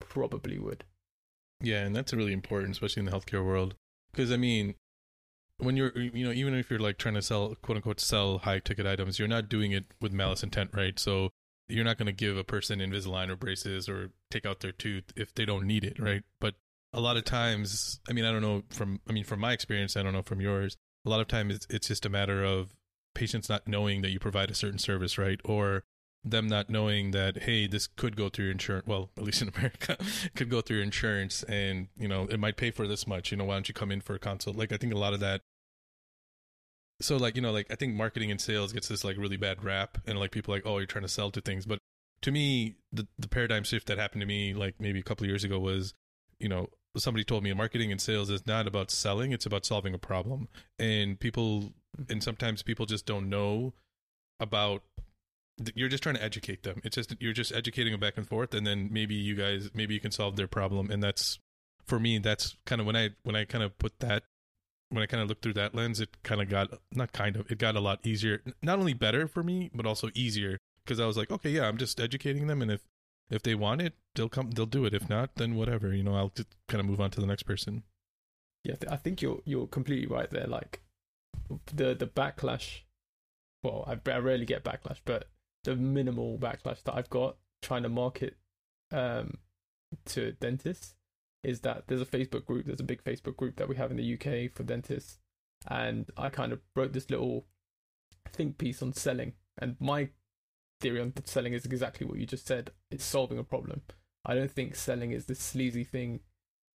probably 0.00 0.58
would. 0.58 0.84
Yeah, 1.60 1.84
and 1.84 1.94
that's 1.94 2.12
really 2.12 2.32
important, 2.32 2.72
especially 2.72 3.00
in 3.00 3.06
the 3.06 3.12
healthcare 3.12 3.44
world. 3.44 3.74
Because 4.12 4.30
I 4.30 4.36
mean, 4.36 4.74
when 5.58 5.76
you're, 5.76 5.96
you 5.98 6.24
know, 6.24 6.32
even 6.32 6.54
if 6.54 6.70
you're 6.70 6.78
like 6.78 6.98
trying 6.98 7.14
to 7.14 7.22
sell, 7.22 7.56
quote 7.62 7.76
unquote, 7.76 8.00
sell 8.00 8.38
high 8.38 8.60
ticket 8.60 8.86
items, 8.86 9.18
you're 9.18 9.28
not 9.28 9.48
doing 9.48 9.72
it 9.72 9.86
with 10.00 10.12
malice 10.12 10.42
intent, 10.42 10.70
right? 10.72 10.98
So 10.98 11.30
you're 11.68 11.84
not 11.84 11.98
going 11.98 12.06
to 12.06 12.12
give 12.12 12.36
a 12.36 12.44
person 12.44 12.80
Invisalign 12.80 13.28
or 13.28 13.36
braces 13.36 13.88
or 13.88 14.10
take 14.30 14.46
out 14.46 14.60
their 14.60 14.72
tooth 14.72 15.12
if 15.16 15.34
they 15.34 15.44
don't 15.44 15.66
need 15.66 15.84
it, 15.84 15.98
right? 15.98 16.22
But 16.40 16.54
a 16.92 17.00
lot 17.00 17.16
of 17.16 17.24
times, 17.24 18.00
I 18.08 18.12
mean, 18.12 18.24
I 18.24 18.32
don't 18.32 18.42
know 18.42 18.62
from, 18.70 19.00
I 19.08 19.12
mean, 19.12 19.24
from 19.24 19.40
my 19.40 19.52
experience, 19.52 19.96
I 19.96 20.02
don't 20.02 20.12
know 20.12 20.22
from 20.22 20.40
yours. 20.40 20.76
A 21.04 21.10
lot 21.10 21.20
of 21.20 21.28
times, 21.28 21.54
it's, 21.54 21.66
it's 21.70 21.88
just 21.88 22.06
a 22.06 22.08
matter 22.08 22.42
of 22.42 22.74
patients 23.14 23.48
not 23.48 23.68
knowing 23.68 24.02
that 24.02 24.10
you 24.10 24.18
provide 24.18 24.50
a 24.50 24.54
certain 24.54 24.78
service, 24.78 25.18
right? 25.18 25.40
Or 25.44 25.84
them 26.24 26.48
not 26.48 26.68
knowing 26.68 27.12
that 27.12 27.44
hey 27.44 27.66
this 27.66 27.86
could 27.86 28.16
go 28.16 28.28
through 28.28 28.46
your 28.46 28.52
insurance 28.52 28.86
well 28.86 29.10
at 29.16 29.22
least 29.22 29.40
in 29.40 29.48
america 29.56 29.96
could 30.34 30.50
go 30.50 30.60
through 30.60 30.76
your 30.76 30.84
insurance 30.84 31.42
and 31.44 31.88
you 31.96 32.08
know 32.08 32.24
it 32.24 32.40
might 32.40 32.56
pay 32.56 32.70
for 32.70 32.86
this 32.86 33.06
much 33.06 33.30
you 33.30 33.36
know 33.36 33.44
why 33.44 33.54
don't 33.54 33.68
you 33.68 33.74
come 33.74 33.90
in 33.90 34.00
for 34.00 34.14
a 34.14 34.18
consult 34.18 34.56
like 34.56 34.72
i 34.72 34.76
think 34.76 34.92
a 34.92 34.98
lot 34.98 35.14
of 35.14 35.20
that 35.20 35.40
so 37.00 37.16
like 37.16 37.36
you 37.36 37.42
know 37.42 37.52
like 37.52 37.66
i 37.70 37.74
think 37.74 37.94
marketing 37.94 38.30
and 38.30 38.40
sales 38.40 38.72
gets 38.72 38.88
this 38.88 39.04
like 39.04 39.16
really 39.16 39.36
bad 39.36 39.62
rap 39.62 39.98
and 40.06 40.18
like 40.18 40.30
people 40.30 40.52
like 40.52 40.64
oh 40.66 40.78
you're 40.78 40.86
trying 40.86 41.02
to 41.02 41.08
sell 41.08 41.30
to 41.30 41.40
things. 41.40 41.66
But 41.66 41.78
to 42.22 42.32
me 42.32 42.76
the 42.92 43.06
the 43.18 43.28
paradigm 43.28 43.64
shift 43.64 43.86
that 43.86 43.98
happened 43.98 44.20
to 44.20 44.26
me 44.26 44.54
like 44.54 44.74
maybe 44.80 44.98
a 44.98 45.04
couple 45.04 45.26
years 45.26 45.44
ago 45.44 45.58
was 45.58 45.94
you 46.40 46.48
know 46.48 46.68
somebody 46.96 47.22
told 47.22 47.44
me 47.44 47.52
marketing 47.52 47.92
and 47.92 48.00
sales 48.00 48.30
is 48.30 48.46
not 48.46 48.66
about 48.66 48.90
selling 48.90 49.32
it's 49.32 49.46
about 49.46 49.64
solving 49.64 49.94
a 49.94 49.98
problem. 49.98 50.48
And 50.78 51.18
people 51.18 51.72
and 52.08 52.22
sometimes 52.22 52.62
people 52.62 52.86
just 52.86 53.06
don't 53.06 53.28
know 53.28 53.74
about 54.40 54.82
you're 55.74 55.88
just 55.88 56.02
trying 56.02 56.14
to 56.14 56.22
educate 56.22 56.62
them. 56.62 56.80
It's 56.84 56.94
just 56.96 57.14
you're 57.20 57.32
just 57.32 57.52
educating 57.52 57.92
them 57.92 58.00
back 58.00 58.16
and 58.16 58.26
forth 58.26 58.54
and 58.54 58.66
then 58.66 58.88
maybe 58.92 59.14
you 59.14 59.34
guys 59.34 59.70
maybe 59.74 59.94
you 59.94 60.00
can 60.00 60.10
solve 60.10 60.36
their 60.36 60.48
problem. 60.48 60.90
And 60.90 61.02
that's 61.02 61.38
for 61.86 61.98
me 61.98 62.18
that's 62.18 62.56
kind 62.66 62.80
of 62.80 62.86
when 62.86 62.96
i 62.96 63.08
when 63.22 63.34
i 63.34 63.46
kind 63.46 63.64
of 63.64 63.78
put 63.78 63.98
that 64.00 64.22
when 64.90 65.02
i 65.02 65.06
kind 65.06 65.22
of 65.22 65.28
looked 65.28 65.42
through 65.42 65.52
that 65.52 65.74
lens 65.74 66.00
it 66.00 66.16
kind 66.22 66.40
of 66.40 66.48
got 66.48 66.68
not 66.92 67.12
kind 67.12 67.36
of 67.36 67.50
it 67.50 67.58
got 67.58 67.76
a 67.76 67.80
lot 67.80 68.00
easier 68.06 68.42
not 68.62 68.78
only 68.78 68.94
better 68.94 69.26
for 69.28 69.42
me 69.42 69.70
but 69.74 69.86
also 69.86 70.10
easier 70.14 70.58
because 70.84 70.98
i 71.00 71.06
was 71.06 71.16
like 71.16 71.30
okay 71.30 71.50
yeah 71.50 71.66
i'm 71.66 71.78
just 71.78 72.00
educating 72.00 72.46
them 72.46 72.62
and 72.62 72.70
if 72.70 72.82
if 73.30 73.42
they 73.42 73.54
want 73.54 73.82
it 73.82 73.94
they'll 74.14 74.28
come 74.28 74.50
they'll 74.52 74.66
do 74.66 74.84
it 74.84 74.94
if 74.94 75.08
not 75.08 75.30
then 75.36 75.54
whatever 75.54 75.94
you 75.94 76.02
know 76.02 76.14
i'll 76.16 76.32
just 76.34 76.48
kind 76.68 76.80
of 76.80 76.86
move 76.86 77.00
on 77.00 77.10
to 77.10 77.20
the 77.20 77.26
next 77.26 77.42
person 77.42 77.82
Yeah, 78.64 78.74
I 78.90 78.96
think 78.96 79.22
you're 79.22 79.40
you're 79.44 79.66
completely 79.66 80.06
right 80.06 80.30
there. 80.30 80.46
Like 80.46 80.82
the 81.72 81.94
the 81.94 82.06
backlash. 82.06 82.82
Well, 83.62 83.84
I, 83.86 84.10
I 84.10 84.18
rarely 84.18 84.44
get 84.44 84.64
backlash, 84.64 85.00
but 85.04 85.28
the 85.64 85.74
minimal 85.76 86.38
backlash 86.38 86.82
that 86.84 86.94
I've 86.94 87.10
got 87.10 87.36
trying 87.62 87.82
to 87.82 87.88
market 87.88 88.36
um, 88.92 89.38
to 90.06 90.32
dentists 90.32 90.94
is 91.42 91.60
that 91.60 91.84
there's 91.86 92.02
a 92.02 92.06
Facebook 92.06 92.44
group. 92.44 92.66
There's 92.66 92.80
a 92.80 92.84
big 92.84 93.02
Facebook 93.04 93.36
group 93.36 93.56
that 93.56 93.68
we 93.68 93.76
have 93.76 93.90
in 93.90 93.96
the 93.96 94.14
UK 94.14 94.52
for 94.52 94.62
dentists, 94.64 95.18
and 95.66 96.10
I 96.16 96.28
kind 96.28 96.52
of 96.52 96.60
wrote 96.74 96.92
this 96.92 97.10
little 97.10 97.46
think 98.32 98.58
piece 98.58 98.82
on 98.82 98.92
selling. 98.92 99.34
And 99.60 99.76
my 99.80 100.10
theory 100.80 101.00
on 101.00 101.12
selling 101.24 101.52
is 101.52 101.64
exactly 101.64 102.06
what 102.06 102.18
you 102.18 102.26
just 102.26 102.46
said. 102.46 102.70
It's 102.90 103.04
solving 103.04 103.38
a 103.38 103.44
problem. 103.44 103.82
I 104.24 104.34
don't 104.34 104.50
think 104.50 104.74
selling 104.74 105.12
is 105.12 105.26
this 105.26 105.40
sleazy 105.40 105.84
thing, 105.84 106.20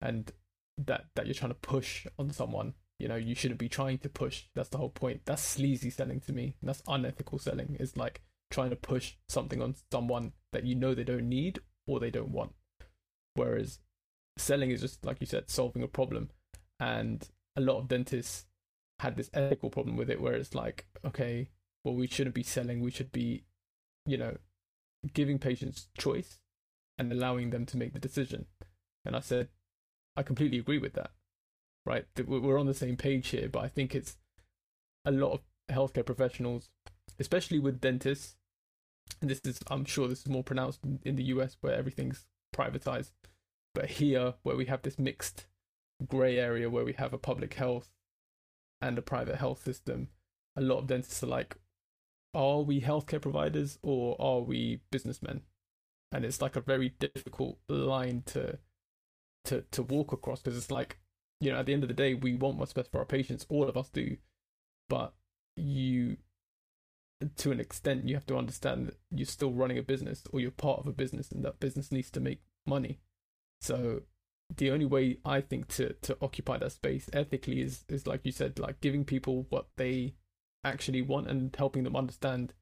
and 0.02 0.32
that 0.78 1.06
that 1.16 1.28
you're 1.28 1.36
trying 1.36 1.52
to 1.52 1.56
push 1.56 2.08
on 2.18 2.32
someone. 2.32 2.74
You 3.00 3.08
know, 3.10 3.16
you 3.16 3.36
shouldn't 3.36 3.60
be 3.60 3.70
trying 3.70 3.98
to 4.00 4.10
push. 4.10 4.46
That's 4.56 4.70
the 4.70 4.78
whole 4.78 4.90
point. 4.90 5.22
That's 5.26 5.42
sleazy 5.42 5.90
selling 5.90 6.22
to 6.22 6.34
me. 6.34 6.56
That's 6.62 6.84
unethical 6.88 7.40
selling. 7.40 7.76
It's 7.80 7.98
like 7.98 8.22
trying 8.50 8.70
to 8.70 8.76
push 8.76 9.16
something 9.28 9.62
on 9.62 9.76
someone 9.92 10.32
that 10.52 10.64
you 10.64 10.76
know 10.76 10.94
they 10.94 11.04
don't 11.04 11.28
need 11.28 11.60
or 11.88 12.00
they 12.00 12.12
don't 12.12 12.32
want. 12.32 12.54
Whereas 13.34 13.80
selling 14.38 14.72
is 14.72 14.82
just 14.82 15.06
like 15.06 15.18
you 15.20 15.28
said, 15.28 15.50
solving 15.50 15.84
a 15.84 15.88
problem. 15.88 16.30
And 16.80 17.28
a 17.56 17.62
lot 17.62 17.78
of 17.80 17.88
dentists 17.88 18.46
had 19.00 19.16
this 19.16 19.30
ethical 19.34 19.70
problem 19.70 19.98
with 19.98 20.10
it 20.10 20.22
where 20.22 20.34
it's 20.34 20.56
like, 20.56 20.86
okay, 21.06 21.50
well, 21.84 21.96
we 21.96 22.08
shouldn't 22.08 22.36
be 22.36 22.44
selling. 22.44 22.82
We 22.82 22.92
should 22.92 23.12
be, 23.12 23.44
you 24.06 24.18
know, 24.18 24.38
giving 25.14 25.40
patients 25.40 25.88
choice 25.98 26.40
and 26.98 27.12
allowing 27.12 27.50
them 27.50 27.66
to 27.68 27.78
make 27.78 27.94
the 27.94 28.00
decision. 28.00 28.46
And 29.06 29.16
I 29.16 29.20
said, 29.20 29.50
I 30.16 30.24
completely 30.24 30.60
agree 30.60 30.78
with 30.78 30.94
that. 30.94 31.12
Right? 31.86 32.06
We- 32.18 32.40
We're 32.40 32.60
on 32.60 32.68
the 32.68 32.74
same 32.74 32.98
page 32.98 33.30
here, 33.30 33.50
but 33.50 33.60
I 33.64 33.68
think 33.68 33.94
it's 33.94 34.18
a 35.06 35.12
lot 35.12 35.34
of 35.34 35.42
healthcare 35.70 36.06
professionals, 36.06 36.70
especially 37.20 37.60
with 37.60 37.82
dentists. 37.82 38.36
And 39.22 39.30
this 39.30 39.42
is, 39.44 39.60
I'm 39.68 39.86
sure, 39.86 40.08
this 40.08 40.22
is 40.22 40.30
more 40.30 40.44
pronounced 40.44 40.80
in 41.04 41.16
the 41.18 41.24
US 41.26 41.58
where 41.62 41.74
everything's 41.76 42.26
privatized. 42.56 43.12
But 43.74 43.92
here, 43.92 44.36
where 44.44 44.56
we 44.56 44.66
have 44.66 44.82
this 44.84 45.00
mixed 45.00 45.48
grey 46.08 46.38
area 46.38 46.70
where 46.70 46.86
we 46.86 46.94
have 46.94 47.14
a 47.14 47.18
public 47.18 47.56
health 47.56 47.90
and 48.82 48.98
a 48.98 49.02
private 49.02 49.38
health 49.38 49.64
system, 49.64 50.10
a 50.56 50.62
lot 50.62 50.80
of 50.80 50.88
dentists 50.88 51.24
are 51.24 51.28
like, 51.28 51.58
are 52.34 52.62
we 52.62 52.82
healthcare 52.82 53.22
providers 53.22 53.80
or 53.82 54.16
are 54.20 54.42
we 54.42 54.82
businessmen? 54.92 55.42
And 56.12 56.26
it's 56.26 56.42
like 56.42 56.56
a 56.56 56.62
very 56.62 56.94
difficult 57.00 57.58
line 57.68 58.24
to 58.28 58.60
to 59.46 59.62
to 59.72 59.84
walk 59.84 60.14
across 60.14 60.42
because 60.42 60.58
it's 60.58 60.72
like, 60.72 61.00
you 61.40 61.52
know, 61.52 61.58
at 61.60 61.66
the 61.66 61.74
end 61.74 61.84
of 61.84 61.90
the 61.90 61.96
day, 61.96 62.14
we 62.14 62.36
want 62.36 62.58
what's 62.58 62.74
best 62.74 62.92
for 62.92 63.00
our 63.00 63.06
patients. 63.06 63.46
All 63.50 63.68
of 63.68 63.78
us 63.78 63.90
do, 63.90 64.18
but 64.90 65.14
you, 65.56 66.18
to 67.38 67.52
an 67.52 67.60
extent, 67.60 68.08
you 68.08 68.16
have 68.16 68.26
to 68.28 68.38
understand 68.38 68.88
that 68.88 68.98
you're 69.12 69.26
still 69.26 69.52
running 69.52 69.78
a 69.78 69.84
business 69.84 70.24
or 70.32 70.40
you're 70.40 70.52
part 70.52 70.80
of 70.80 70.88
a 70.88 70.94
business, 70.94 71.32
and 71.32 71.44
that 71.44 71.60
business 71.60 71.92
needs 71.92 72.12
to 72.12 72.20
make 72.20 72.42
money. 72.66 73.00
So 73.64 74.02
the 74.56 74.72
only 74.72 74.86
way 74.86 75.18
I 75.26 75.42
think 75.42 75.68
to 75.70 75.94
to 75.94 76.18
occupy 76.22 76.58
that 76.58 76.74
space 76.74 77.10
ethically 77.14 77.62
is 77.62 77.86
is 77.88 78.06
like 78.06 78.22
you 78.26 78.32
said, 78.32 78.60
like 78.60 78.82
giving 78.82 79.06
people 79.06 79.46
what 79.50 79.68
they 79.78 80.16
actually 80.64 81.02
want 81.02 81.28
and 81.28 81.56
helping 81.56 81.84
them 81.84 81.96
understand 81.96 82.54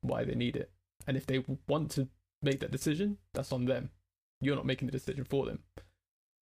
why 0.00 0.24
they 0.24 0.34
need 0.34 0.56
it. 0.56 0.70
And 1.06 1.16
if 1.16 1.26
they 1.26 1.44
want 1.66 1.90
to 1.92 2.08
make 2.42 2.60
that 2.60 2.70
decision, 2.70 3.18
that's 3.34 3.52
on 3.52 3.64
them. 3.64 3.90
You're 4.40 4.56
not 4.56 4.66
making 4.66 4.86
the 4.86 4.92
decision 4.92 5.24
for 5.24 5.46
them. 5.46 5.60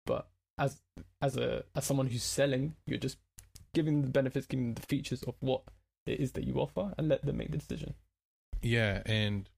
But 0.06 0.28
as 0.58 0.80
as 1.20 1.36
a 1.36 1.64
as 1.76 1.84
someone 1.84 2.06
who's 2.06 2.22
selling, 2.22 2.76
you're 2.86 2.98
just 2.98 3.18
giving 3.74 4.02
the 4.02 4.10
benefits, 4.10 4.46
giving 4.46 4.74
the 4.74 4.82
features 4.82 5.22
of 5.24 5.34
what 5.40 5.62
it 6.06 6.18
is 6.18 6.32
that 6.32 6.44
you 6.44 6.54
offer, 6.54 6.94
and 6.96 7.08
let 7.08 7.24
them 7.24 7.36
make 7.36 7.50
the 7.50 7.58
decision. 7.58 7.94
Yeah, 8.62 9.02
and 9.06 9.48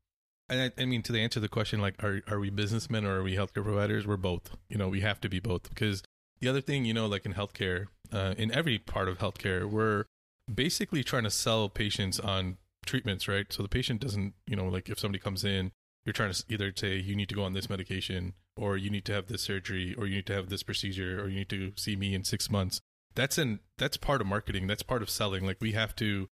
I, 0.50 0.72
I 0.76 0.84
mean 0.84 1.02
to 1.02 1.16
answer 1.16 1.40
the 1.40 1.48
question, 1.48 1.80
like, 1.80 2.02
are 2.02 2.22
are 2.28 2.40
we 2.40 2.50
businessmen 2.50 3.04
or 3.04 3.20
are 3.20 3.22
we 3.22 3.36
healthcare 3.36 3.64
providers? 3.64 4.06
We're 4.06 4.16
both. 4.16 4.50
You 4.68 4.78
know, 4.78 4.88
we 4.88 5.00
have 5.00 5.20
to 5.20 5.28
be 5.28 5.40
both 5.40 5.68
because 5.68 6.02
the 6.40 6.48
other 6.48 6.60
thing, 6.60 6.84
you 6.84 6.94
know, 6.94 7.06
like 7.06 7.24
in 7.24 7.34
healthcare, 7.34 7.86
uh, 8.12 8.34
in 8.36 8.52
every 8.52 8.78
part 8.78 9.08
of 9.08 9.18
healthcare, 9.18 9.70
we're 9.70 10.04
basically 10.52 11.04
trying 11.04 11.24
to 11.24 11.30
sell 11.30 11.68
patients 11.68 12.18
on 12.18 12.56
treatments, 12.84 13.28
right? 13.28 13.52
So 13.52 13.62
the 13.62 13.68
patient 13.68 14.00
doesn't, 14.00 14.34
you 14.46 14.56
know, 14.56 14.66
like 14.66 14.88
if 14.88 14.98
somebody 14.98 15.20
comes 15.20 15.44
in, 15.44 15.70
you're 16.04 16.12
trying 16.12 16.32
to 16.32 16.44
either 16.48 16.72
say 16.74 16.96
you 16.96 17.14
need 17.14 17.28
to 17.28 17.34
go 17.34 17.44
on 17.44 17.52
this 17.52 17.70
medication, 17.70 18.32
or 18.56 18.76
you 18.76 18.90
need 18.90 19.04
to 19.04 19.12
have 19.12 19.26
this 19.26 19.42
surgery, 19.42 19.94
or 19.96 20.06
you 20.06 20.16
need 20.16 20.26
to 20.26 20.34
have 20.34 20.48
this 20.48 20.62
procedure, 20.62 21.22
or 21.22 21.28
you 21.28 21.36
need 21.36 21.50
to 21.50 21.72
see 21.76 21.94
me 21.94 22.14
in 22.14 22.24
six 22.24 22.50
months. 22.50 22.80
That's 23.14 23.38
in 23.38 23.60
that's 23.78 23.96
part 23.96 24.20
of 24.20 24.26
marketing. 24.26 24.66
That's 24.66 24.82
part 24.82 25.02
of 25.02 25.10
selling. 25.10 25.46
Like 25.46 25.58
we 25.60 25.72
have 25.72 25.94
to 25.96 26.28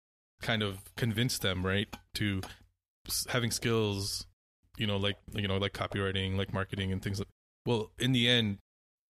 kind 0.40 0.62
of 0.62 0.94
convince 0.96 1.38
them, 1.38 1.64
right, 1.64 1.88
to 2.14 2.42
having 3.28 3.50
skills, 3.50 4.26
you 4.76 4.86
know, 4.86 4.96
like 4.96 5.16
you 5.34 5.48
know, 5.48 5.58
like 5.58 5.72
copywriting, 5.72 6.36
like 6.36 6.52
marketing, 6.52 6.92
and 6.92 7.02
things 7.02 7.18
like. 7.18 7.28
Well, 7.64 7.92
in 7.98 8.12
the 8.12 8.28
end, 8.28 8.58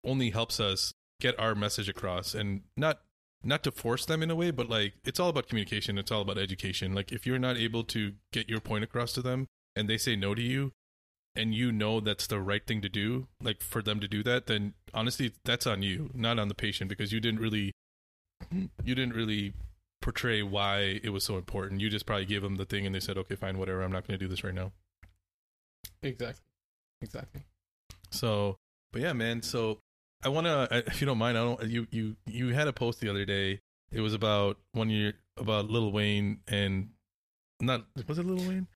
only 0.04 0.30
helps 0.30 0.60
us 0.60 0.92
get 1.20 1.38
our 1.38 1.54
message 1.54 1.88
across, 1.88 2.34
and 2.34 2.62
not 2.76 3.00
not 3.44 3.62
to 3.64 3.72
force 3.72 4.04
them 4.04 4.22
in 4.22 4.30
a 4.30 4.36
way, 4.36 4.50
but 4.50 4.68
like 4.68 4.94
it's 5.04 5.18
all 5.18 5.28
about 5.28 5.48
communication. 5.48 5.98
It's 5.98 6.10
all 6.12 6.22
about 6.22 6.38
education. 6.38 6.94
Like 6.94 7.12
if 7.12 7.26
you're 7.26 7.38
not 7.38 7.56
able 7.56 7.84
to 7.84 8.12
get 8.32 8.48
your 8.48 8.60
point 8.60 8.84
across 8.84 9.12
to 9.14 9.22
them, 9.22 9.46
and 9.74 9.88
they 9.88 9.98
say 9.98 10.16
no 10.16 10.34
to 10.34 10.42
you, 10.42 10.72
and 11.34 11.54
you 11.54 11.72
know 11.72 12.00
that's 12.00 12.26
the 12.26 12.40
right 12.40 12.64
thing 12.66 12.82
to 12.82 12.88
do, 12.88 13.28
like 13.40 13.62
for 13.62 13.82
them 13.82 14.00
to 14.00 14.08
do 14.08 14.22
that, 14.22 14.46
then 14.46 14.74
honestly, 14.92 15.32
that's 15.44 15.66
on 15.66 15.82
you, 15.82 16.10
not 16.14 16.38
on 16.38 16.48
the 16.48 16.54
patient, 16.54 16.88
because 16.88 17.12
you 17.12 17.20
didn't 17.20 17.40
really, 17.40 17.72
you 18.84 18.94
didn't 18.94 19.14
really 19.14 19.54
portray 20.02 20.42
why 20.42 21.00
it 21.02 21.08
was 21.10 21.24
so 21.24 21.36
important. 21.38 21.80
You 21.80 21.88
just 21.88 22.04
probably 22.04 22.26
gave 22.26 22.42
them 22.42 22.56
the 22.56 22.66
thing, 22.66 22.84
and 22.84 22.94
they 22.94 23.00
said, 23.00 23.16
okay, 23.16 23.34
fine, 23.36 23.56
whatever. 23.58 23.82
I'm 23.82 23.92
not 23.92 24.06
going 24.06 24.18
to 24.18 24.22
do 24.24 24.28
this 24.28 24.44
right 24.44 24.54
now. 24.54 24.72
Exactly. 26.02 26.42
Exactly. 27.00 27.42
So, 28.10 28.56
but 28.92 29.02
yeah, 29.02 29.12
man. 29.12 29.42
So 29.42 29.78
I 30.24 30.28
want 30.28 30.46
to, 30.46 30.84
if 30.86 31.00
you 31.00 31.06
don't 31.06 31.18
mind, 31.18 31.38
I 31.38 31.42
don't. 31.42 31.62
You 31.64 31.86
you 31.90 32.16
you 32.26 32.48
had 32.54 32.68
a 32.68 32.72
post 32.72 33.00
the 33.00 33.08
other 33.08 33.24
day 33.24 33.60
It 33.90 34.00
was 34.00 34.14
about 34.14 34.58
one 34.72 34.90
year 34.90 35.14
about 35.38 35.70
Lil 35.70 35.90
Wayne 35.92 36.40
and 36.46 36.90
not 37.60 37.86
was 38.06 38.18
it 38.18 38.26
Lil 38.26 38.46
Wayne 38.48 38.66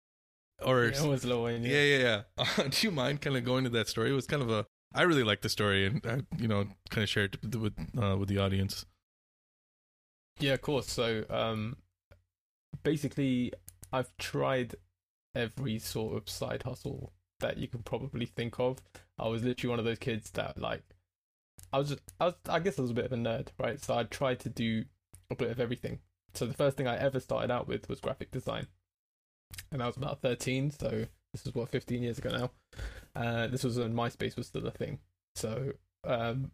or 0.64 0.84
Yeah, 0.84 1.04
it 1.04 1.08
was 1.08 1.24
Lil 1.24 1.42
Wayne. 1.42 1.62
yeah 1.64 1.82
yeah 1.82 1.98
yeah. 1.98 2.22
Uh, 2.58 2.68
do 2.68 2.86
you 2.86 2.90
mind 2.90 3.20
kind 3.20 3.36
of 3.36 3.44
going 3.44 3.64
to 3.64 3.70
that 3.70 3.88
story? 3.88 4.10
It 4.10 4.14
was 4.14 4.26
kind 4.26 4.42
of 4.42 4.50
a 4.50 4.66
I 4.94 5.02
really 5.02 5.24
like 5.24 5.42
the 5.42 5.48
story 5.48 5.86
and 5.86 6.00
I, 6.06 6.22
you 6.38 6.48
know 6.48 6.66
kind 6.90 7.02
of 7.02 7.08
share 7.08 7.24
it 7.24 7.36
with 7.56 7.74
uh, 8.00 8.16
with 8.16 8.28
the 8.28 8.38
audience. 8.38 8.86
Yeah, 10.38 10.54
of 10.54 10.62
course. 10.62 10.90
So, 10.90 11.24
um, 11.30 11.76
basically, 12.82 13.52
I've 13.92 14.16
tried 14.18 14.76
every 15.34 15.78
sort 15.78 16.16
of 16.16 16.28
side 16.28 16.62
hustle 16.62 17.12
that 17.40 17.58
you 17.58 17.68
can 17.68 17.82
probably 17.82 18.26
think 18.26 18.58
of. 18.58 18.78
I 19.18 19.28
was 19.28 19.42
literally 19.42 19.70
one 19.70 19.78
of 19.78 19.84
those 19.84 19.98
kids 19.98 20.30
that 20.32 20.58
like, 20.58 20.82
I 21.72 21.78
was, 21.78 21.88
just, 21.90 22.00
I 22.20 22.26
was, 22.26 22.34
I 22.48 22.58
guess 22.60 22.78
I 22.78 22.82
was 22.82 22.90
a 22.90 22.94
bit 22.94 23.06
of 23.06 23.12
a 23.12 23.16
nerd, 23.16 23.48
right? 23.58 23.82
So 23.82 23.96
I 23.96 24.04
tried 24.04 24.40
to 24.40 24.48
do 24.48 24.84
a 25.30 25.34
bit 25.34 25.50
of 25.50 25.60
everything. 25.60 26.00
So 26.34 26.46
the 26.46 26.54
first 26.54 26.76
thing 26.76 26.86
I 26.86 26.96
ever 26.96 27.18
started 27.18 27.50
out 27.50 27.66
with 27.66 27.88
was 27.88 28.00
graphic 28.00 28.30
design, 28.30 28.66
and 29.72 29.82
I 29.82 29.86
was 29.86 29.96
about 29.96 30.20
thirteen. 30.20 30.70
So 30.70 31.06
this 31.32 31.46
is 31.46 31.54
what 31.54 31.70
fifteen 31.70 32.02
years 32.02 32.18
ago 32.18 32.30
now. 32.30 32.50
Uh, 33.14 33.46
this 33.46 33.64
was 33.64 33.78
when 33.78 33.94
MySpace 33.94 34.36
was 34.36 34.46
still 34.46 34.66
a 34.66 34.70
thing. 34.70 34.98
So, 35.34 35.72
um, 36.04 36.50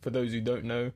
for 0.00 0.08
those 0.08 0.32
who 0.32 0.40
don't 0.40 0.64
know, 0.64 0.92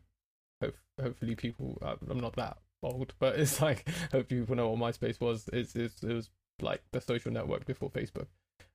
hopefully 1.03 1.35
people 1.35 1.79
uh, 1.83 1.97
i'm 2.11 2.21
not 2.21 2.35
that 2.37 2.57
old 2.83 3.15
but 3.19 3.39
it's 3.39 3.61
like 3.61 3.89
hopefully 4.11 4.41
people 4.41 4.57
know 4.57 4.71
what 4.71 4.93
myspace 4.93 5.21
was. 5.21 5.49
It's, 5.53 5.75
it's 5.77 6.03
it 6.03 6.13
was 6.13 6.31
like 6.61 6.83
the 6.93 7.01
social 7.01 7.33
network 7.33 7.65
before 7.65 7.91
facebook. 7.91 8.27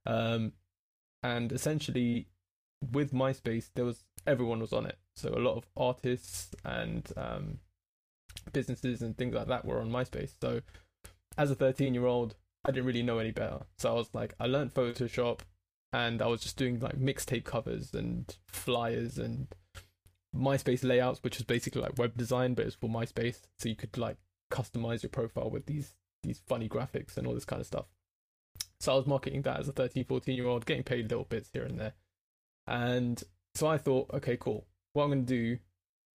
Um 0.06 0.54
and 1.24 1.52
essentially 1.52 2.28
with 2.92 3.12
myspace 3.12 3.70
there 3.74 3.86
was 3.86 4.04
everyone 4.26 4.60
was 4.60 4.74
on 4.74 4.86
it. 4.86 4.98
So 5.16 5.30
a 5.30 5.40
lot 5.40 5.58
of 5.58 5.68
artists 5.76 6.56
and 6.64 7.08
um 7.18 7.60
businesses 8.54 9.02
and 9.02 9.18
things 9.18 9.34
like 9.34 9.48
that 9.48 9.66
were 9.66 9.82
on 9.82 9.90
myspace. 9.90 10.34
So 10.42 10.62
as 11.38 11.52
a 11.52 11.56
13 11.56 11.94
year 11.94 12.06
old 12.06 12.36
i 12.66 12.72
didn't 12.72 12.86
really 12.86 13.04
know 13.04 13.20
any 13.20 13.32
better. 13.32 13.60
So 13.78 13.92
i 13.92 13.94
was 13.94 14.14
like 14.14 14.34
i 14.40 14.46
learned 14.46 14.74
photoshop 14.74 15.40
and 15.94 16.22
i 16.22 16.28
was 16.28 16.42
just 16.42 16.58
doing 16.58 16.80
like 16.80 17.00
mixtape 17.00 17.46
covers 17.46 17.94
and 17.94 18.36
flyers 18.50 19.18
and 19.18 19.48
MySpace 20.38 20.84
layouts, 20.84 21.24
which 21.24 21.38
was 21.38 21.46
basically 21.46 21.82
like 21.82 21.98
web 21.98 22.18
design, 22.18 22.54
but 22.54 22.66
it's 22.66 22.76
for 22.76 22.90
MySpace, 22.90 23.42
so 23.58 23.70
you 23.70 23.76
could 23.76 23.98
like 23.98 24.18
customize 24.52 25.04
your 25.04 25.10
profile 25.10 25.50
with 25.50 25.66
these 25.66 25.94
these 26.24 26.42
funny 26.48 26.68
graphics 26.68 27.18
and 27.18 27.28
all 27.28 27.34
this 27.34 27.46
kind 27.46 27.60
of 27.60 27.68
stuff. 27.68 27.86
So 28.80 28.94
I 28.94 28.96
was 28.96 29.08
marketing 29.08 29.42
that 29.44 29.60
as 29.60 29.68
a 29.68 29.72
13, 29.72 30.06
14 30.06 30.36
year 30.36 30.48
old, 30.48 30.66
getting 30.66 30.84
paid 30.84 31.10
little 31.10 31.26
bits 31.26 31.50
here 31.54 31.64
and 31.64 31.80
there. 31.80 31.94
And 32.68 33.22
so 33.56 33.68
I 33.68 33.78
thought, 33.78 34.10
okay, 34.14 34.38
cool. 34.38 34.68
What 34.94 35.04
I'm 35.04 35.10
going 35.10 35.26
to 35.26 35.34
do 35.34 35.58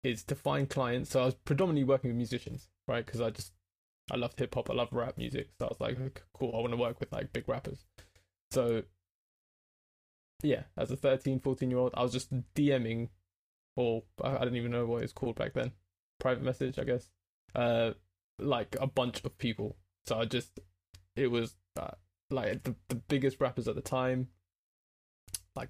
is 0.03 0.25
to 0.25 0.35
find 0.35 0.69
clients. 0.69 1.11
So 1.11 1.23
I 1.23 1.27
was 1.27 1.35
predominantly 1.35 1.85
working 1.85 2.11
with 2.11 2.17
musicians, 2.17 2.69
right? 2.87 3.05
Because 3.05 3.21
I 3.21 3.31
just, 3.31 3.53
I 4.11 4.17
loved 4.17 4.39
hip 4.39 4.55
hop, 4.55 4.71
I 4.71 4.75
love 4.75 4.89
rap 4.93 5.19
music. 5.19 5.51
So 5.59 5.67
I 5.67 5.69
was 5.69 5.81
like, 5.81 6.01
okay, 6.01 6.23
cool, 6.33 6.53
I 6.55 6.61
want 6.61 6.73
to 6.73 6.77
work 6.77 7.01
with 7.01 7.13
like 7.13 7.33
big 7.33 7.49
rappers. 7.49 7.85
So 8.51 8.83
yeah, 10.43 10.63
as 10.77 10.91
a 10.91 10.97
13, 10.97 11.41
14 11.41 11.71
year 11.71 11.79
old, 11.79 11.93
I 11.97 12.03
was 12.03 12.13
just 12.13 12.33
DMing 12.55 13.09
or 13.79 14.03
I 14.25 14.45
don't 14.45 14.57
even 14.57 14.73
know 14.73 14.87
what 14.87 15.05
it's 15.05 15.13
called 15.13 15.37
back 15.37 15.53
then. 15.55 15.71
Private 16.19 16.43
message, 16.43 16.81
I 16.81 16.85
guess. 16.85 17.11
Uh, 17.55 17.93
like 18.41 18.77
a 18.81 18.89
bunch 18.89 19.23
of 19.25 19.39
people. 19.39 19.77
So 20.05 20.19
I 20.19 20.25
just, 20.25 20.59
it 21.15 21.29
was 21.29 21.55
uh, 21.79 21.93
like 22.29 22.65
the 22.65 22.75
the 22.89 22.97
biggest 22.97 23.41
rappers 23.41 23.69
at 23.69 23.77
the 23.77 23.81
time. 23.81 24.31
Like 25.55 25.69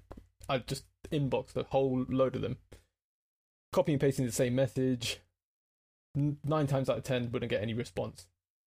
I 0.49 0.57
just 0.57 0.85
inboxed 1.11 1.55
a 1.55 1.63
whole 1.63 2.03
load 2.09 2.35
of 2.35 2.41
them, 2.41 2.57
copy 3.71 3.91
and 3.91 4.01
pasting 4.01 4.25
the 4.25 4.31
same 4.31 4.55
message. 4.55 5.19
Nine 6.15 6.65
times 6.65 6.89
out 6.89 6.97
of 6.97 7.03
ten 7.03 7.31
wouldn't 7.31 7.51
get 7.51 7.61
any 7.61 7.75
response, 7.75 8.25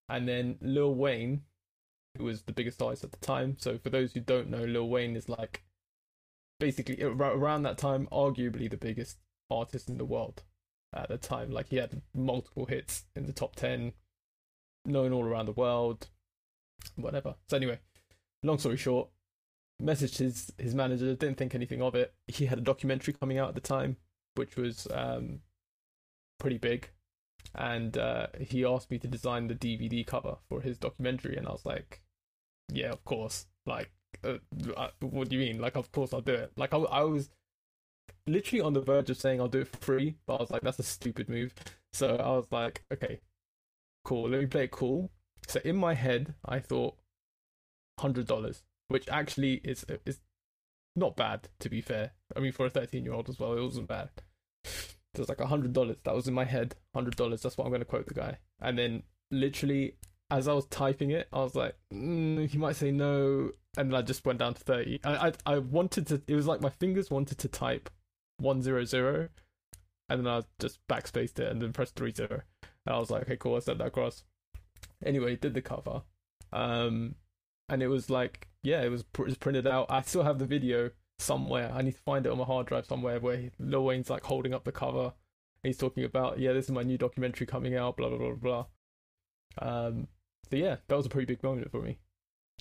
and 0.08 0.28
then 0.28 0.56
Lil 0.60 0.94
Wayne, 0.94 1.42
who 2.16 2.24
was 2.24 2.42
the 2.42 2.52
biggest 2.52 2.80
artist 2.80 3.02
at 3.02 3.10
the 3.10 3.26
time. 3.26 3.56
So 3.58 3.76
for 3.76 3.90
those 3.90 4.12
who 4.12 4.20
don't 4.20 4.50
know, 4.50 4.62
Lil 4.62 4.88
Wayne 4.88 5.16
is 5.16 5.28
like 5.28 5.64
basically 6.60 7.02
around 7.02 7.64
that 7.64 7.76
time, 7.76 8.06
arguably 8.12 8.70
the 8.70 8.76
biggest 8.76 9.18
artist 9.52 9.88
in 9.88 9.98
the 9.98 10.04
world 10.04 10.42
at 10.94 11.08
the 11.08 11.18
time. 11.18 11.50
Like 11.50 11.68
he 11.68 11.76
had 11.76 12.02
multiple 12.14 12.66
hits 12.66 13.04
in 13.16 13.26
the 13.26 13.32
top 13.32 13.56
ten, 13.56 13.92
known 14.84 15.12
all 15.12 15.24
around 15.24 15.46
the 15.46 15.52
world, 15.52 16.08
whatever. 16.96 17.34
So 17.48 17.56
anyway, 17.56 17.78
long 18.42 18.58
story 18.58 18.76
short, 18.76 19.08
messaged 19.82 20.18
his 20.18 20.52
his 20.58 20.74
manager, 20.74 21.14
didn't 21.14 21.36
think 21.36 21.54
anything 21.54 21.82
of 21.82 21.94
it. 21.94 22.14
He 22.26 22.46
had 22.46 22.58
a 22.58 22.62
documentary 22.62 23.14
coming 23.14 23.38
out 23.38 23.48
at 23.48 23.54
the 23.54 23.60
time, 23.60 23.96
which 24.34 24.56
was 24.56 24.86
um 24.92 25.40
pretty 26.38 26.58
big. 26.58 26.90
And 27.54 27.98
uh, 27.98 28.28
he 28.40 28.64
asked 28.64 28.90
me 28.90 28.98
to 28.98 29.08
design 29.08 29.48
the 29.48 29.54
DVD 29.54 30.06
cover 30.06 30.36
for 30.48 30.60
his 30.60 30.78
documentary, 30.78 31.36
and 31.36 31.46
I 31.46 31.50
was 31.50 31.66
like, 31.66 32.00
"Yeah, 32.72 32.90
of 32.90 33.04
course." 33.04 33.46
Like, 33.66 33.90
uh, 34.24 34.38
what 35.00 35.28
do 35.28 35.36
you 35.36 35.44
mean? 35.44 35.60
Like, 35.60 35.76
of 35.76 35.92
course 35.92 36.14
I'll 36.14 36.20
do 36.20 36.34
it. 36.34 36.52
Like, 36.56 36.72
I, 36.72 36.78
I 36.78 37.02
was 37.02 37.30
literally 38.26 38.60
on 38.62 38.72
the 38.72 38.80
verge 38.80 39.10
of 39.10 39.16
saying 39.16 39.40
I'll 39.40 39.48
do 39.48 39.60
it 39.60 39.68
for 39.68 39.78
free, 39.78 40.16
but 40.26 40.36
I 40.36 40.40
was 40.40 40.50
like, 40.50 40.62
that's 40.62 40.78
a 40.78 40.84
stupid 40.84 41.28
move. 41.28 41.54
So 41.92 42.16
I 42.16 42.30
was 42.30 42.46
like, 42.50 42.84
okay, 42.92 43.20
cool. 44.04 44.28
Let 44.28 44.40
me 44.40 44.46
play 44.46 44.64
it 44.64 44.70
cool. 44.70 45.10
So 45.48 45.60
in 45.64 45.76
my 45.76 45.94
head, 45.94 46.34
I 46.44 46.58
thought 46.58 46.96
hundred 47.98 48.26
dollars, 48.26 48.62
which 48.88 49.08
actually 49.08 49.54
is 49.64 49.84
is 50.06 50.20
not 50.96 51.16
bad 51.16 51.48
to 51.60 51.68
be 51.68 51.80
fair. 51.80 52.12
I 52.36 52.40
mean, 52.40 52.52
for 52.52 52.66
a 52.66 52.70
thirteen 52.70 53.04
year 53.04 53.14
old 53.14 53.28
as 53.28 53.38
well, 53.38 53.54
it 53.54 53.62
wasn't 53.62 53.88
bad. 53.88 54.10
It 54.64 55.18
was 55.18 55.28
like 55.28 55.40
hundred 55.40 55.72
dollars. 55.72 55.96
That 56.04 56.14
was 56.14 56.28
in 56.28 56.34
my 56.34 56.44
head. 56.44 56.76
Hundred 56.94 57.16
dollars. 57.16 57.42
That's 57.42 57.58
what 57.58 57.64
I'm 57.64 57.70
going 57.70 57.80
to 57.80 57.86
quote 57.86 58.06
the 58.06 58.14
guy. 58.14 58.38
And 58.60 58.78
then 58.78 59.02
literally, 59.30 59.96
as 60.32 60.48
I 60.48 60.54
was 60.54 60.64
typing 60.66 61.10
it, 61.10 61.28
I 61.30 61.40
was 61.40 61.54
like, 61.54 61.76
mm, 61.92 62.52
might 62.54 62.76
say 62.76 62.90
no, 62.90 63.50
and 63.76 63.92
then 63.92 63.94
I 63.94 64.00
just 64.00 64.24
went 64.24 64.38
down 64.38 64.54
to 64.54 64.60
thirty. 64.64 64.98
I, 65.04 65.28
I 65.28 65.32
I 65.54 65.58
wanted 65.58 66.06
to. 66.08 66.22
It 66.26 66.34
was 66.34 66.46
like 66.46 66.62
my 66.62 66.70
fingers 66.70 67.10
wanted 67.10 67.36
to 67.38 67.48
type 67.48 67.90
one 68.38 68.62
zero 68.62 68.84
zero, 68.84 69.28
and 70.08 70.20
then 70.20 70.32
I 70.32 70.40
just 70.58 70.80
backspaced 70.88 71.38
it 71.38 71.52
and 71.52 71.60
then 71.60 71.72
pressed 71.74 71.96
three 71.96 72.14
zero. 72.14 72.40
And 72.86 72.96
I 72.96 72.98
was 72.98 73.10
like, 73.10 73.22
okay, 73.22 73.36
cool. 73.36 73.56
I 73.56 73.58
sent 73.58 73.78
that 73.78 73.88
across. 73.88 74.24
Anyway, 75.04 75.36
did 75.36 75.52
the 75.52 75.60
cover, 75.60 76.02
um, 76.50 77.14
and 77.68 77.82
it 77.82 77.88
was 77.88 78.08
like, 78.08 78.48
yeah, 78.62 78.82
it 78.82 78.90
was, 78.90 79.02
pr- 79.02 79.22
it 79.22 79.26
was 79.26 79.36
printed 79.36 79.66
out. 79.66 79.86
I 79.90 80.00
still 80.00 80.22
have 80.22 80.38
the 80.38 80.46
video 80.46 80.90
somewhere. 81.18 81.70
I 81.74 81.82
need 81.82 81.92
to 81.94 82.02
find 82.06 82.24
it 82.24 82.32
on 82.32 82.38
my 82.38 82.44
hard 82.44 82.66
drive 82.66 82.86
somewhere 82.86 83.20
where 83.20 83.50
Lil 83.58 83.84
Wayne's 83.84 84.08
like 84.08 84.24
holding 84.24 84.54
up 84.54 84.64
the 84.64 84.72
cover. 84.72 85.12
He's 85.62 85.76
talking 85.76 86.04
about, 86.04 86.38
yeah, 86.38 86.52
this 86.54 86.64
is 86.64 86.70
my 86.70 86.82
new 86.82 86.98
documentary 86.98 87.46
coming 87.46 87.76
out, 87.76 87.98
blah 87.98 88.08
blah 88.08 88.18
blah 88.18 88.34
blah. 88.34 88.66
Um, 89.58 90.08
so 90.52 90.56
yeah, 90.56 90.76
that 90.88 90.96
was 90.96 91.06
a 91.06 91.08
pretty 91.08 91.24
big 91.24 91.42
moment 91.42 91.70
for 91.70 91.80
me. 91.80 91.96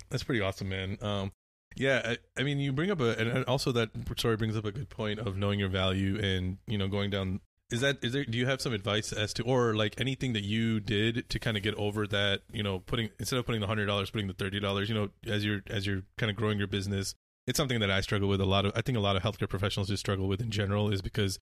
That's 0.09 0.23
pretty 0.23 0.39
awesome, 0.39 0.69
man. 0.69 0.97
Um, 1.01 1.33
yeah, 1.75 2.01
I, 2.05 2.17
I 2.39 2.43
mean, 2.43 2.57
you 2.59 2.71
bring 2.71 2.89
up 2.89 3.01
a, 3.01 3.19
and 3.19 3.43
also 3.45 3.73
that 3.73 3.89
story 4.17 4.37
brings 4.37 4.55
up 4.55 4.63
a 4.63 4.71
good 4.71 4.89
point 4.89 5.19
of 5.19 5.35
knowing 5.35 5.59
your 5.59 5.67
value 5.67 6.17
and 6.17 6.57
you 6.67 6.77
know 6.77 6.87
going 6.87 7.09
down. 7.09 7.41
Is 7.69 7.81
that 7.81 7.97
is 8.01 8.13
there? 8.13 8.23
Do 8.23 8.37
you 8.37 8.45
have 8.45 8.61
some 8.61 8.71
advice 8.71 9.11
as 9.11 9.33
to, 9.33 9.43
or 9.43 9.75
like 9.75 9.99
anything 9.99 10.31
that 10.33 10.43
you 10.43 10.79
did 10.79 11.29
to 11.29 11.37
kind 11.37 11.57
of 11.57 11.63
get 11.63 11.75
over 11.75 12.07
that? 12.07 12.43
You 12.53 12.63
know, 12.63 12.79
putting 12.79 13.09
instead 13.19 13.39
of 13.39 13.45
putting 13.45 13.59
the 13.59 13.67
hundred 13.67 13.87
dollars, 13.87 14.09
putting 14.09 14.27
the 14.27 14.33
thirty 14.33 14.61
dollars. 14.61 14.87
You 14.87 14.95
know, 14.95 15.09
as 15.27 15.43
you're 15.43 15.61
as 15.67 15.85
you're 15.85 16.03
kind 16.17 16.29
of 16.29 16.37
growing 16.37 16.59
your 16.59 16.67
business, 16.67 17.13
it's 17.45 17.57
something 17.57 17.81
that 17.81 17.91
I 17.91 17.99
struggle 17.99 18.29
with 18.29 18.39
a 18.39 18.45
lot 18.45 18.65
of. 18.65 18.71
I 18.73 18.81
think 18.81 18.97
a 18.97 19.01
lot 19.01 19.17
of 19.17 19.23
healthcare 19.23 19.49
professionals 19.49 19.89
just 19.89 19.99
struggle 19.99 20.29
with 20.29 20.39
in 20.39 20.49
general 20.49 20.93
is 20.93 21.01
because 21.01 21.39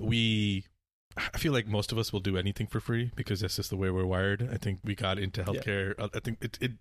we 0.00 0.64
I 1.16 1.38
feel 1.38 1.52
like 1.52 1.66
most 1.66 1.92
of 1.92 1.98
us 1.98 2.12
will 2.12 2.20
do 2.20 2.36
anything 2.36 2.66
for 2.66 2.80
free 2.80 3.12
because 3.14 3.40
that's 3.40 3.56
just 3.56 3.70
the 3.70 3.76
way 3.76 3.90
we're 3.90 4.06
wired. 4.06 4.48
I 4.52 4.56
think 4.56 4.80
we 4.84 4.94
got 4.94 5.18
into 5.18 5.44
healthcare. 5.44 5.94
Uh, 5.98 6.08
I 6.14 6.20
think 6.20 6.38
it 6.40 6.58
it 6.60 6.72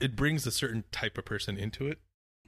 it 0.00 0.16
brings 0.16 0.46
a 0.46 0.50
certain 0.50 0.84
type 0.92 1.18
of 1.18 1.24
person 1.24 1.56
into 1.56 1.86
it, 1.86 1.98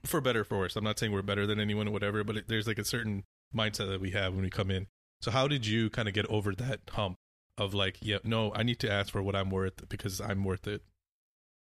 for 0.04 0.20
better 0.20 0.40
or 0.40 0.44
for 0.44 0.58
worse. 0.58 0.76
I'm 0.76 0.84
not 0.84 0.98
saying 0.98 1.12
we're 1.12 1.22
better 1.22 1.46
than 1.46 1.60
anyone 1.60 1.88
or 1.88 1.92
whatever, 1.92 2.24
but 2.24 2.36
it, 2.36 2.48
there's 2.48 2.66
like 2.66 2.78
a 2.78 2.84
certain 2.84 3.24
mindset 3.54 3.88
that 3.88 4.00
we 4.00 4.10
have 4.12 4.34
when 4.34 4.42
we 4.42 4.50
come 4.50 4.70
in. 4.70 4.86
So 5.20 5.30
how 5.30 5.48
did 5.48 5.66
you 5.66 5.90
kind 5.90 6.08
of 6.08 6.14
get 6.14 6.26
over 6.26 6.54
that 6.54 6.80
hump 6.90 7.16
of 7.58 7.74
like, 7.74 7.98
yeah, 8.00 8.18
no, 8.24 8.52
I 8.54 8.62
need 8.62 8.78
to 8.80 8.90
ask 8.90 9.12
for 9.12 9.22
what 9.22 9.36
I'm 9.36 9.50
worth 9.50 9.88
because 9.88 10.20
I'm 10.20 10.44
worth 10.44 10.66
it. 10.66 10.82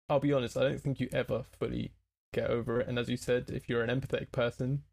I'll 0.08 0.20
be 0.20 0.32
honest, 0.32 0.56
I 0.56 0.62
don't 0.62 0.80
think 0.80 1.00
you 1.00 1.08
ever 1.12 1.44
fully 1.58 1.92
get 2.32 2.50
over 2.50 2.80
it. 2.80 2.88
And 2.88 2.98
as 2.98 3.08
you 3.08 3.16
said, 3.16 3.50
if 3.50 3.68
you're 3.68 3.82
an 3.82 4.00
empathetic 4.00 4.30
person, 4.32 4.84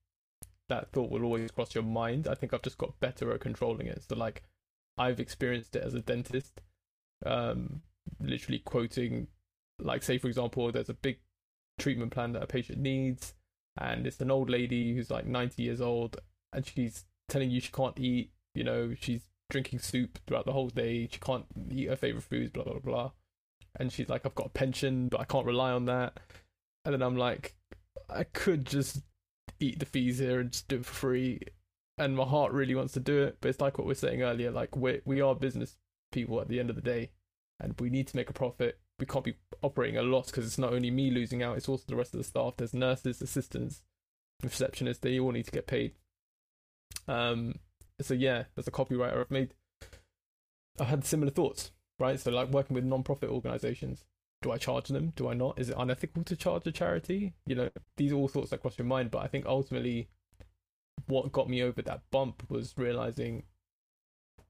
that 0.70 0.92
thought 0.92 1.12
will 1.12 1.24
always 1.24 1.52
cross 1.52 1.76
your 1.76 1.84
mind. 1.84 2.28
I 2.28 2.36
think 2.36 2.54
I've 2.54 2.62
just 2.62 2.78
got 2.78 3.00
better 3.00 3.32
at 3.34 3.42
controlling 3.42 3.88
it. 3.88 4.04
So 4.08 4.16
like 4.16 4.44
I've 4.98 5.20
experienced 5.20 5.76
it 5.76 5.84
as 5.84 5.94
a 5.94 6.02
dentist. 6.02 6.62
Um 7.26 7.82
literally 8.20 8.60
quoting 8.60 9.28
like 9.80 10.04
say 10.04 10.18
for 10.18 10.28
example 10.28 10.72
there's 10.72 10.90
a 10.90 10.94
big 10.94 11.18
treatment 11.80 12.12
plan 12.12 12.34
that 12.34 12.44
a 12.44 12.48
patient 12.48 12.78
needs 12.78 13.34
and 13.78 14.08
it's 14.08 14.22
an 14.22 14.32
old 14.32 14.50
lady 14.50 14.96
who's 14.96 15.10
like 15.10 15.26
90 15.26 15.62
years 15.62 15.82
old 15.82 16.18
and 16.54 16.66
she's 16.66 17.06
telling 17.28 17.52
you 17.52 17.60
she 17.60 17.72
can't 17.72 18.00
eat, 18.00 18.32
you 18.54 18.64
know, 18.64 18.94
she's 19.00 19.24
drinking 19.50 19.80
soup 19.80 20.20
throughout 20.26 20.46
the 20.46 20.54
whole 20.54 20.70
day, 20.70 21.08
she 21.12 21.20
can't 21.20 21.46
eat 21.72 21.90
her 21.90 21.96
favorite 21.96 22.24
foods, 22.24 22.52
blah 22.52 22.64
blah 22.64 22.80
blah. 22.80 23.12
And 23.78 23.92
she's 23.92 24.08
like, 24.08 24.26
I've 24.26 24.36
got 24.36 24.48
a 24.48 24.50
pension, 24.50 25.10
but 25.10 25.20
I 25.20 25.26
can't 25.26 25.46
rely 25.46 25.72
on 25.72 25.86
that. 25.86 26.18
And 26.86 26.94
then 26.94 27.02
I'm 27.02 27.18
like, 27.18 27.56
I 28.10 28.24
could 28.24 28.66
just 28.66 29.02
eat 29.60 29.80
the 29.80 29.86
fees 29.86 30.20
here 30.20 30.40
and 30.40 30.52
just 30.52 30.68
do 30.68 30.78
it 30.78 30.86
for 30.86 30.94
free. 30.94 31.40
And 31.98 32.16
my 32.16 32.26
heart 32.26 32.52
really 32.52 32.76
wants 32.76 32.94
to 32.94 33.00
do 33.00 33.24
it, 33.24 33.38
but 33.40 33.50
it's 33.50 33.62
like 33.62 33.78
what 33.78 33.88
we 33.88 33.94
are 33.94 33.96
saying 33.96 34.22
earlier. 34.22 34.52
Like 34.52 34.76
we 34.76 35.02
we 35.06 35.22
are 35.22 35.34
business 35.34 35.78
people 36.12 36.42
at 36.42 36.50
the 36.50 36.60
end 36.60 36.70
of 36.70 36.76
the 36.76 36.82
day, 36.82 37.12
and 37.60 37.80
we 37.80 37.90
need 37.90 38.08
to 38.08 38.16
make 38.16 38.30
a 38.30 38.34
profit. 38.34 38.80
We 39.00 39.06
can't 39.06 39.24
be 39.24 39.36
operating 39.62 39.98
a 39.98 40.02
loss 40.02 40.28
because 40.28 40.46
it's 40.46 40.58
not 40.58 40.74
only 40.74 40.92
me 40.92 41.10
losing 41.10 41.42
out; 41.42 41.58
it's 41.58 41.70
also 41.70 41.86
the 41.88 41.96
rest 41.96 42.14
of 42.14 42.18
the 42.18 42.26
staff. 42.26 42.56
There's 42.58 42.74
nurses, 42.74 43.22
assistants, 43.22 43.82
receptionists. 44.44 45.02
They 45.02 45.20
all 45.20 45.32
need 45.32 45.46
to 45.46 45.52
get 45.52 45.68
paid. 45.68 45.94
Um. 47.08 47.60
So 48.02 48.14
yeah, 48.14 48.44
as 48.58 48.68
a 48.68 48.72
copywriter, 48.72 49.22
I've 49.22 49.32
made. 49.32 49.54
I 50.80 50.84
had 50.84 51.06
similar 51.06 51.32
thoughts, 51.32 51.72
right? 51.98 52.20
So 52.20 52.32
like 52.32 52.50
working 52.50 52.76
with 52.76 52.84
non-profit 52.84 53.30
organizations. 53.30 54.04
Do 54.46 54.52
I 54.52 54.60
charge 54.60 54.90
them? 54.90 55.12
Do 55.16 55.28
I 55.28 55.34
not? 55.34 55.58
Is 55.58 55.72
it 55.72 55.76
unethical 55.76 56.24
to 56.24 56.36
charge 56.36 56.68
a 56.68 56.72
charity? 56.72 57.34
You 57.48 57.56
know, 57.56 57.70
these 57.98 58.12
are 58.12 58.16
all 58.16 58.28
thoughts 58.28 58.52
that 58.52 58.62
cross 58.62 58.78
your 58.78 58.86
mind. 58.86 59.10
But 59.10 59.24
I 59.24 59.28
think 59.28 59.48
ultimately, 59.48 60.08
what 61.08 61.32
got 61.32 61.50
me 61.50 61.64
over 61.64 61.82
that 61.82 62.04
bump 62.12 62.44
was 62.48 62.76
realizing 62.78 63.46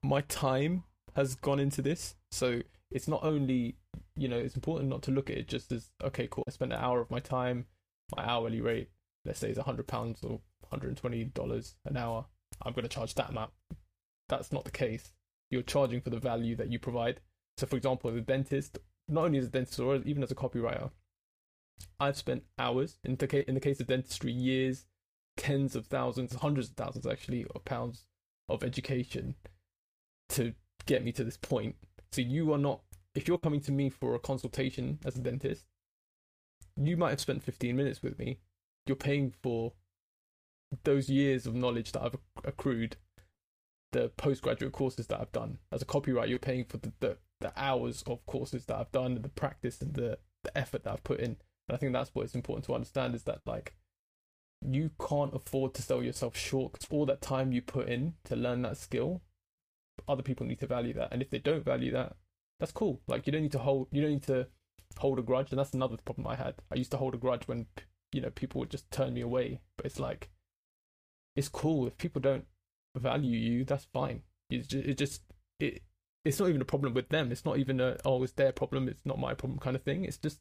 my 0.02 0.20
time 0.20 0.84
has 1.14 1.34
gone 1.34 1.58
into 1.58 1.80
this. 1.80 2.14
So 2.30 2.60
it's 2.90 3.08
not 3.08 3.24
only, 3.24 3.76
you 4.16 4.28
know, 4.28 4.36
it's 4.36 4.54
important 4.54 4.90
not 4.90 5.00
to 5.04 5.12
look 5.12 5.30
at 5.30 5.38
it 5.38 5.48
just 5.48 5.72
as, 5.72 5.88
okay, 6.04 6.28
cool, 6.30 6.44
I 6.46 6.50
spent 6.50 6.74
an 6.74 6.78
hour 6.78 7.00
of 7.00 7.10
my 7.10 7.20
time, 7.20 7.64
my 8.14 8.22
hourly 8.22 8.60
rate, 8.60 8.90
let's 9.24 9.38
say 9.38 9.48
is 9.48 9.56
£100 9.56 10.24
or 10.24 10.40
$120 10.70 11.74
an 11.86 11.96
hour. 11.96 12.26
I'm 12.60 12.74
going 12.74 12.86
to 12.86 12.94
charge 12.94 13.14
that 13.14 13.30
amount. 13.30 13.52
That's 14.28 14.52
not 14.52 14.66
the 14.66 14.70
case. 14.70 15.14
You're 15.50 15.62
charging 15.62 16.02
for 16.02 16.10
the 16.10 16.20
value 16.20 16.54
that 16.56 16.70
you 16.70 16.78
provide. 16.78 17.20
So, 17.56 17.66
for 17.66 17.76
example, 17.76 18.10
as 18.10 18.16
a 18.16 18.20
dentist, 18.20 18.78
not 19.08 19.24
only 19.24 19.38
as 19.38 19.46
a 19.46 19.50
dentist 19.50 19.78
or 19.80 19.96
even 19.96 20.22
as 20.22 20.30
a 20.30 20.34
copywriter, 20.34 20.90
I've 22.00 22.16
spent 22.16 22.44
hours, 22.58 22.98
in 23.04 23.16
the, 23.16 23.26
case, 23.26 23.44
in 23.46 23.54
the 23.54 23.60
case 23.60 23.80
of 23.80 23.86
dentistry, 23.86 24.32
years, 24.32 24.86
tens 25.36 25.76
of 25.76 25.86
thousands, 25.86 26.34
hundreds 26.34 26.70
of 26.70 26.76
thousands 26.76 27.06
actually, 27.06 27.46
of 27.54 27.64
pounds 27.64 28.06
of 28.48 28.62
education 28.62 29.34
to 30.30 30.54
get 30.86 31.04
me 31.04 31.12
to 31.12 31.24
this 31.24 31.36
point. 31.36 31.76
So 32.12 32.20
you 32.20 32.52
are 32.52 32.58
not, 32.58 32.80
if 33.14 33.28
you're 33.28 33.38
coming 33.38 33.60
to 33.62 33.72
me 33.72 33.90
for 33.90 34.14
a 34.14 34.18
consultation 34.18 34.98
as 35.04 35.16
a 35.16 35.20
dentist, 35.20 35.64
you 36.76 36.96
might 36.96 37.10
have 37.10 37.20
spent 37.20 37.42
15 37.42 37.74
minutes 37.74 38.02
with 38.02 38.18
me. 38.18 38.38
You're 38.86 38.96
paying 38.96 39.32
for 39.42 39.72
those 40.84 41.08
years 41.08 41.46
of 41.46 41.54
knowledge 41.54 41.92
that 41.92 42.02
I've 42.02 42.16
accrued, 42.44 42.96
the 43.92 44.10
postgraduate 44.16 44.72
courses 44.72 45.06
that 45.08 45.20
I've 45.20 45.32
done. 45.32 45.58
As 45.72 45.82
a 45.82 45.86
copywriter, 45.86 46.28
you're 46.28 46.38
paying 46.38 46.64
for 46.64 46.76
the, 46.78 46.92
the, 47.00 47.16
the 47.40 47.52
hours 47.56 48.02
of 48.06 48.24
courses 48.26 48.66
that 48.66 48.76
I've 48.76 48.92
done, 48.92 49.20
the 49.20 49.28
practice 49.28 49.80
and 49.80 49.94
the, 49.94 50.18
the 50.42 50.56
effort 50.56 50.84
that 50.84 50.92
I've 50.92 51.04
put 51.04 51.20
in. 51.20 51.36
And 51.68 51.74
I 51.74 51.76
think 51.76 51.92
that's 51.92 52.14
what 52.14 52.24
is 52.24 52.34
important 52.34 52.64
to 52.66 52.74
understand 52.74 53.14
is 53.14 53.24
that, 53.24 53.40
like, 53.44 53.74
you 54.62 54.90
can't 55.08 55.34
afford 55.34 55.74
to 55.74 55.82
sell 55.82 56.02
yourself 56.02 56.36
short 56.36 56.72
because 56.72 56.88
all 56.90 57.06
that 57.06 57.20
time 57.20 57.52
you 57.52 57.60
put 57.60 57.88
in 57.88 58.14
to 58.24 58.36
learn 58.36 58.62
that 58.62 58.76
skill 58.76 59.20
other 60.08 60.22
people 60.22 60.46
need 60.46 60.60
to 60.60 60.66
value 60.66 60.92
that. 60.94 61.08
And 61.12 61.22
if 61.22 61.30
they 61.30 61.38
don't 61.38 61.64
value 61.64 61.92
that, 61.92 62.16
that's 62.58 62.72
cool. 62.72 63.00
Like 63.06 63.26
you 63.26 63.32
don't 63.32 63.42
need 63.42 63.52
to 63.52 63.58
hold 63.58 63.88
you 63.90 64.02
don't 64.02 64.12
need 64.12 64.22
to 64.24 64.46
hold 64.98 65.18
a 65.18 65.22
grudge. 65.22 65.50
And 65.50 65.58
that's 65.58 65.74
another 65.74 65.96
problem 66.04 66.26
I 66.26 66.36
had. 66.36 66.54
I 66.70 66.76
used 66.76 66.90
to 66.92 66.96
hold 66.96 67.14
a 67.14 67.18
grudge 67.18 67.46
when 67.46 67.66
you 68.12 68.20
know 68.20 68.30
people 68.30 68.60
would 68.60 68.70
just 68.70 68.90
turn 68.90 69.14
me 69.14 69.20
away. 69.20 69.60
But 69.76 69.86
it's 69.86 70.00
like 70.00 70.30
it's 71.34 71.48
cool 71.48 71.86
if 71.86 71.98
people 71.98 72.20
don't 72.20 72.46
value 72.96 73.38
you. 73.38 73.64
That's 73.64 73.86
fine. 73.92 74.22
It's 74.50 74.66
just, 74.66 74.86
it 74.86 74.98
just 74.98 75.22
it 75.58 75.82
it's 76.26 76.40
not 76.40 76.48
even 76.48 76.60
a 76.60 76.66
problem 76.66 76.92
with 76.92 77.08
them. 77.08 77.30
It's 77.30 77.44
not 77.44 77.58
even 77.58 77.80
a 77.80 77.96
oh 78.04 78.22
it's 78.22 78.32
their 78.32 78.52
problem. 78.52 78.88
It's 78.88 79.04
not 79.04 79.18
my 79.18 79.34
problem 79.34 79.58
kind 79.58 79.76
of 79.76 79.82
thing. 79.82 80.04
It's 80.04 80.18
just 80.18 80.40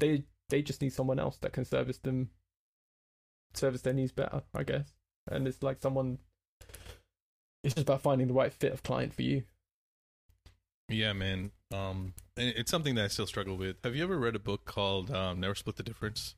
they 0.00 0.24
they 0.48 0.62
just 0.62 0.80
need 0.80 0.92
someone 0.92 1.18
else 1.18 1.36
that 1.38 1.52
can 1.52 1.64
service 1.64 1.98
them 1.98 2.30
service 3.54 3.82
their 3.82 3.92
needs 3.92 4.12
better, 4.12 4.42
I 4.54 4.62
guess. 4.62 4.92
And 5.30 5.46
it's 5.46 5.62
like 5.62 5.82
someone 5.82 6.18
it's 7.62 7.74
just 7.74 7.88
about 7.88 8.02
finding 8.02 8.28
the 8.28 8.34
right 8.34 8.52
fit 8.52 8.72
of 8.72 8.82
client 8.82 9.12
for 9.12 9.22
you. 9.22 9.42
Yeah, 10.88 11.12
man. 11.12 11.50
Um, 11.74 12.14
it's 12.36 12.70
something 12.70 12.94
that 12.94 13.04
I 13.04 13.08
still 13.08 13.26
struggle 13.26 13.56
with. 13.56 13.76
Have 13.82 13.96
you 13.96 14.04
ever 14.04 14.18
read 14.18 14.36
a 14.36 14.40
book 14.40 14.64
called 14.64 15.10
um, 15.10 15.40
"Never 15.40 15.54
Split 15.54 15.76
the 15.76 15.82
Difference"? 15.82 16.36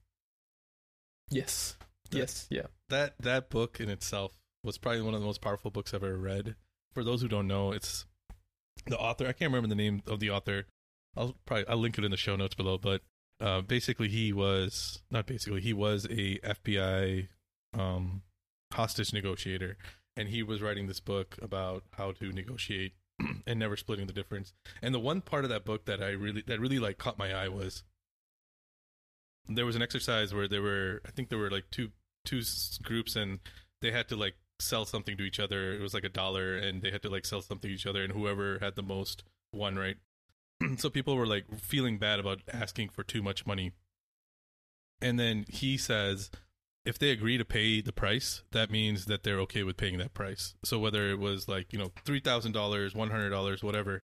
Yes. 1.31 1.77
That, 2.11 2.19
yes. 2.19 2.47
Yeah. 2.51 2.67
That 2.89 3.15
that 3.21 3.51
book 3.51 3.79
in 3.79 3.91
itself 3.91 4.39
was 4.65 4.79
probably 4.79 5.03
one 5.03 5.15
of 5.15 5.21
the 5.21 5.27
most 5.27 5.43
powerful 5.43 5.71
books 5.71 5.93
I've 5.93 6.03
ever 6.03 6.17
read. 6.17 6.57
For 6.95 7.05
those 7.05 7.21
who 7.21 7.29
don't 7.29 7.47
know, 7.47 7.73
it's 7.73 8.07
the 8.87 8.99
author. 8.99 9.25
I 9.25 9.33
can't 9.33 9.53
remember 9.53 9.69
the 9.69 9.75
name 9.75 10.03
of 10.07 10.21
the 10.21 10.31
author. 10.31 10.67
I'll 11.17 11.35
probably 11.47 11.67
I'll 11.69 11.79
link 11.79 11.99
it 11.99 12.05
in 12.05 12.11
the 12.11 12.17
show 12.17 12.37
notes 12.37 12.55
below. 12.55 12.79
But 12.79 13.03
uh, 13.41 13.61
basically, 13.61 14.09
he 14.09 14.33
was 14.33 15.03
not 15.11 15.27
basically 15.27 15.61
he 15.61 15.73
was 15.73 16.05
a 16.07 16.39
FBI 16.39 17.29
um, 17.75 18.23
hostage 18.73 19.13
negotiator, 19.13 19.77
and 20.17 20.29
he 20.29 20.43
was 20.43 20.63
writing 20.63 20.87
this 20.87 21.01
book 21.01 21.37
about 21.41 21.85
how 21.93 22.13
to 22.13 22.33
negotiate 22.33 22.93
and 23.47 23.59
never 23.59 23.77
splitting 23.77 24.07
the 24.07 24.13
difference. 24.13 24.53
And 24.83 24.95
the 24.95 25.01
one 25.01 25.21
part 25.21 25.45
of 25.45 25.51
that 25.51 25.65
book 25.65 25.85
that 25.87 26.03
I 26.03 26.11
really 26.11 26.43
that 26.47 26.61
really 26.61 26.79
like 26.79 26.99
caught 26.99 27.19
my 27.19 27.33
eye 27.33 27.49
was 27.49 27.83
there 29.49 29.67
was 29.67 29.77
an 29.77 29.83
exercise 29.83 30.35
where 30.35 30.49
there 30.49 30.63
were 30.63 31.01
I 31.07 31.11
think 31.11 31.29
there 31.29 31.39
were 31.39 31.51
like 31.51 31.71
two 31.71 31.91
two 32.25 32.43
groups 32.83 33.17
and 33.17 33.39
they 33.81 33.91
had 33.91 34.09
to 34.09 34.17
like 34.17 34.35
sell 34.61 34.85
something 34.85 35.17
to 35.17 35.25
each 35.25 35.41
other. 35.41 35.73
It 35.73 35.81
was 35.81 35.95
like 35.95 36.05
a 36.05 36.09
dollar 36.09 36.57
and 36.57 36.83
they 36.83 36.91
had 36.91 37.03
to 37.03 37.11
like 37.11 37.25
sell 37.25 37.43
something 37.43 37.69
to 37.69 37.75
each 37.75 37.87
other 37.87 38.03
and 38.03 38.13
whoever 38.13 38.59
had 38.61 38.77
the 38.77 38.83
most 38.83 39.25
won, 39.53 39.77
right? 39.77 39.97
so 40.77 40.91
people 40.91 41.17
were 41.17 41.27
like 41.27 41.45
feeling 41.59 41.99
bad 41.99 42.19
about 42.19 42.41
asking 42.53 42.89
for 42.91 43.03
too 43.03 43.23
much 43.23 43.47
money. 43.47 43.73
And 45.01 45.19
then 45.19 45.45
he 45.49 45.77
says 45.77 46.31
if 46.85 46.99
they 46.99 47.11
agree 47.11 47.37
to 47.37 47.45
pay 47.45 47.81
the 47.81 47.93
price, 47.93 48.43
that 48.53 48.71
means 48.71 49.05
that 49.05 49.23
they're 49.23 49.41
okay 49.41 49.63
with 49.63 49.77
paying 49.77 49.99
that 49.99 50.15
price. 50.15 50.55
So 50.65 50.79
whether 50.79 51.11
it 51.11 51.19
was 51.19 51.47
like, 51.47 51.73
you 51.73 51.79
know, 51.79 51.93
$3,000, 52.07 52.53
$100, 52.95 53.63
whatever, 53.63 54.01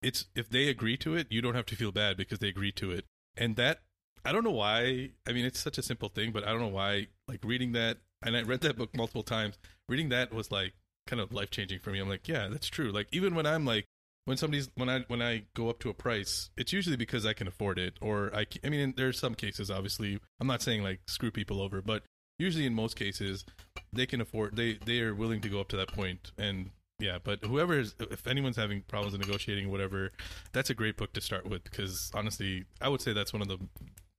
it's 0.00 0.26
if 0.34 0.48
they 0.48 0.68
agree 0.68 0.96
to 0.98 1.14
it, 1.14 1.26
you 1.30 1.42
don't 1.42 1.54
have 1.54 1.66
to 1.66 1.76
feel 1.76 1.92
bad 1.92 2.16
because 2.16 2.38
they 2.38 2.48
agree 2.48 2.72
to 2.72 2.90
it. 2.90 3.04
And 3.36 3.56
that 3.56 3.80
I 4.24 4.32
don't 4.32 4.44
know 4.44 4.50
why, 4.50 5.10
I 5.26 5.32
mean 5.32 5.44
it's 5.44 5.60
such 5.60 5.78
a 5.78 5.82
simple 5.82 6.08
thing, 6.08 6.32
but 6.32 6.44
I 6.44 6.50
don't 6.50 6.60
know 6.60 6.68
why 6.68 7.08
like 7.28 7.44
reading 7.44 7.72
that 7.72 7.98
and 8.22 8.36
I 8.36 8.42
read 8.42 8.60
that 8.62 8.78
book 8.78 8.96
multiple 8.96 9.22
times. 9.22 9.58
Reading 9.92 10.08
that 10.08 10.32
was 10.32 10.50
like 10.50 10.72
kind 11.06 11.20
of 11.20 11.32
life-changing 11.32 11.80
for 11.80 11.90
me. 11.90 11.98
I'm 11.98 12.08
like, 12.08 12.26
yeah, 12.26 12.48
that's 12.50 12.68
true. 12.68 12.90
Like 12.90 13.08
even 13.12 13.34
when 13.34 13.46
I'm 13.46 13.66
like 13.66 13.84
when 14.24 14.36
somebody's 14.36 14.70
when 14.74 14.88
I 14.88 15.00
when 15.08 15.20
I 15.20 15.44
go 15.54 15.68
up 15.68 15.80
to 15.80 15.90
a 15.90 15.94
price, 15.94 16.50
it's 16.56 16.72
usually 16.72 16.96
because 16.96 17.26
I 17.26 17.34
can 17.34 17.46
afford 17.46 17.78
it, 17.78 17.94
or 18.00 18.30
I. 18.34 18.46
I 18.64 18.70
mean, 18.70 18.94
there's 18.96 19.18
some 19.18 19.34
cases. 19.34 19.70
Obviously, 19.70 20.18
I'm 20.40 20.46
not 20.46 20.62
saying 20.62 20.82
like 20.82 21.00
screw 21.06 21.30
people 21.30 21.60
over, 21.60 21.82
but 21.82 22.04
usually 22.38 22.66
in 22.66 22.74
most 22.74 22.96
cases 22.96 23.44
they 23.92 24.06
can 24.06 24.20
afford 24.20 24.56
they 24.56 24.78
they 24.84 25.00
are 25.00 25.14
willing 25.14 25.40
to 25.40 25.48
go 25.48 25.60
up 25.60 25.68
to 25.68 25.76
that 25.76 25.88
point 25.92 26.32
and 26.38 26.70
yeah 26.98 27.18
but 27.22 27.44
whoever 27.44 27.78
is 27.78 27.94
if 28.10 28.26
anyone's 28.26 28.56
having 28.56 28.82
problems 28.82 29.14
in 29.14 29.20
negotiating 29.20 29.70
whatever 29.70 30.10
that's 30.52 30.70
a 30.70 30.74
great 30.74 30.96
book 30.96 31.12
to 31.12 31.20
start 31.20 31.46
with 31.48 31.62
because 31.64 32.10
honestly 32.14 32.64
i 32.80 32.88
would 32.88 33.00
say 33.00 33.12
that's 33.12 33.32
one 33.32 33.42
of 33.42 33.48
the 33.48 33.58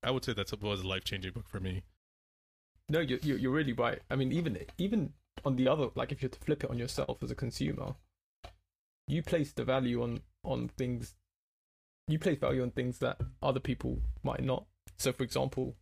i 0.03 0.11
would 0.11 0.23
say 0.23 0.33
that 0.33 0.51
was 0.61 0.81
a 0.81 0.87
life-changing 0.87 1.31
book 1.31 1.49
for 1.49 1.59
me 1.59 1.83
no 2.89 2.99
you're, 2.99 3.19
you're 3.19 3.51
really 3.51 3.73
right 3.73 3.99
i 4.09 4.15
mean 4.15 4.31
even 4.31 4.57
even 4.77 5.11
on 5.45 5.55
the 5.55 5.67
other 5.67 5.87
like 5.95 6.11
if 6.11 6.21
you 6.21 6.27
are 6.27 6.29
to 6.29 6.39
flip 6.39 6.63
it 6.63 6.69
on 6.69 6.77
yourself 6.77 7.21
as 7.21 7.31
a 7.31 7.35
consumer 7.35 7.95
you 9.07 9.21
place 9.21 9.51
the 9.51 9.63
value 9.63 10.01
on 10.01 10.21
on 10.43 10.69
things 10.77 11.15
you 12.07 12.19
place 12.19 12.37
value 12.39 12.61
on 12.61 12.71
things 12.71 12.99
that 12.99 13.19
other 13.41 13.59
people 13.59 13.99
might 14.23 14.43
not 14.43 14.65
so 14.97 15.11
for 15.11 15.23
example 15.23 15.75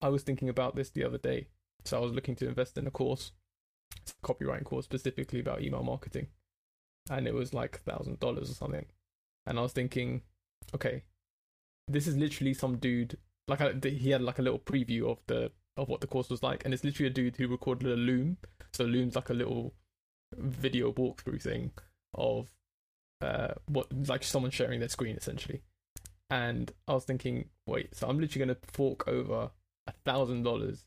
I 0.00 0.08
was 0.08 0.22
thinking 0.22 0.48
about 0.48 0.76
this 0.76 0.90
the 0.90 1.04
other 1.04 1.18
day. 1.18 1.48
So 1.84 1.96
I 1.96 2.00
was 2.00 2.12
looking 2.12 2.36
to 2.36 2.48
invest 2.48 2.76
in 2.78 2.86
a 2.86 2.90
course, 2.90 3.32
a 3.94 4.26
copywriting 4.26 4.64
course 4.64 4.84
specifically 4.84 5.40
about 5.40 5.62
email 5.62 5.82
marketing, 5.82 6.28
and 7.10 7.26
it 7.26 7.34
was 7.34 7.54
like 7.54 7.80
thousand 7.82 8.20
dollars 8.20 8.50
or 8.50 8.54
something. 8.54 8.86
And 9.46 9.58
I 9.58 9.62
was 9.62 9.72
thinking, 9.72 10.22
okay, 10.74 11.04
this 11.88 12.06
is 12.06 12.16
literally 12.16 12.54
some 12.54 12.78
dude. 12.78 13.18
Like 13.48 13.60
I, 13.60 13.72
he 13.88 14.10
had 14.10 14.22
like 14.22 14.38
a 14.38 14.42
little 14.42 14.58
preview 14.58 15.08
of 15.08 15.18
the 15.26 15.52
of 15.76 15.88
what 15.88 16.00
the 16.00 16.06
course 16.06 16.30
was 16.30 16.42
like, 16.42 16.64
and 16.64 16.72
it's 16.72 16.84
literally 16.84 17.08
a 17.08 17.12
dude 17.12 17.36
who 17.36 17.48
recorded 17.48 17.90
a 17.90 17.96
Loom. 17.96 18.38
So 18.72 18.84
Loom's 18.84 19.16
like 19.16 19.30
a 19.30 19.34
little 19.34 19.74
video 20.36 20.92
walkthrough 20.92 21.40
thing 21.40 21.70
of 22.14 22.50
uh 23.22 23.54
what 23.66 23.86
like 24.08 24.24
someone 24.24 24.50
sharing 24.50 24.80
their 24.80 24.88
screen 24.88 25.16
essentially. 25.16 25.62
And 26.28 26.72
I 26.88 26.94
was 26.94 27.04
thinking, 27.04 27.50
wait, 27.66 27.94
so 27.94 28.08
I'm 28.08 28.18
literally 28.18 28.46
going 28.46 28.56
to 28.56 28.72
fork 28.72 29.06
over 29.06 29.50
a 29.86 29.92
thousand 30.04 30.42
dollars 30.42 30.84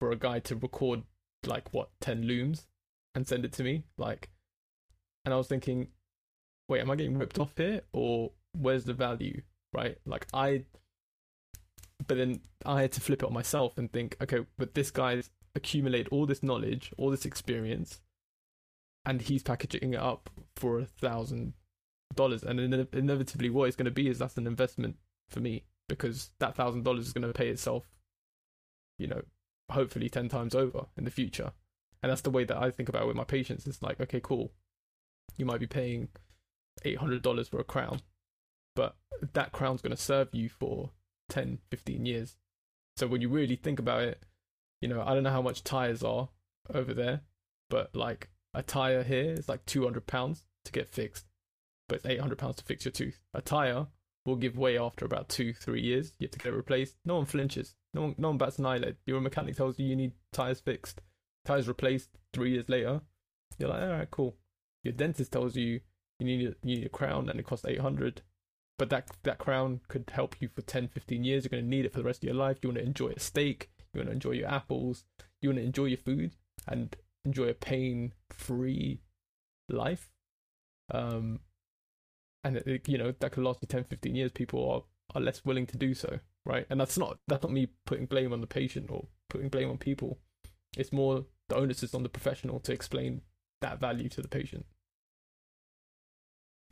for 0.00 0.10
a 0.10 0.16
guy 0.16 0.40
to 0.40 0.56
record 0.56 1.02
like 1.46 1.72
what 1.72 1.90
ten 2.00 2.22
looms 2.22 2.66
and 3.14 3.26
send 3.26 3.44
it 3.44 3.52
to 3.52 3.62
me 3.62 3.84
like 3.98 4.30
and 5.24 5.34
i 5.34 5.36
was 5.36 5.46
thinking 5.46 5.88
wait 6.68 6.80
am 6.80 6.90
i 6.90 6.96
getting 6.96 7.18
ripped 7.18 7.38
off 7.38 7.52
here 7.56 7.82
or 7.92 8.32
where's 8.58 8.84
the 8.84 8.92
value 8.92 9.40
right 9.72 9.98
like 10.06 10.26
i 10.32 10.64
but 12.06 12.16
then 12.16 12.40
i 12.64 12.82
had 12.82 12.92
to 12.92 13.00
flip 13.00 13.22
it 13.22 13.26
on 13.26 13.32
myself 13.32 13.76
and 13.76 13.92
think 13.92 14.16
okay 14.22 14.40
but 14.58 14.74
this 14.74 14.90
guy's 14.90 15.30
accumulate 15.54 16.08
all 16.08 16.26
this 16.26 16.42
knowledge 16.42 16.92
all 16.96 17.10
this 17.10 17.24
experience 17.24 18.00
and 19.04 19.22
he's 19.22 19.42
packaging 19.42 19.94
it 19.94 20.00
up 20.00 20.30
for 20.56 20.78
a 20.78 20.86
thousand 20.86 21.52
dollars 22.14 22.42
and 22.42 22.60
inevitably 22.92 23.50
what 23.50 23.64
it's 23.64 23.76
going 23.76 23.84
to 23.84 23.90
be 23.90 24.08
is 24.08 24.18
that's 24.18 24.36
an 24.36 24.46
investment 24.46 24.96
for 25.28 25.40
me 25.40 25.64
because 25.88 26.30
that 26.38 26.54
thousand 26.54 26.84
dollars 26.84 27.06
is 27.06 27.12
going 27.12 27.26
to 27.26 27.32
pay 27.32 27.48
itself 27.48 27.92
you 29.02 29.08
know, 29.08 29.22
hopefully 29.70 30.08
10 30.08 30.28
times 30.28 30.54
over 30.54 30.86
in 30.96 31.04
the 31.04 31.10
future. 31.10 31.52
And 32.02 32.10
that's 32.10 32.20
the 32.20 32.30
way 32.30 32.44
that 32.44 32.56
I 32.56 32.70
think 32.70 32.88
about 32.88 33.02
it 33.02 33.08
with 33.08 33.16
my 33.16 33.24
patients. 33.24 33.66
It's 33.66 33.82
like, 33.82 34.00
okay, 34.00 34.20
cool. 34.20 34.52
You 35.36 35.44
might 35.44 35.60
be 35.60 35.66
paying 35.66 36.08
eight 36.84 36.98
hundred 36.98 37.22
dollars 37.22 37.48
for 37.48 37.60
a 37.60 37.64
crown, 37.64 38.00
but 38.74 38.96
that 39.34 39.52
crown's 39.52 39.82
going 39.82 39.94
to 39.94 40.02
serve 40.02 40.28
you 40.32 40.48
for 40.48 40.90
10, 41.28 41.58
15 41.70 42.06
years. 42.06 42.36
So 42.96 43.06
when 43.06 43.20
you 43.20 43.28
really 43.28 43.56
think 43.56 43.78
about 43.78 44.02
it, 44.02 44.22
you 44.80 44.88
know, 44.88 45.02
I 45.02 45.14
don't 45.14 45.22
know 45.22 45.30
how 45.30 45.42
much 45.42 45.64
tires 45.64 46.02
are 46.02 46.28
over 46.72 46.92
there, 46.92 47.22
but 47.70 47.94
like 47.94 48.28
a 48.54 48.62
tire 48.62 49.02
here 49.02 49.32
is 49.32 49.48
like 49.48 49.64
two 49.64 49.84
hundred 49.84 50.06
pounds 50.06 50.44
to 50.64 50.72
get 50.72 50.88
fixed, 50.88 51.26
but 51.88 51.96
it's 51.96 52.06
eight 52.06 52.20
hundred 52.20 52.38
pounds 52.38 52.56
to 52.56 52.64
fix 52.64 52.84
your 52.84 52.92
tooth. 52.92 53.20
A 53.32 53.40
tire 53.40 53.86
will 54.26 54.36
give 54.36 54.58
way 54.58 54.78
after 54.78 55.04
about 55.04 55.28
two, 55.28 55.52
three 55.52 55.80
years. 55.80 56.14
You 56.18 56.26
have 56.26 56.32
to 56.32 56.38
get 56.38 56.52
it 56.52 56.56
replaced. 56.56 56.96
No 57.04 57.16
one 57.16 57.26
flinches. 57.26 57.74
No 57.94 58.02
one, 58.02 58.14
no 58.18 58.28
one 58.28 58.38
bats 58.38 58.58
an 58.58 58.66
eyelid. 58.66 58.96
Your 59.06 59.20
mechanic 59.20 59.56
tells 59.56 59.78
you 59.78 59.86
you 59.86 59.96
need 59.96 60.12
tires 60.32 60.60
fixed, 60.60 61.00
tires 61.44 61.68
replaced 61.68 62.10
three 62.32 62.52
years 62.52 62.68
later. 62.68 63.00
You're 63.58 63.68
like, 63.68 63.82
all 63.82 63.88
right, 63.88 64.10
cool. 64.10 64.36
Your 64.82 64.92
dentist 64.92 65.32
tells 65.32 65.56
you 65.56 65.80
you 66.18 66.26
need 66.26 66.48
a, 66.48 66.54
you 66.66 66.76
need 66.76 66.86
a 66.86 66.90
crown 66.90 67.28
and 67.28 67.38
it 67.38 67.46
costs 67.46 67.66
800 67.66 68.22
but 68.82 68.90
that 68.90 69.08
that 69.22 69.38
crown 69.38 69.78
could 69.86 70.10
help 70.12 70.34
you 70.40 70.48
for 70.48 70.60
10 70.60 70.88
15 70.88 71.22
years. 71.22 71.44
You're 71.44 71.50
going 71.50 71.62
to 71.62 71.68
need 71.68 71.84
it 71.84 71.92
for 71.92 71.98
the 71.98 72.04
rest 72.04 72.24
of 72.24 72.26
your 72.26 72.34
life. 72.34 72.58
You 72.62 72.70
want 72.70 72.78
to 72.78 72.84
enjoy 72.84 73.10
a 73.10 73.20
steak. 73.20 73.70
You 73.94 74.00
want 74.00 74.08
to 74.08 74.12
enjoy 74.12 74.32
your 74.32 74.48
apples. 74.48 75.04
You 75.40 75.50
want 75.50 75.60
to 75.60 75.64
enjoy 75.64 75.84
your 75.84 75.98
food 75.98 76.32
and 76.66 76.96
enjoy 77.24 77.44
a 77.44 77.54
pain 77.54 78.12
free 78.30 78.98
life. 79.68 80.10
Um 80.92 81.38
and 82.42 82.56
it, 82.56 82.88
you 82.88 82.98
know 82.98 83.14
that 83.20 83.30
could 83.30 83.44
last 83.44 83.60
you 83.62 83.68
10 83.68 83.84
15 83.84 84.16
years. 84.16 84.32
People 84.32 84.68
are 84.68 84.82
are 85.16 85.22
less 85.22 85.44
willing 85.44 85.66
to 85.68 85.76
do 85.76 85.94
so 85.94 86.18
right? 86.44 86.66
And 86.68 86.80
that's 86.80 86.98
not 86.98 87.18
that's 87.28 87.44
not 87.44 87.52
me 87.52 87.68
putting 87.86 88.06
blame 88.06 88.32
on 88.32 88.40
the 88.40 88.48
patient 88.48 88.90
or 88.90 89.06
putting 89.30 89.48
blame 89.48 89.70
on 89.70 89.78
people. 89.78 90.18
It's 90.76 90.92
more 90.92 91.24
the 91.48 91.54
onus 91.54 91.84
is 91.84 91.94
on 91.94 92.02
the 92.02 92.08
professional 92.08 92.58
to 92.58 92.72
explain 92.72 93.20
that 93.60 93.78
value 93.78 94.08
to 94.08 94.22
the 94.22 94.26
patient 94.26 94.66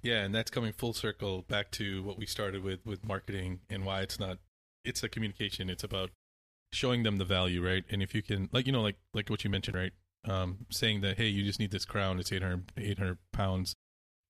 yeah, 0.03 0.23
and 0.23 0.35
that's 0.35 0.51
coming 0.51 0.73
full 0.73 0.93
circle 0.93 1.43
back 1.43 1.71
to 1.73 2.03
what 2.03 2.19
we 2.19 2.27
started 2.27 2.63
with 2.63 2.85
with 2.85 3.07
marketing 3.07 3.61
and 3.69 3.85
why 3.85 4.01
it's 4.01 4.19
not 4.19 4.39
it's 4.85 5.03
a 5.03 5.09
communication. 5.09 5.69
It's 5.69 5.85
about 5.85 6.11
showing 6.73 7.03
them 7.03 7.19
the 7.19 7.25
value, 7.25 7.65
right? 7.65 7.85
And 7.91 8.03
if 8.03 8.15
you 8.15 8.23
can 8.23 8.49
like 8.53 8.67
you 8.67 8.73
know 8.73 8.83
like 8.83 8.97
like 9.15 9.29
what 9.29 9.45
you 9.45 9.51
mentioned, 9.51 9.77
right? 9.77 9.93
Um 10.29 10.67
saying 10.71 11.01
that 11.03 11.17
hey, 11.17 11.27
you 11.27 11.45
just 11.45 11.61
need 11.61 11.71
this 11.71 11.85
crown, 11.85 12.19
it's 12.19 12.33
800 12.33 12.73
800 12.77 13.19
pounds 13.33 13.75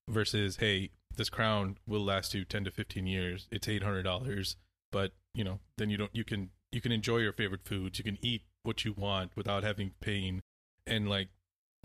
versus 0.09 0.57
hey, 0.57 0.91
this 1.17 1.29
crown 1.29 1.79
will 1.87 2.05
last 2.05 2.35
you 2.35 2.45
10 2.45 2.65
to 2.65 2.71
15 2.71 3.07
years. 3.07 3.49
It's 3.51 3.67
$800, 3.67 4.57
but 4.91 5.13
you 5.35 5.45
know, 5.45 5.61
then 5.79 5.91
you 5.91 5.97
don't 5.97 6.15
you 6.15 6.25
can 6.25 6.51
you 6.73 6.81
can 6.81 6.93
enjoy 6.93 7.19
your 7.19 7.33
favorite 7.33 7.65
foods, 7.65 7.99
you 7.99 8.05
can 8.05 8.19
eat 8.23 8.43
what 8.63 8.85
you 8.85 8.93
want 8.93 9.33
without 9.37 9.63
having 9.63 9.93
pain 10.01 10.41
and 10.87 11.09
like 11.09 11.29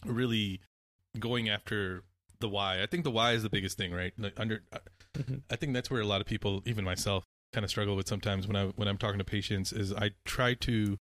really 0.05 0.61
going 1.19 1.49
after 1.49 2.03
the 2.39 2.49
why. 2.49 2.81
I 2.81 2.85
think 2.85 3.03
the 3.03 3.11
why 3.11 3.33
is 3.33 3.43
the 3.43 3.49
biggest 3.49 3.77
thing, 3.77 3.93
right? 3.93 4.13
Like 4.17 4.39
under, 4.39 4.63
mm-hmm. 5.17 5.35
I 5.49 5.55
think 5.55 5.73
that's 5.73 5.89
where 5.89 6.01
a 6.01 6.05
lot 6.05 6.21
of 6.21 6.27
people, 6.27 6.61
even 6.65 6.85
myself, 6.85 7.23
kind 7.53 7.63
of 7.63 7.69
struggle 7.69 7.95
with 7.95 8.07
sometimes 8.07 8.47
when 8.47 8.55
I 8.55 8.65
when 8.75 8.87
I'm 8.87 8.97
talking 8.97 9.19
to 9.19 9.23
patients. 9.25 9.71
Is 9.71 9.93
I 9.93 10.11
try 10.25 10.53
to 10.55 10.97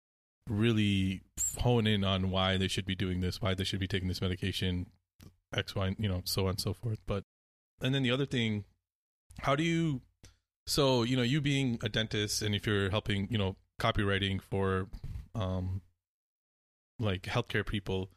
really 0.49 1.21
hone 1.59 1.85
in 1.87 2.03
on 2.03 2.31
why 2.31 2.57
they 2.57 2.67
should 2.67 2.85
be 2.85 2.95
doing 2.95 3.21
this, 3.21 3.41
why 3.41 3.53
they 3.53 3.63
should 3.63 3.79
be 3.79 3.87
taking 3.87 4.07
this 4.07 4.21
medication, 4.21 4.87
X, 5.55 5.75
Y, 5.75 5.95
you 5.99 6.09
know, 6.09 6.21
so 6.25 6.43
on 6.43 6.51
and 6.51 6.61
so 6.61 6.73
forth. 6.73 6.99
But 7.05 7.23
and 7.81 7.93
then 7.93 8.03
the 8.03 8.11
other 8.11 8.25
thing, 8.25 8.65
how 9.41 9.55
do 9.55 9.63
you? 9.63 10.01
So 10.65 11.03
you 11.03 11.15
know, 11.15 11.23
you 11.23 11.41
being 11.41 11.79
a 11.83 11.89
dentist, 11.89 12.41
and 12.41 12.53
if 12.53 12.67
you're 12.67 12.89
helping, 12.89 13.27
you 13.29 13.37
know, 13.37 13.55
copywriting 13.79 14.41
for, 14.41 14.87
um, 15.35 15.81
like 16.99 17.23
healthcare 17.23 17.65
people, 17.65 18.09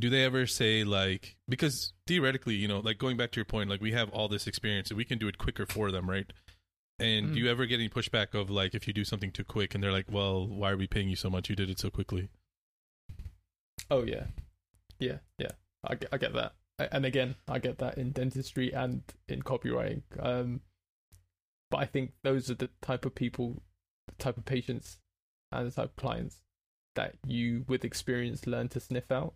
do 0.00 0.10
they 0.10 0.24
ever 0.24 0.46
say 0.46 0.84
like 0.84 1.36
because 1.48 1.92
theoretically 2.06 2.54
you 2.54 2.66
know 2.66 2.80
like 2.80 2.98
going 2.98 3.16
back 3.16 3.30
to 3.32 3.36
your 3.36 3.44
point 3.44 3.68
like 3.68 3.80
we 3.80 3.92
have 3.92 4.08
all 4.10 4.28
this 4.28 4.46
experience 4.46 4.90
and 4.90 4.96
we 4.96 5.04
can 5.04 5.18
do 5.18 5.28
it 5.28 5.38
quicker 5.38 5.66
for 5.66 5.90
them 5.90 6.08
right? 6.08 6.32
And 6.98 7.28
mm. 7.30 7.34
do 7.34 7.40
you 7.40 7.50
ever 7.50 7.64
get 7.66 7.76
any 7.76 7.88
pushback 7.88 8.34
of 8.34 8.50
like 8.50 8.74
if 8.74 8.86
you 8.86 8.92
do 8.92 9.04
something 9.04 9.30
too 9.30 9.44
quick 9.44 9.74
and 9.74 9.82
they're 9.82 9.92
like 9.92 10.06
well 10.10 10.46
why 10.46 10.70
are 10.70 10.76
we 10.76 10.86
paying 10.86 11.08
you 11.08 11.16
so 11.16 11.30
much? 11.30 11.48
You 11.48 11.56
did 11.56 11.70
it 11.70 11.78
so 11.78 11.90
quickly. 11.90 12.28
Oh 13.90 14.04
yeah. 14.04 14.24
Yeah 14.98 15.18
yeah. 15.38 15.52
I 15.84 15.94
get, 15.94 16.08
I 16.12 16.18
get 16.18 16.34
that. 16.34 16.52
And 16.92 17.04
again 17.04 17.36
i 17.48 17.58
get 17.58 17.78
that 17.78 17.98
in 17.98 18.12
dentistry 18.12 18.72
and 18.72 19.02
in 19.28 19.42
copywriting. 19.42 20.02
Um 20.18 20.60
but 21.70 21.78
i 21.78 21.84
think 21.84 22.12
those 22.22 22.50
are 22.50 22.54
the 22.54 22.70
type 22.82 23.04
of 23.04 23.14
people 23.14 23.62
the 24.08 24.14
type 24.22 24.36
of 24.36 24.44
patients 24.44 24.98
and 25.52 25.66
the 25.66 25.70
type 25.70 25.90
of 25.90 25.96
clients 25.96 26.42
that 26.96 27.14
you 27.26 27.64
with 27.68 27.84
experience 27.84 28.46
learn 28.46 28.68
to 28.68 28.80
sniff 28.80 29.10
out 29.10 29.34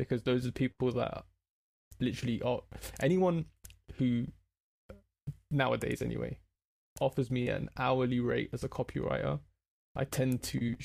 because 0.00 0.22
those 0.22 0.46
are 0.46 0.52
people 0.52 0.90
that 0.92 1.24
literally 2.00 2.40
are 2.42 2.60
anyone 3.00 3.44
who 3.96 4.26
nowadays 5.50 6.00
anyway 6.00 6.38
offers 7.00 7.30
me 7.30 7.48
an 7.48 7.68
hourly 7.76 8.20
rate 8.20 8.50
as 8.52 8.64
a 8.64 8.68
copywriter 8.68 9.40
i 9.96 10.04
tend 10.04 10.42
to 10.42 10.76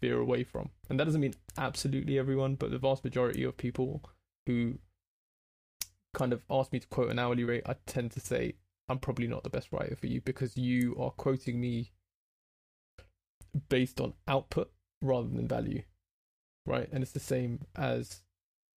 veer 0.00 0.18
away 0.18 0.42
from. 0.42 0.70
And 0.88 0.98
that 0.98 1.04
doesn't 1.04 1.20
mean 1.20 1.34
absolutely 1.58 2.18
everyone 2.18 2.54
but 2.54 2.70
the 2.70 2.78
vast 2.78 3.04
majority 3.04 3.44
of 3.44 3.56
people 3.56 4.02
who 4.46 4.78
kind 6.14 6.32
of 6.32 6.42
ask 6.50 6.72
me 6.72 6.80
to 6.80 6.86
quote 6.88 7.10
an 7.10 7.18
hourly 7.18 7.44
rate 7.44 7.64
i 7.66 7.74
tend 7.86 8.12
to 8.12 8.20
say 8.20 8.54
i'm 8.88 8.98
probably 8.98 9.26
not 9.26 9.42
the 9.42 9.50
best 9.50 9.72
writer 9.72 9.96
for 9.96 10.06
you 10.06 10.20
because 10.20 10.56
you 10.56 10.96
are 10.98 11.10
quoting 11.10 11.60
me 11.60 11.90
based 13.68 14.00
on 14.00 14.14
output 14.26 14.70
rather 15.02 15.28
than 15.28 15.46
value. 15.46 15.82
Right? 16.66 16.88
And 16.92 17.02
it's 17.02 17.12
the 17.12 17.20
same 17.20 17.60
as 17.76 18.22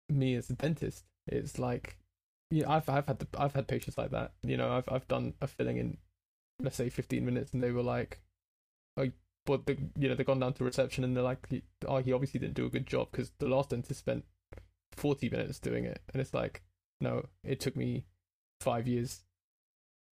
me 0.08 0.34
as 0.34 0.50
a 0.50 0.54
dentist. 0.54 1.04
It's 1.26 1.58
like, 1.58 1.98
yeah, 2.50 2.70
I've 2.70 2.88
I've 2.88 3.06
had 3.06 3.18
the, 3.18 3.26
I've 3.38 3.54
had 3.54 3.66
patients 3.66 3.98
like 3.98 4.10
that. 4.10 4.32
You 4.42 4.56
know, 4.56 4.70
I've 4.70 4.88
I've 4.90 5.08
done 5.08 5.34
a 5.40 5.46
filling 5.46 5.78
in, 5.78 5.98
let's 6.60 6.76
say, 6.76 6.88
fifteen 6.88 7.24
minutes, 7.24 7.52
and 7.52 7.62
they 7.62 7.70
were 7.70 7.82
like, 7.82 8.20
oh, 8.96 9.10
but 9.46 9.66
the 9.66 9.76
you 9.98 10.08
know 10.08 10.14
they've 10.14 10.26
gone 10.26 10.40
down 10.40 10.54
to 10.54 10.64
reception 10.64 11.04
and 11.04 11.16
they're 11.16 11.24
like, 11.24 11.46
oh, 11.86 11.98
he 11.98 12.12
obviously 12.12 12.40
didn't 12.40 12.54
do 12.54 12.66
a 12.66 12.70
good 12.70 12.86
job 12.86 13.08
because 13.10 13.32
the 13.38 13.48
last 13.48 13.70
dentist 13.70 14.00
spent 14.00 14.24
forty 14.92 15.28
minutes 15.28 15.58
doing 15.58 15.84
it, 15.84 16.02
and 16.12 16.20
it's 16.20 16.34
like, 16.34 16.62
no, 17.00 17.26
it 17.42 17.60
took 17.60 17.76
me 17.76 18.06
five 18.60 18.86
years 18.86 19.22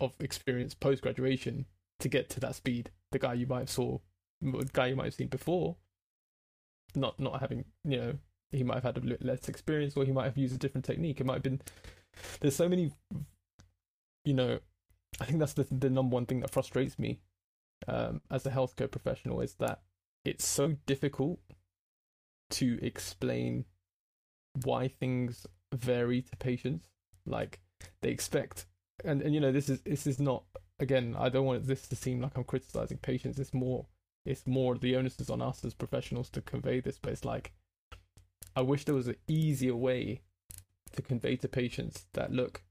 of 0.00 0.12
experience 0.20 0.74
post 0.74 1.02
graduation 1.02 1.66
to 2.00 2.08
get 2.08 2.28
to 2.30 2.40
that 2.40 2.54
speed. 2.54 2.90
The 3.12 3.18
guy 3.18 3.34
you 3.34 3.46
might 3.46 3.60
have 3.60 3.70
saw, 3.70 3.98
the 4.40 4.68
guy 4.72 4.88
you 4.88 4.96
might 4.96 5.04
have 5.04 5.14
seen 5.14 5.28
before, 5.28 5.76
not 6.94 7.20
not 7.20 7.40
having 7.40 7.64
you 7.84 7.96
know 7.98 8.14
he 8.52 8.62
might 8.62 8.82
have 8.82 8.94
had 8.94 8.98
a 8.98 9.16
less 9.24 9.48
experience 9.48 9.96
or 9.96 10.04
he 10.04 10.12
might 10.12 10.24
have 10.24 10.38
used 10.38 10.54
a 10.54 10.58
different 10.58 10.84
technique. 10.84 11.20
It 11.20 11.26
might 11.26 11.34
have 11.34 11.42
been 11.42 11.60
there's 12.40 12.56
so 12.56 12.68
many 12.68 12.92
you 14.24 14.34
know, 14.34 14.60
I 15.20 15.24
think 15.24 15.38
that's 15.38 15.54
the 15.54 15.66
the 15.70 15.90
number 15.90 16.14
one 16.14 16.26
thing 16.26 16.40
that 16.40 16.50
frustrates 16.50 16.98
me 16.98 17.20
um, 17.88 18.20
as 18.30 18.46
a 18.46 18.50
healthcare 18.50 18.90
professional 18.90 19.40
is 19.40 19.54
that 19.54 19.80
it's 20.24 20.46
so 20.46 20.76
difficult 20.86 21.40
to 22.50 22.78
explain 22.82 23.64
why 24.64 24.88
things 24.88 25.46
vary 25.74 26.22
to 26.22 26.36
patients. 26.36 26.88
Like 27.26 27.60
they 28.00 28.10
expect, 28.10 28.66
and 29.04 29.22
and 29.22 29.34
you 29.34 29.40
know 29.40 29.52
this 29.52 29.68
is 29.68 29.80
this 29.82 30.06
is 30.06 30.20
not 30.20 30.44
again. 30.78 31.16
I 31.18 31.28
don't 31.28 31.46
want 31.46 31.66
this 31.66 31.88
to 31.88 31.96
seem 31.96 32.20
like 32.20 32.36
I'm 32.36 32.44
criticizing 32.44 32.98
patients. 32.98 33.38
It's 33.38 33.54
more 33.54 33.86
it's 34.24 34.46
more 34.46 34.76
the 34.76 34.96
onus 34.96 35.18
is 35.20 35.30
on 35.30 35.42
us 35.42 35.64
as 35.64 35.74
professionals 35.74 36.30
to 36.30 36.40
convey 36.40 36.80
this, 36.80 36.98
but 37.00 37.12
it's 37.12 37.24
like 37.24 37.52
I 38.54 38.62
wish 38.62 38.84
there 38.84 38.94
was 38.94 39.08
an 39.08 39.16
easier 39.28 39.74
way 39.76 40.22
to 40.92 41.02
convey 41.02 41.36
to 41.36 41.48
patients 41.48 42.06
that 42.12 42.32
look, 42.32 42.62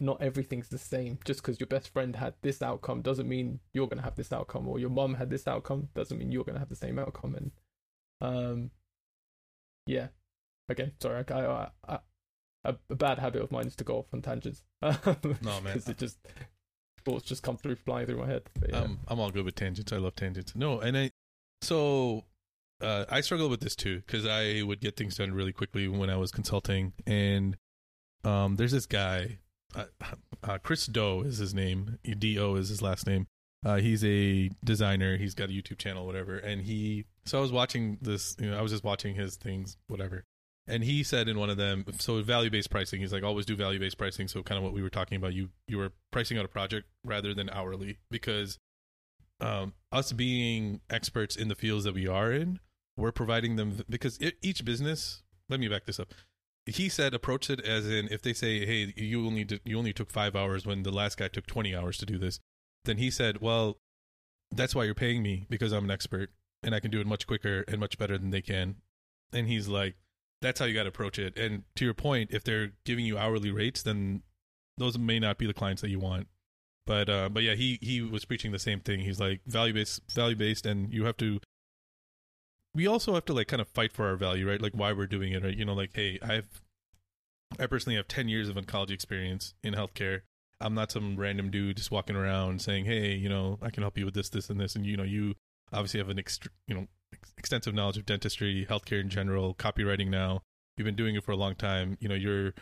not 0.00 0.20
everything's 0.20 0.68
the 0.68 0.78
same. 0.78 1.18
Just 1.24 1.42
because 1.42 1.60
your 1.60 1.66
best 1.66 1.92
friend 1.92 2.16
had 2.16 2.34
this 2.42 2.62
outcome 2.62 3.02
doesn't 3.02 3.28
mean 3.28 3.60
you're 3.72 3.86
going 3.86 3.98
to 3.98 4.04
have 4.04 4.16
this 4.16 4.32
outcome, 4.32 4.68
or 4.68 4.78
your 4.78 4.90
mum 4.90 5.14
had 5.14 5.30
this 5.30 5.46
outcome 5.46 5.88
doesn't 5.94 6.18
mean 6.18 6.32
you're 6.32 6.44
going 6.44 6.54
to 6.54 6.60
have 6.60 6.68
the 6.68 6.76
same 6.76 6.98
outcome. 6.98 7.34
And 7.34 7.50
um, 8.20 8.70
yeah, 9.86 10.08
again, 10.68 10.92
sorry, 11.00 11.24
I, 11.28 11.34
I, 11.34 11.68
I, 11.88 11.98
a, 12.64 12.76
a 12.90 12.94
bad 12.94 13.18
habit 13.18 13.42
of 13.42 13.52
mine 13.52 13.66
is 13.66 13.76
to 13.76 13.84
go 13.84 13.98
off 13.98 14.06
on 14.12 14.22
tangents. 14.22 14.62
no 14.82 14.94
man, 15.60 15.62
because 15.64 15.88
it 15.88 15.98
just 15.98 16.18
thoughts 17.04 17.24
just 17.24 17.42
come 17.42 17.56
through 17.56 17.76
flying 17.76 18.06
through 18.06 18.18
my 18.18 18.26
head. 18.26 18.42
Yeah. 18.68 18.80
um, 18.80 19.00
I'm 19.06 19.20
all 19.20 19.30
good 19.30 19.44
with 19.44 19.54
tangents. 19.54 19.92
I 19.92 19.98
love 19.98 20.16
tangents. 20.16 20.56
No, 20.56 20.80
and 20.80 20.96
I 20.96 21.10
so 21.62 22.24
uh, 22.80 23.04
I 23.08 23.20
struggle 23.20 23.48
with 23.48 23.60
this 23.60 23.76
too 23.76 24.02
because 24.06 24.26
I 24.26 24.62
would 24.62 24.80
get 24.80 24.96
things 24.96 25.16
done 25.16 25.32
really 25.32 25.52
quickly 25.52 25.88
when 25.88 26.10
I 26.10 26.16
was 26.16 26.30
consulting, 26.30 26.92
and 27.06 27.56
um, 28.24 28.56
there's 28.56 28.72
this 28.72 28.86
guy, 28.86 29.38
uh, 29.74 29.84
uh, 30.42 30.58
Chris 30.58 30.86
Do 30.86 31.22
is 31.22 31.38
his 31.38 31.54
name, 31.54 31.98
Do 32.18 32.56
is 32.56 32.68
his 32.68 32.82
last 32.82 33.06
name. 33.06 33.26
Uh, 33.64 33.76
he's 33.76 34.04
a 34.04 34.50
designer. 34.62 35.16
He's 35.16 35.34
got 35.34 35.48
a 35.48 35.52
YouTube 35.52 35.78
channel, 35.78 36.04
whatever. 36.04 36.36
And 36.36 36.62
he, 36.62 37.06
so 37.24 37.38
I 37.38 37.40
was 37.40 37.50
watching 37.50 37.98
this. 38.02 38.36
You 38.38 38.50
know, 38.50 38.58
I 38.58 38.62
was 38.62 38.72
just 38.72 38.84
watching 38.84 39.14
his 39.14 39.36
things, 39.36 39.78
whatever. 39.86 40.24
And 40.66 40.82
he 40.84 41.02
said 41.02 41.28
in 41.28 41.38
one 41.38 41.50
of 41.50 41.56
them, 41.56 41.84
so 41.98 42.22
value 42.22 42.50
based 42.50 42.70
pricing. 42.70 43.00
He's 43.00 43.12
like, 43.12 43.22
always 43.22 43.46
do 43.46 43.56
value 43.56 43.78
based 43.78 43.98
pricing. 43.98 44.28
So 44.28 44.42
kind 44.42 44.58
of 44.58 44.64
what 44.64 44.74
we 44.74 44.82
were 44.82 44.90
talking 44.90 45.16
about. 45.16 45.32
You 45.32 45.50
you 45.66 45.78
were 45.78 45.92
pricing 46.10 46.38
out 46.38 46.44
a 46.44 46.48
project 46.48 46.86
rather 47.04 47.34
than 47.34 47.48
hourly 47.50 47.98
because 48.10 48.58
um, 49.40 49.74
us 49.92 50.12
being 50.12 50.80
experts 50.90 51.36
in 51.36 51.48
the 51.48 51.54
fields 51.54 51.84
that 51.84 51.94
we 51.94 52.06
are 52.06 52.32
in, 52.32 52.60
we're 52.96 53.12
providing 53.12 53.56
them 53.56 53.82
because 53.88 54.18
it, 54.18 54.34
each 54.42 54.64
business. 54.64 55.22
Let 55.48 55.60
me 55.60 55.68
back 55.68 55.84
this 55.84 56.00
up. 56.00 56.14
he 56.66 56.88
said 56.88 57.12
approach 57.12 57.50
it 57.50 57.60
as 57.60 57.86
in 57.86 58.08
if 58.10 58.22
they 58.22 58.32
say, 58.32 58.64
"Hey, 58.64 58.94
you 58.96 59.26
only 59.26 59.44
did, 59.44 59.60
you 59.64 59.78
only 59.78 59.92
took 59.92 60.10
five 60.10 60.34
hours 60.34 60.66
when 60.66 60.82
the 60.82 60.90
last 60.92 61.18
guy 61.18 61.28
took 61.28 61.46
twenty 61.46 61.74
hours 61.74 61.98
to 61.98 62.06
do 62.06 62.18
this," 62.18 62.40
then 62.84 62.96
he 62.98 63.10
said, 63.10 63.40
"Well, 63.40 63.78
that's 64.50 64.74
why 64.74 64.84
you're 64.84 64.94
paying 64.94 65.22
me 65.22 65.46
because 65.50 65.72
I'm 65.72 65.84
an 65.84 65.90
expert 65.90 66.30
and 66.62 66.74
I 66.74 66.80
can 66.80 66.90
do 66.90 67.00
it 67.00 67.06
much 67.06 67.26
quicker 67.26 67.64
and 67.68 67.78
much 67.78 67.98
better 67.98 68.16
than 68.16 68.30
they 68.30 68.42
can." 68.42 68.76
And 69.32 69.48
he's 69.48 69.68
like, 69.68 69.96
"That's 70.40 70.58
how 70.60 70.66
you 70.66 70.74
got 70.74 70.84
to 70.84 70.88
approach 70.90 71.18
it." 71.18 71.36
And 71.36 71.64
to 71.76 71.84
your 71.84 71.94
point, 71.94 72.30
if 72.32 72.44
they're 72.44 72.72
giving 72.86 73.04
you 73.04 73.18
hourly 73.18 73.50
rates, 73.50 73.82
then 73.82 74.22
those 74.78 74.98
may 74.98 75.18
not 75.18 75.38
be 75.38 75.46
the 75.46 75.54
clients 75.54 75.82
that 75.82 75.90
you 75.90 76.00
want. 76.00 76.28
But 76.86 77.08
uh, 77.08 77.28
but 77.28 77.42
yeah, 77.42 77.54
he 77.54 77.78
he 77.82 78.00
was 78.00 78.24
preaching 78.24 78.52
the 78.52 78.58
same 78.58 78.80
thing. 78.80 79.00
He's 79.00 79.20
like 79.20 79.40
value 79.46 79.74
based 79.74 80.00
value 80.12 80.36
based, 80.36 80.66
and 80.66 80.92
you 80.92 81.04
have 81.04 81.16
to. 81.18 81.40
We 82.74 82.86
also 82.86 83.14
have 83.14 83.24
to 83.26 83.32
like 83.32 83.48
kind 83.48 83.62
of 83.62 83.68
fight 83.68 83.92
for 83.92 84.06
our 84.06 84.16
value, 84.16 84.48
right? 84.48 84.60
Like 84.60 84.72
why 84.74 84.92
we're 84.92 85.06
doing 85.06 85.32
it, 85.32 85.44
right? 85.44 85.56
You 85.56 85.64
know, 85.64 85.74
like 85.74 85.90
hey, 85.94 86.18
I've 86.22 86.62
I 87.58 87.66
personally 87.66 87.96
have 87.96 88.08
ten 88.08 88.28
years 88.28 88.48
of 88.48 88.56
oncology 88.56 88.90
experience 88.90 89.54
in 89.62 89.74
healthcare. 89.74 90.22
I'm 90.60 90.74
not 90.74 90.90
some 90.90 91.16
random 91.16 91.50
dude 91.50 91.76
just 91.76 91.90
walking 91.90 92.16
around 92.16 92.62
saying, 92.62 92.84
hey, 92.86 93.14
you 93.14 93.28
know, 93.28 93.58
I 93.60 93.70
can 93.70 93.82
help 93.82 93.98
you 93.98 94.04
with 94.04 94.14
this, 94.14 94.28
this, 94.30 94.48
and 94.48 94.60
this, 94.60 94.76
and 94.76 94.86
you 94.86 94.96
know, 94.96 95.02
you 95.02 95.34
obviously 95.72 95.98
have 95.98 96.08
an 96.08 96.16
ext- 96.16 96.48
you 96.66 96.74
know 96.74 96.86
extensive 97.38 97.74
knowledge 97.74 97.96
of 97.96 98.06
dentistry, 98.06 98.66
healthcare 98.68 99.00
in 99.00 99.08
general, 99.08 99.54
copywriting. 99.54 100.08
Now 100.08 100.42
you've 100.76 100.86
been 100.86 100.96
doing 100.96 101.14
it 101.14 101.24
for 101.24 101.32
a 101.32 101.36
long 101.36 101.54
time. 101.54 101.96
You 102.00 102.08
know, 102.08 102.14
you're 102.14 102.54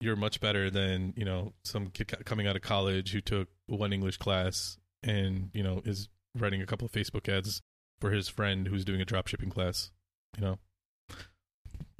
you're 0.00 0.16
much 0.16 0.40
better 0.40 0.70
than 0.70 1.12
you 1.16 1.24
know 1.24 1.52
some 1.64 1.88
kid 1.88 2.24
coming 2.24 2.46
out 2.46 2.56
of 2.56 2.62
college 2.62 3.12
who 3.12 3.20
took 3.20 3.48
one 3.66 3.92
English 3.92 4.16
class 4.16 4.78
and 5.02 5.50
you 5.52 5.62
know 5.62 5.82
is 5.84 6.08
writing 6.36 6.62
a 6.62 6.66
couple 6.66 6.86
of 6.86 6.92
Facebook 6.92 7.28
ads 7.28 7.62
for 8.00 8.10
his 8.10 8.28
friend 8.28 8.68
who's 8.68 8.84
doing 8.84 9.00
a 9.00 9.04
drop 9.04 9.26
shipping 9.26 9.50
class. 9.50 9.90
You 10.36 10.44
know. 10.44 10.58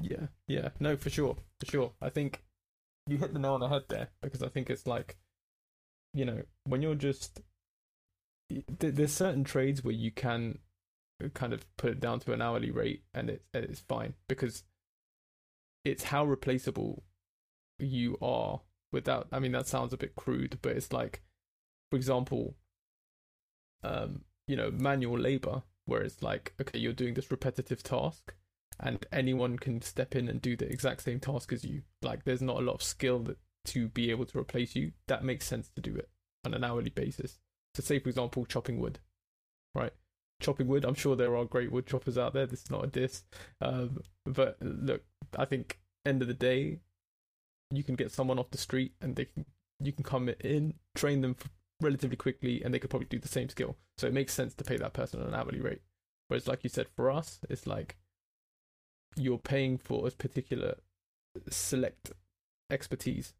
Yeah, 0.01 0.27
yeah, 0.47 0.69
no, 0.79 0.95
for 0.95 1.09
sure, 1.09 1.35
for 1.59 1.65
sure. 1.65 1.91
I 2.01 2.09
think 2.09 2.43
you 3.07 3.17
hit 3.17 3.33
the 3.33 3.39
nail 3.39 3.55
on 3.55 3.59
the 3.59 3.67
head 3.67 3.83
there 3.89 4.09
because 4.21 4.41
I 4.41 4.47
think 4.47 4.69
it's 4.69 4.87
like, 4.87 5.17
you 6.13 6.25
know, 6.25 6.43
when 6.65 6.81
you're 6.81 6.95
just 6.95 7.41
there's 8.67 9.13
certain 9.13 9.43
trades 9.43 9.83
where 9.83 9.93
you 9.93 10.11
can 10.11 10.59
kind 11.33 11.53
of 11.53 11.65
put 11.77 11.91
it 11.91 11.99
down 11.99 12.19
to 12.19 12.33
an 12.33 12.41
hourly 12.41 12.71
rate 12.71 13.03
and 13.13 13.29
it's 13.29 13.45
it's 13.53 13.81
fine 13.81 14.13
because 14.27 14.63
it's 15.85 16.05
how 16.05 16.25
replaceable 16.25 17.03
you 17.77 18.17
are 18.21 18.61
without 18.91 19.27
I 19.31 19.39
mean 19.39 19.51
that 19.51 19.67
sounds 19.67 19.93
a 19.93 19.97
bit 19.97 20.15
crude, 20.15 20.59
but 20.61 20.75
it's 20.75 20.91
like 20.91 21.21
for 21.91 21.97
example 21.97 22.55
um 23.83 24.21
you 24.47 24.55
know 24.55 24.71
manual 24.71 25.19
labor 25.19 25.63
where 25.89 26.01
it's 26.01 26.21
like 26.21 26.53
okay 26.61 26.79
you're 26.79 26.93
doing 26.93 27.13
this 27.13 27.31
repetitive 27.31 27.83
task 27.83 28.33
and 28.79 29.05
anyone 29.11 29.57
can 29.57 29.81
step 29.81 30.15
in 30.15 30.29
and 30.29 30.41
do 30.41 30.55
the 30.55 30.69
exact 30.69 31.01
same 31.01 31.19
task 31.19 31.51
as 31.51 31.65
you. 31.65 31.81
Like 32.01 32.23
there's 32.23 32.41
not 32.41 32.57
a 32.57 32.61
lot 32.61 32.75
of 32.75 32.83
skill 32.83 33.19
that, 33.23 33.37
to 33.65 33.89
be 33.89 34.09
able 34.09 34.25
to 34.25 34.39
replace 34.39 34.73
you. 34.73 34.93
That 35.07 35.23
makes 35.23 35.45
sense 35.45 35.69
to 35.75 35.81
do 35.81 35.95
it 35.95 36.09
on 36.45 36.53
an 36.53 36.63
hourly 36.63 36.89
basis. 36.89 37.39
So 37.75 37.83
say 37.83 37.99
for 37.99 38.09
example 38.09 38.45
chopping 38.45 38.79
wood 38.79 38.99
right? 39.75 39.93
Chopping 40.41 40.67
wood 40.67 40.85
i'm 40.85 40.95
sure 40.95 41.15
there 41.15 41.35
are 41.35 41.45
great 41.45 41.71
wood 41.71 41.87
choppers 41.87 42.17
out 42.17 42.33
there. 42.33 42.45
This 42.45 42.63
is 42.63 42.71
not 42.71 42.85
a 42.85 42.87
diss. 42.87 43.23
Um, 43.61 44.01
but 44.25 44.57
look 44.61 45.03
i 45.37 45.45
think 45.45 45.79
end 46.05 46.21
of 46.21 46.27
the 46.27 46.33
day 46.33 46.79
you 47.71 47.83
can 47.83 47.95
get 47.95 48.11
someone 48.11 48.39
off 48.39 48.51
the 48.51 48.57
street 48.57 48.93
and 49.01 49.15
they 49.15 49.25
can 49.25 49.45
you 49.81 49.91
can 49.91 50.03
come 50.03 50.29
in, 50.41 50.73
train 50.95 51.21
them 51.21 51.35
relatively 51.81 52.17
quickly, 52.17 52.61
and 52.63 52.73
they 52.73 52.79
could 52.79 52.89
probably 52.89 53.07
do 53.07 53.19
the 53.19 53.27
same 53.27 53.49
skill. 53.49 53.77
So 53.97 54.07
it 54.07 54.13
makes 54.13 54.33
sense 54.33 54.53
to 54.55 54.63
pay 54.63 54.77
that 54.77 54.93
person 54.93 55.21
an 55.21 55.33
hourly 55.33 55.61
rate. 55.61 55.81
Whereas, 56.27 56.47
like 56.47 56.63
you 56.63 56.69
said, 56.69 56.87
for 56.95 57.09
us, 57.09 57.39
it's 57.49 57.65
like 57.65 57.97
you're 59.15 59.37
paying 59.39 59.77
for 59.77 60.07
a 60.07 60.11
particular 60.11 60.75
select 61.49 62.11
expertise. 62.69 63.33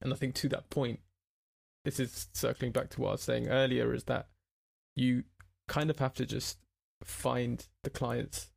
And 0.00 0.12
I 0.12 0.16
think 0.16 0.34
to 0.36 0.48
that 0.50 0.70
point, 0.70 1.00
this 1.84 2.00
is 2.00 2.28
circling 2.32 2.72
back 2.72 2.90
to 2.90 3.00
what 3.00 3.08
I 3.08 3.12
was 3.12 3.22
saying 3.22 3.48
earlier, 3.48 3.92
is 3.92 4.04
that 4.04 4.28
you 4.96 5.24
kind 5.68 5.90
of 5.90 5.98
have 5.98 6.14
to 6.14 6.26
just 6.26 6.58
find 7.04 7.66
the 7.82 7.90
clients 7.90 8.52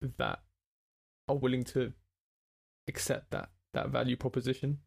that 0.00 0.40
are 1.28 1.36
willing 1.36 1.64
to 1.64 1.92
accept 2.88 3.30
that 3.30 3.50
that 3.74 3.90
value 3.90 4.16
proposition. 4.16 4.78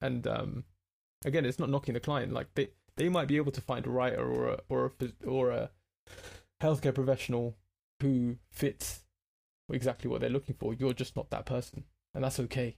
And 0.00 0.26
um, 0.26 0.64
again, 1.24 1.44
it's 1.44 1.58
not 1.58 1.70
knocking 1.70 1.94
the 1.94 2.00
client. 2.00 2.32
Like 2.32 2.48
they 2.54 2.68
they 2.98 3.08
might 3.08 3.28
be 3.28 3.36
able 3.36 3.52
to 3.52 3.60
find 3.60 3.86
a 3.86 3.90
writer 3.90 4.30
or 4.30 4.48
a 4.48 4.60
or 4.68 4.92
a 5.00 5.26
or 5.26 5.50
a 5.50 5.70
healthcare 6.62 6.94
professional 6.94 7.56
who 8.00 8.36
fits 8.50 9.04
exactly 9.72 10.10
what 10.10 10.20
they're 10.20 10.30
looking 10.30 10.56
for. 10.58 10.74
You're 10.74 10.92
just 10.92 11.16
not 11.16 11.30
that 11.30 11.46
person, 11.46 11.84
and 12.14 12.24
that's 12.24 12.40
okay. 12.40 12.76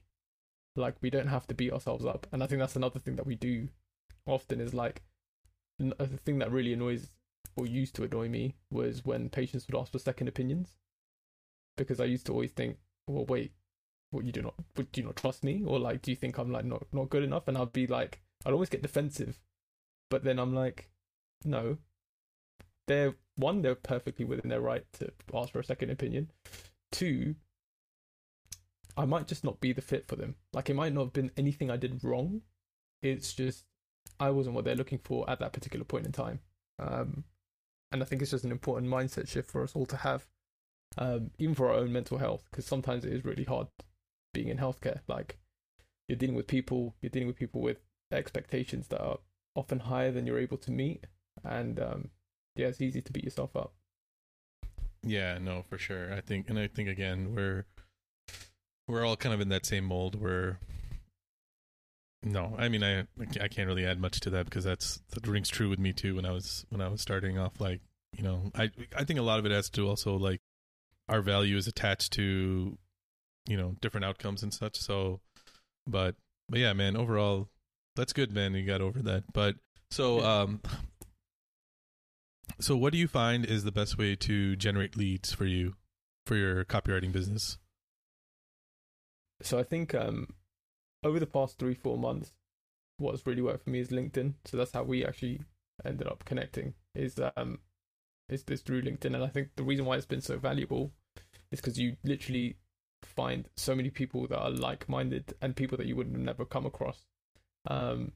Like 0.75 0.95
we 1.01 1.09
don't 1.09 1.27
have 1.27 1.47
to 1.47 1.55
beat 1.55 1.73
ourselves 1.73 2.05
up. 2.05 2.27
And 2.31 2.41
I 2.41 2.47
think 2.47 2.59
that's 2.59 2.77
another 2.77 2.99
thing 2.99 3.17
that 3.17 3.27
we 3.27 3.35
do 3.35 3.67
often 4.25 4.61
is 4.61 4.73
like 4.73 5.01
a 5.99 6.05
thing 6.05 6.39
that 6.39 6.51
really 6.51 6.73
annoys 6.73 7.09
or 7.57 7.65
used 7.65 7.95
to 7.95 8.03
annoy 8.03 8.29
me 8.29 8.55
was 8.69 9.03
when 9.03 9.29
patients 9.29 9.67
would 9.67 9.77
ask 9.77 9.91
for 9.91 9.99
second 9.99 10.27
opinions 10.27 10.75
because 11.75 11.99
I 11.99 12.05
used 12.05 12.27
to 12.27 12.31
always 12.31 12.51
think, 12.51 12.77
well, 13.07 13.25
wait, 13.25 13.51
what 14.11 14.23
you 14.25 14.31
do 14.31 14.41
not 14.41 14.53
do 14.75 14.85
you 14.93 15.03
not 15.03 15.15
trust 15.15 15.43
me 15.43 15.63
or 15.65 15.79
like 15.79 16.01
do 16.01 16.11
you 16.11 16.15
think 16.15 16.37
I'm 16.37 16.51
like 16.51 16.65
not 16.65 16.83
not 16.91 17.09
good 17.09 17.23
enough 17.23 17.47
and 17.47 17.57
I'd 17.57 17.73
be 17.73 17.87
like 17.87 18.21
I'd 18.45 18.53
always 18.53 18.69
get 18.69 18.81
defensive 18.81 19.39
but 20.11 20.23
then 20.23 20.37
I'm 20.37 20.53
like 20.53 20.91
no. 21.43 21.79
They're 22.87 23.15
one 23.37 23.63
they're 23.63 23.73
perfectly 23.73 24.25
within 24.25 24.49
their 24.49 24.61
right 24.61 24.85
to 24.99 25.11
ask 25.33 25.51
for 25.51 25.59
a 25.59 25.63
second 25.63 25.89
opinion. 25.89 26.29
Two 26.91 27.35
I 28.97 29.05
might 29.05 29.27
just 29.27 29.45
not 29.45 29.61
be 29.61 29.71
the 29.71 29.81
fit 29.81 30.07
for 30.07 30.17
them. 30.17 30.35
Like 30.53 30.69
it 30.69 30.75
might 30.75 30.93
not 30.93 31.05
have 31.05 31.13
been 31.13 31.31
anything 31.37 31.71
I 31.71 31.77
did 31.77 32.03
wrong. 32.03 32.41
It's 33.01 33.33
just 33.33 33.63
I 34.19 34.29
wasn't 34.29 34.55
what 34.55 34.65
they're 34.65 34.75
looking 34.75 34.99
for 35.03 35.27
at 35.29 35.39
that 35.39 35.53
particular 35.53 35.85
point 35.85 36.05
in 36.05 36.11
time. 36.11 36.41
Um 36.77 37.23
and 37.91 38.03
I 38.03 38.05
think 38.05 38.21
it's 38.21 38.31
just 38.31 38.43
an 38.43 38.51
important 38.51 38.91
mindset 38.91 39.27
shift 39.27 39.49
for 39.49 39.63
us 39.63 39.75
all 39.75 39.85
to 39.87 39.97
have 39.97 40.27
um, 40.97 41.31
even 41.39 41.55
for 41.55 41.69
our 41.69 41.75
own 41.75 41.93
mental 41.93 42.17
health, 42.17 42.43
because 42.51 42.65
sometimes 42.65 43.05
it 43.05 43.13
is 43.13 43.23
really 43.23 43.45
hard 43.45 43.67
being 44.33 44.49
in 44.49 44.57
healthcare. 44.57 44.99
Like 45.07 45.37
you're 46.07 46.17
dealing 46.17 46.35
with 46.35 46.47
people, 46.47 46.95
you're 47.01 47.09
dealing 47.09 47.27
with 47.27 47.37
people 47.37 47.61
with 47.61 47.77
expectations 48.11 48.87
that 48.89 49.01
are 49.01 49.19
often 49.55 49.79
higher 49.79 50.11
than 50.11 50.25
you're 50.25 50.39
able 50.39 50.57
to 50.57 50.71
meet, 50.71 51.05
and 51.43 51.79
um, 51.79 52.09
yeah, 52.55 52.67
it's 52.67 52.81
easy 52.81 53.01
to 53.01 53.11
beat 53.11 53.23
yourself 53.23 53.55
up. 53.55 53.73
Yeah, 55.03 55.37
no, 55.39 55.63
for 55.67 55.77
sure. 55.77 56.13
I 56.13 56.21
think, 56.21 56.49
and 56.49 56.59
I 56.59 56.67
think 56.67 56.89
again, 56.89 57.33
we're 57.35 57.65
we're 58.87 59.05
all 59.05 59.15
kind 59.15 59.33
of 59.33 59.41
in 59.41 59.49
that 59.49 59.65
same 59.65 59.85
mold 59.85 60.19
where. 60.19 60.59
No, 62.23 62.53
I 62.57 62.69
mean, 62.69 62.83
I 62.83 63.07
I 63.41 63.47
can't 63.47 63.67
really 63.67 63.85
add 63.85 63.99
much 63.99 64.19
to 64.21 64.29
that 64.29 64.45
because 64.45 64.63
that's 64.63 65.01
that 65.11 65.25
rings 65.25 65.49
true 65.49 65.69
with 65.69 65.79
me 65.79 65.91
too. 65.91 66.15
When 66.15 66.25
I 66.25 66.31
was 66.31 66.65
when 66.69 66.79
I 66.79 66.87
was 66.87 67.01
starting 67.01 67.39
off, 67.39 67.59
like 67.59 67.81
you 68.15 68.23
know, 68.23 68.51
I 68.53 68.69
I 68.95 69.03
think 69.05 69.19
a 69.19 69.23
lot 69.23 69.39
of 69.39 69.45
it 69.47 69.51
has 69.51 69.69
to 69.71 69.87
also 69.87 70.15
like 70.17 70.39
our 71.09 71.21
value 71.21 71.57
is 71.57 71.67
attached 71.67 72.13
to 72.13 72.77
you 73.47 73.57
know 73.57 73.75
different 73.81 74.05
outcomes 74.05 74.43
and 74.43 74.53
such 74.53 74.77
so 74.77 75.19
but 75.87 76.15
but 76.49 76.59
yeah 76.59 76.73
man 76.73 76.95
overall 76.95 77.49
that's 77.95 78.13
good 78.13 78.31
man 78.31 78.53
you 78.53 78.65
got 78.65 78.81
over 78.81 79.01
that. 79.01 79.23
But 79.33 79.55
so 79.89 80.21
um 80.21 80.61
so 82.59 82.75
what 82.77 82.93
do 82.93 82.99
you 82.99 83.07
find 83.07 83.45
is 83.45 83.63
the 83.63 83.71
best 83.71 83.97
way 83.97 84.15
to 84.15 84.55
generate 84.55 84.95
leads 84.95 85.33
for 85.33 85.45
you 85.45 85.75
for 86.25 86.35
your 86.35 86.63
copywriting 86.65 87.11
business? 87.11 87.57
So 89.41 89.57
i 89.59 89.63
think 89.63 89.93
um 89.95 90.27
over 91.03 91.19
the 91.19 91.25
past 91.25 91.57
three 91.57 91.73
four 91.73 91.97
months 91.97 92.33
what's 92.97 93.25
really 93.25 93.41
worked 93.41 93.63
for 93.63 93.71
me 93.71 93.79
is 93.79 93.89
linkedin. 93.89 94.35
So 94.45 94.57
that's 94.57 94.71
how 94.71 94.83
we 94.83 95.03
actually 95.03 95.41
ended 95.83 96.07
up 96.07 96.23
connecting 96.25 96.75
is 96.93 97.19
um 97.35 97.59
is 98.29 98.43
this 98.43 98.61
through 98.61 98.83
linkedin. 98.83 99.15
And 99.15 99.23
i 99.23 99.27
think 99.27 99.49
the 99.55 99.63
reason 99.63 99.85
why 99.85 99.97
it's 99.97 100.05
been 100.05 100.21
so 100.21 100.37
valuable 100.37 100.91
is 101.51 101.59
because 101.59 101.79
you 101.79 101.97
literally 102.03 102.57
find 103.03 103.49
so 103.57 103.75
many 103.75 103.89
people 103.89 104.27
that 104.27 104.39
are 104.39 104.51
like-minded 104.51 105.33
and 105.41 105.55
people 105.55 105.77
that 105.77 105.87
you 105.87 105.95
would 105.95 106.07
have 106.07 106.15
never 106.15 106.45
come 106.45 106.67
across 106.67 107.07
um, 107.67 108.11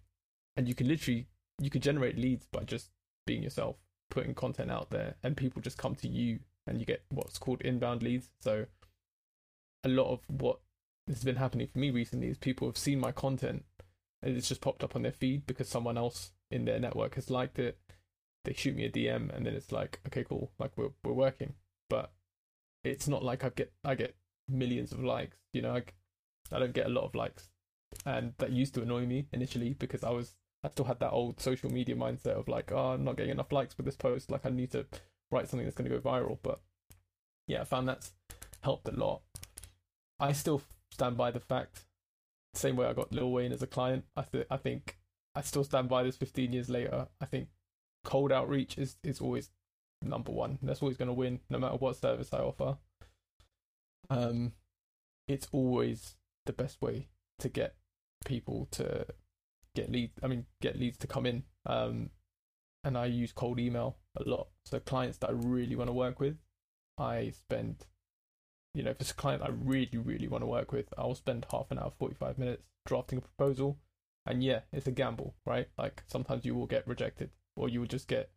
and 0.57 0.67
you 0.67 0.75
can 0.75 0.87
literally 0.87 1.27
you 1.59 1.69
can 1.69 1.81
generate 1.81 2.17
leads 2.17 2.45
by 2.47 2.63
just 2.63 2.89
being 3.25 3.43
yourself 3.43 3.77
putting 4.09 4.33
content 4.33 4.69
out 4.69 4.89
there 4.89 5.15
and 5.23 5.37
people 5.37 5.61
just 5.61 5.77
come 5.77 5.95
to 5.95 6.07
you 6.07 6.39
and 6.67 6.79
you 6.79 6.85
get 6.85 7.03
what's 7.09 7.37
called 7.37 7.61
inbound 7.61 8.03
leads. 8.03 8.29
So 8.41 8.65
a 9.83 9.89
lot 9.89 10.11
of 10.11 10.19
what 10.27 10.59
has 11.07 11.23
been 11.23 11.35
happening 11.35 11.67
for 11.67 11.79
me 11.79 11.91
recently 11.91 12.27
is 12.27 12.37
people 12.37 12.67
have 12.67 12.77
seen 12.77 12.99
my 12.99 13.11
content 13.11 13.63
and 14.21 14.35
it's 14.35 14.49
just 14.49 14.61
popped 14.61 14.83
up 14.83 14.95
on 14.95 15.03
their 15.03 15.11
feed 15.11 15.45
because 15.45 15.69
someone 15.69 15.97
else 15.97 16.31
in 16.51 16.65
their 16.65 16.79
network 16.79 17.15
has 17.15 17.29
liked 17.29 17.59
it. 17.59 17.77
They 18.43 18.53
shoot 18.53 18.75
me 18.75 18.85
a 18.85 18.91
dm 18.91 19.35
and 19.35 19.45
then 19.45 19.53
it's 19.53 19.71
like 19.71 19.99
okay 20.07 20.23
cool 20.23 20.51
like 20.59 20.71
we're, 20.77 20.91
we're 21.03 21.13
working. 21.13 21.53
But 21.89 22.11
it's 22.83 23.07
not 23.07 23.23
like 23.23 23.43
i 23.43 23.49
get 23.49 23.73
i 23.83 23.95
get 23.95 24.15
millions 24.47 24.91
of 24.91 25.03
likes. 25.03 25.37
You 25.53 25.61
know, 25.61 25.75
I, 25.75 25.83
I 26.51 26.59
don't 26.59 26.73
get 26.73 26.85
a 26.85 26.89
lot 26.89 27.05
of 27.05 27.15
likes, 27.15 27.49
and 28.05 28.33
that 28.37 28.51
used 28.51 28.73
to 28.75 28.81
annoy 28.81 29.05
me 29.05 29.27
initially 29.31 29.73
because 29.73 30.03
I 30.03 30.09
was 30.09 30.35
I 30.65 30.69
still 30.69 30.85
had 30.85 30.99
that 30.99 31.11
old 31.11 31.39
social 31.39 31.71
media 31.71 31.95
mindset 31.95 32.37
of 32.39 32.47
like, 32.47 32.71
oh, 32.71 32.93
I'm 32.93 33.03
not 33.03 33.17
getting 33.17 33.31
enough 33.31 33.51
likes 33.51 33.75
for 33.75 33.83
this 33.83 33.95
post. 33.95 34.31
Like, 34.31 34.45
I 34.45 34.49
need 34.49 34.71
to 34.71 34.85
write 35.31 35.47
something 35.47 35.65
that's 35.65 35.77
going 35.77 35.89
to 35.89 35.95
go 35.95 36.01
viral. 36.01 36.39
But 36.41 36.59
yeah, 37.47 37.61
I 37.61 37.65
found 37.65 37.87
that's 37.87 38.13
helped 38.61 38.87
a 38.87 38.91
lot. 38.91 39.21
I 40.19 40.31
still 40.31 40.63
stand 40.91 41.17
by 41.17 41.29
the 41.29 41.39
fact. 41.39 41.85
Same 42.55 42.77
way 42.77 42.87
I 42.87 42.93
got 42.93 43.11
Lil 43.11 43.31
Wayne 43.31 43.51
as 43.51 43.61
a 43.61 43.67
client. 43.67 44.05
I 44.15 44.23
th- 44.23 44.47
I 44.49 44.57
think 44.57 44.97
I 45.35 45.41
still 45.41 45.63
stand 45.63 45.87
by 45.87 46.01
this 46.03 46.17
15 46.17 46.51
years 46.51 46.69
later. 46.69 47.07
I 47.21 47.25
think 47.25 47.49
cold 48.03 48.31
outreach 48.31 48.77
is 48.77 48.95
is 49.03 49.19
always 49.21 49.51
number 50.01 50.31
one. 50.31 50.57
That's 50.63 50.81
always 50.81 50.97
going 50.97 51.09
to 51.09 51.13
win, 51.13 51.41
no 51.49 51.59
matter 51.59 51.75
what 51.75 51.97
service 51.97 52.33
I 52.33 52.39
offer. 52.39 52.77
Um, 54.09 54.53
it's 55.27 55.47
always 55.51 56.15
the 56.45 56.53
best 56.53 56.81
way 56.81 57.09
to 57.39 57.49
get 57.49 57.75
people 58.26 58.67
to 58.71 59.05
get 59.76 59.91
leads. 59.91 60.13
I 60.21 60.28
mean, 60.28 60.45
get 60.61 60.78
leads 60.78 60.97
to 60.97 61.07
come 61.07 61.26
in. 61.26 61.43
Um, 61.65 62.09
and 62.84 62.97
I 62.97 63.05
use 63.05 63.32
cold 63.32 63.59
email 63.59 63.97
a 64.15 64.30
lot. 64.30 64.47
So 64.63 64.80
clients 64.80 65.17
that 65.17 65.32
I 65.32 65.34
really 65.34 65.76
want 65.76 65.89
to 65.89 65.93
work 65.93 66.19
with, 66.19 66.38
I 66.99 67.32
spend, 67.32 67.88
you 68.76 68.84
know, 68.84 68.91
if 68.91 69.01
it's 69.01 69.11
a 69.11 69.15
client 69.15 69.41
I 69.41 69.49
really, 69.49 69.97
really 69.97 70.28
want 70.28 70.43
to 70.43 70.47
work 70.47 70.71
with, 70.71 70.93
I'll 70.97 71.15
spend 71.15 71.47
half 71.51 71.71
an 71.71 71.80
hour, 71.80 71.91
45 71.97 72.38
minutes 72.38 72.63
drafting 72.86 73.17
a 73.17 73.21
proposal. 73.21 73.80
And 74.28 74.43
yeah, 74.43 74.61
it's 74.71 74.88
a 74.88 74.91
gamble, 74.91 75.34
right? 75.45 75.67
Like 75.78 76.03
sometimes 76.07 76.45
you 76.45 76.53
will 76.53 76.67
get 76.67 76.88
rejected 76.88 77.32
or 77.55 77.69
you 77.69 77.80
will 77.80 77.88
just 77.88 78.07
get 78.07 78.30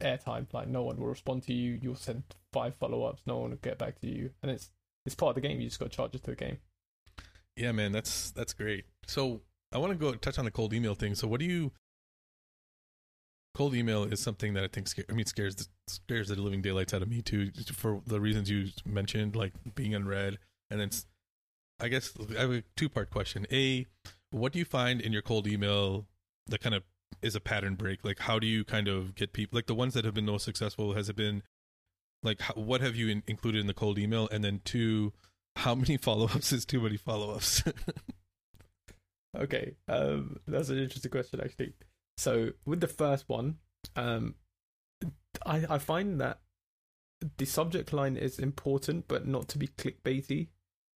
airtime. 0.00 0.46
Like 0.52 0.68
no 0.68 0.82
one 0.82 0.96
will 0.96 1.06
respond 1.06 1.44
to 1.44 1.52
you. 1.52 1.78
You'll 1.80 1.94
send 1.94 2.24
five 2.52 2.74
follow 2.74 3.04
ups. 3.04 3.22
No 3.24 3.38
one 3.38 3.50
will 3.50 3.56
get 3.58 3.78
back 3.78 4.00
to 4.00 4.08
you. 4.08 4.30
And 4.42 4.50
it's, 4.50 4.70
it's 5.06 5.14
part 5.14 5.36
of 5.36 5.42
the 5.42 5.48
game. 5.48 5.60
You 5.60 5.68
just 5.68 5.78
got 5.78 5.90
to 5.90 5.96
charge 5.96 6.14
it 6.16 6.24
to 6.24 6.30
the 6.30 6.36
game. 6.36 6.58
Yeah, 7.56 7.72
man, 7.72 7.92
that's 7.92 8.30
that's 8.32 8.52
great. 8.52 8.84
So 9.06 9.42
I 9.72 9.78
want 9.78 9.92
to 9.92 9.98
go 9.98 10.14
touch 10.14 10.38
on 10.38 10.44
the 10.44 10.50
cold 10.50 10.72
email 10.72 10.94
thing. 10.94 11.14
So 11.14 11.28
what 11.28 11.40
do 11.40 11.46
you 11.46 11.72
cold 13.54 13.74
email 13.74 14.04
is 14.04 14.20
something 14.20 14.54
that 14.54 14.64
I 14.64 14.68
think 14.68 14.88
I 15.08 15.12
mean 15.12 15.26
scares 15.26 15.54
the, 15.56 15.66
scares 15.86 16.28
the 16.28 16.36
living 16.36 16.62
daylights 16.62 16.92
out 16.92 17.02
of 17.02 17.08
me 17.08 17.22
too 17.22 17.50
for 17.72 18.00
the 18.06 18.20
reasons 18.20 18.50
you 18.50 18.68
mentioned, 18.84 19.36
like 19.36 19.52
being 19.74 19.94
unread, 19.94 20.38
and 20.70 20.80
then 20.80 20.90
I 21.80 21.88
guess 21.88 22.12
I 22.36 22.40
have 22.40 22.52
a 22.52 22.62
two 22.76 22.88
part 22.88 23.10
question. 23.10 23.46
A, 23.52 23.86
what 24.30 24.52
do 24.52 24.58
you 24.58 24.64
find 24.64 25.00
in 25.00 25.12
your 25.12 25.22
cold 25.22 25.46
email 25.46 26.06
that 26.46 26.60
kind 26.60 26.74
of 26.74 26.82
is 27.22 27.36
a 27.36 27.40
pattern 27.40 27.74
break? 27.74 28.04
Like, 28.04 28.20
how 28.20 28.38
do 28.38 28.46
you 28.46 28.64
kind 28.64 28.88
of 28.88 29.14
get 29.14 29.32
people 29.32 29.56
like 29.56 29.66
the 29.66 29.74
ones 29.74 29.94
that 29.94 30.04
have 30.04 30.14
been 30.14 30.26
most 30.26 30.44
successful? 30.44 30.94
Has 30.94 31.08
it 31.08 31.16
been 31.16 31.42
like 32.22 32.40
how, 32.40 32.54
what 32.54 32.80
have 32.80 32.96
you 32.96 33.08
in, 33.08 33.22
included 33.26 33.60
in 33.60 33.66
the 33.66 33.74
cold 33.74 33.98
email? 33.98 34.28
And 34.30 34.42
then 34.42 34.60
two, 34.64 35.12
how 35.56 35.74
many 35.74 35.96
follow 35.96 36.26
ups 36.26 36.52
is 36.52 36.64
too 36.64 36.80
many 36.80 36.96
follow 36.96 37.34
ups? 37.34 37.62
okay, 39.36 39.74
um, 39.88 40.40
that's 40.46 40.68
an 40.68 40.78
interesting 40.78 41.10
question 41.10 41.40
actually. 41.40 41.74
So 42.16 42.50
with 42.64 42.80
the 42.80 42.88
first 42.88 43.28
one, 43.28 43.58
um, 43.96 44.34
I 45.44 45.64
I 45.68 45.78
find 45.78 46.20
that 46.20 46.40
the 47.38 47.46
subject 47.46 47.92
line 47.92 48.16
is 48.16 48.38
important, 48.38 49.08
but 49.08 49.26
not 49.26 49.48
to 49.48 49.58
be 49.58 49.68
clickbaity. 49.68 50.48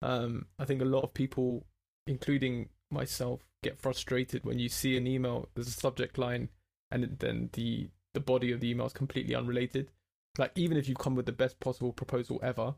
Um, 0.02 0.46
I 0.58 0.64
think 0.64 0.82
a 0.82 0.86
lot 0.86 1.02
of 1.02 1.14
people, 1.14 1.66
including 2.06 2.68
myself, 2.90 3.40
get 3.62 3.80
frustrated 3.80 4.44
when 4.44 4.58
you 4.58 4.68
see 4.68 4.96
an 4.96 5.06
email. 5.06 5.48
There's 5.54 5.68
a 5.68 5.72
subject 5.72 6.18
line, 6.18 6.50
and 6.90 7.16
then 7.18 7.50
the 7.52 7.90
the 8.14 8.20
body 8.20 8.52
of 8.52 8.60
the 8.60 8.70
email 8.70 8.86
is 8.86 8.92
completely 8.92 9.34
unrelated. 9.34 9.90
Like 10.36 10.52
even 10.54 10.76
if 10.76 10.88
you 10.88 10.94
come 10.94 11.14
with 11.14 11.26
the 11.26 11.32
best 11.32 11.58
possible 11.60 11.92
proposal 11.92 12.40
ever, 12.42 12.74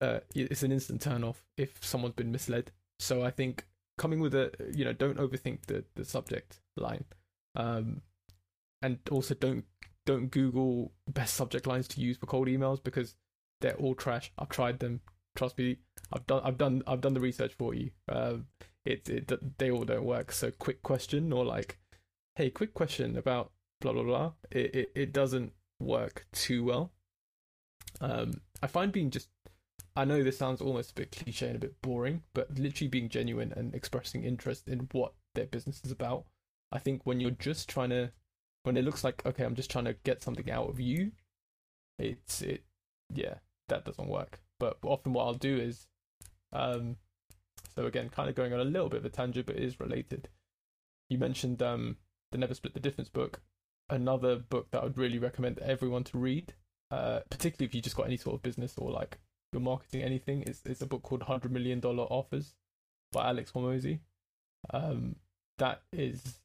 uh, 0.00 0.20
it's 0.34 0.62
an 0.62 0.72
instant 0.72 1.02
turn 1.02 1.24
off 1.24 1.42
if 1.56 1.84
someone's 1.84 2.14
been 2.14 2.32
misled. 2.32 2.70
So 2.98 3.22
I 3.22 3.30
think 3.30 3.66
coming 3.98 4.20
with 4.20 4.34
a 4.34 4.50
you 4.72 4.84
know 4.84 4.92
don't 4.92 5.18
overthink 5.18 5.66
the 5.66 5.84
the 5.94 6.04
subject 6.04 6.60
line, 6.76 7.04
um, 7.56 8.02
and 8.82 8.98
also 9.10 9.34
don't 9.34 9.64
don't 10.06 10.30
Google 10.30 10.92
best 11.08 11.34
subject 11.34 11.66
lines 11.66 11.86
to 11.88 12.00
use 12.00 12.16
for 12.16 12.26
cold 12.26 12.48
emails 12.48 12.82
because 12.82 13.16
they're 13.60 13.74
all 13.74 13.94
trash. 13.94 14.32
I've 14.38 14.48
tried 14.48 14.78
them. 14.80 15.00
Trust 15.36 15.58
me, 15.58 15.78
I've 16.12 16.26
done 16.26 16.42
I've 16.44 16.58
done 16.58 16.82
I've 16.86 17.00
done 17.00 17.14
the 17.14 17.20
research 17.20 17.54
for 17.58 17.74
you. 17.74 17.90
Um, 18.08 18.46
it, 18.84 19.08
it 19.08 19.58
they 19.58 19.70
all 19.70 19.84
don't 19.84 20.04
work. 20.04 20.32
So 20.32 20.50
quick 20.50 20.82
question 20.82 21.32
or 21.32 21.44
like, 21.44 21.78
hey, 22.36 22.50
quick 22.50 22.74
question 22.74 23.16
about 23.16 23.52
blah 23.80 23.92
blah 23.92 24.02
blah. 24.02 24.32
It 24.50 24.74
it, 24.74 24.92
it 24.94 25.12
doesn't 25.12 25.52
work 25.78 26.26
too 26.32 26.64
well. 26.64 26.92
Um, 28.00 28.40
I 28.62 28.66
find 28.66 28.92
being 28.92 29.10
just 29.10 29.28
I 29.96 30.04
know 30.04 30.22
this 30.22 30.38
sounds 30.38 30.60
almost 30.60 30.92
a 30.92 30.94
bit 30.94 31.12
cliche 31.12 31.46
and 31.46 31.56
a 31.56 31.60
bit 31.60 31.80
boring, 31.82 32.22
but 32.34 32.58
literally 32.58 32.88
being 32.88 33.08
genuine 33.08 33.52
and 33.56 33.74
expressing 33.74 34.24
interest 34.24 34.68
in 34.68 34.88
what 34.92 35.12
their 35.34 35.46
business 35.46 35.80
is 35.84 35.90
about. 35.90 36.24
I 36.72 36.78
think 36.78 37.02
when 37.04 37.20
you're 37.20 37.30
just 37.30 37.68
trying 37.68 37.90
to, 37.90 38.12
when 38.62 38.76
it 38.76 38.84
looks 38.84 39.04
like 39.04 39.24
okay, 39.26 39.44
I'm 39.44 39.56
just 39.56 39.70
trying 39.70 39.86
to 39.86 39.96
get 40.04 40.22
something 40.22 40.50
out 40.50 40.68
of 40.68 40.80
you, 40.80 41.12
it's 41.98 42.42
it, 42.42 42.64
yeah, 43.12 43.34
that 43.68 43.84
doesn't 43.84 44.08
work. 44.08 44.40
But 44.58 44.78
often 44.82 45.12
what 45.12 45.24
I'll 45.24 45.34
do 45.34 45.56
is, 45.56 45.86
um, 46.52 46.96
so 47.74 47.86
again, 47.86 48.10
kind 48.10 48.28
of 48.28 48.34
going 48.34 48.52
on 48.52 48.60
a 48.60 48.64
little 48.64 48.88
bit 48.88 49.00
of 49.00 49.04
a 49.06 49.10
tangent, 49.10 49.46
but 49.46 49.56
it 49.56 49.62
is 49.62 49.80
related. 49.80 50.28
You 51.08 51.18
mentioned 51.18 51.62
um, 51.62 51.96
the 52.30 52.38
Never 52.38 52.54
Split 52.54 52.74
the 52.74 52.80
Difference 52.80 53.08
book, 53.08 53.40
another 53.88 54.36
book 54.36 54.70
that 54.70 54.80
I 54.80 54.84
would 54.84 54.98
really 54.98 55.18
recommend 55.18 55.58
everyone 55.58 56.04
to 56.04 56.18
read, 56.18 56.54
uh, 56.90 57.20
particularly 57.30 57.66
if 57.66 57.74
you 57.74 57.82
just 57.82 57.96
got 57.96 58.06
any 58.06 58.16
sort 58.16 58.36
of 58.36 58.42
business 58.42 58.74
or 58.78 58.90
like 58.90 59.18
you're 59.52 59.62
marketing 59.62 60.02
anything. 60.02 60.42
It's, 60.46 60.62
it's 60.64 60.82
a 60.82 60.86
book 60.86 61.02
called 61.02 61.22
Hundred 61.22 61.52
Million 61.52 61.80
Dollar 61.80 62.04
Offers 62.04 62.54
by 63.12 63.28
Alex 63.28 63.52
Hormozi. 63.52 64.00
Um, 64.72 65.16
that 65.58 65.82
is, 65.92 66.38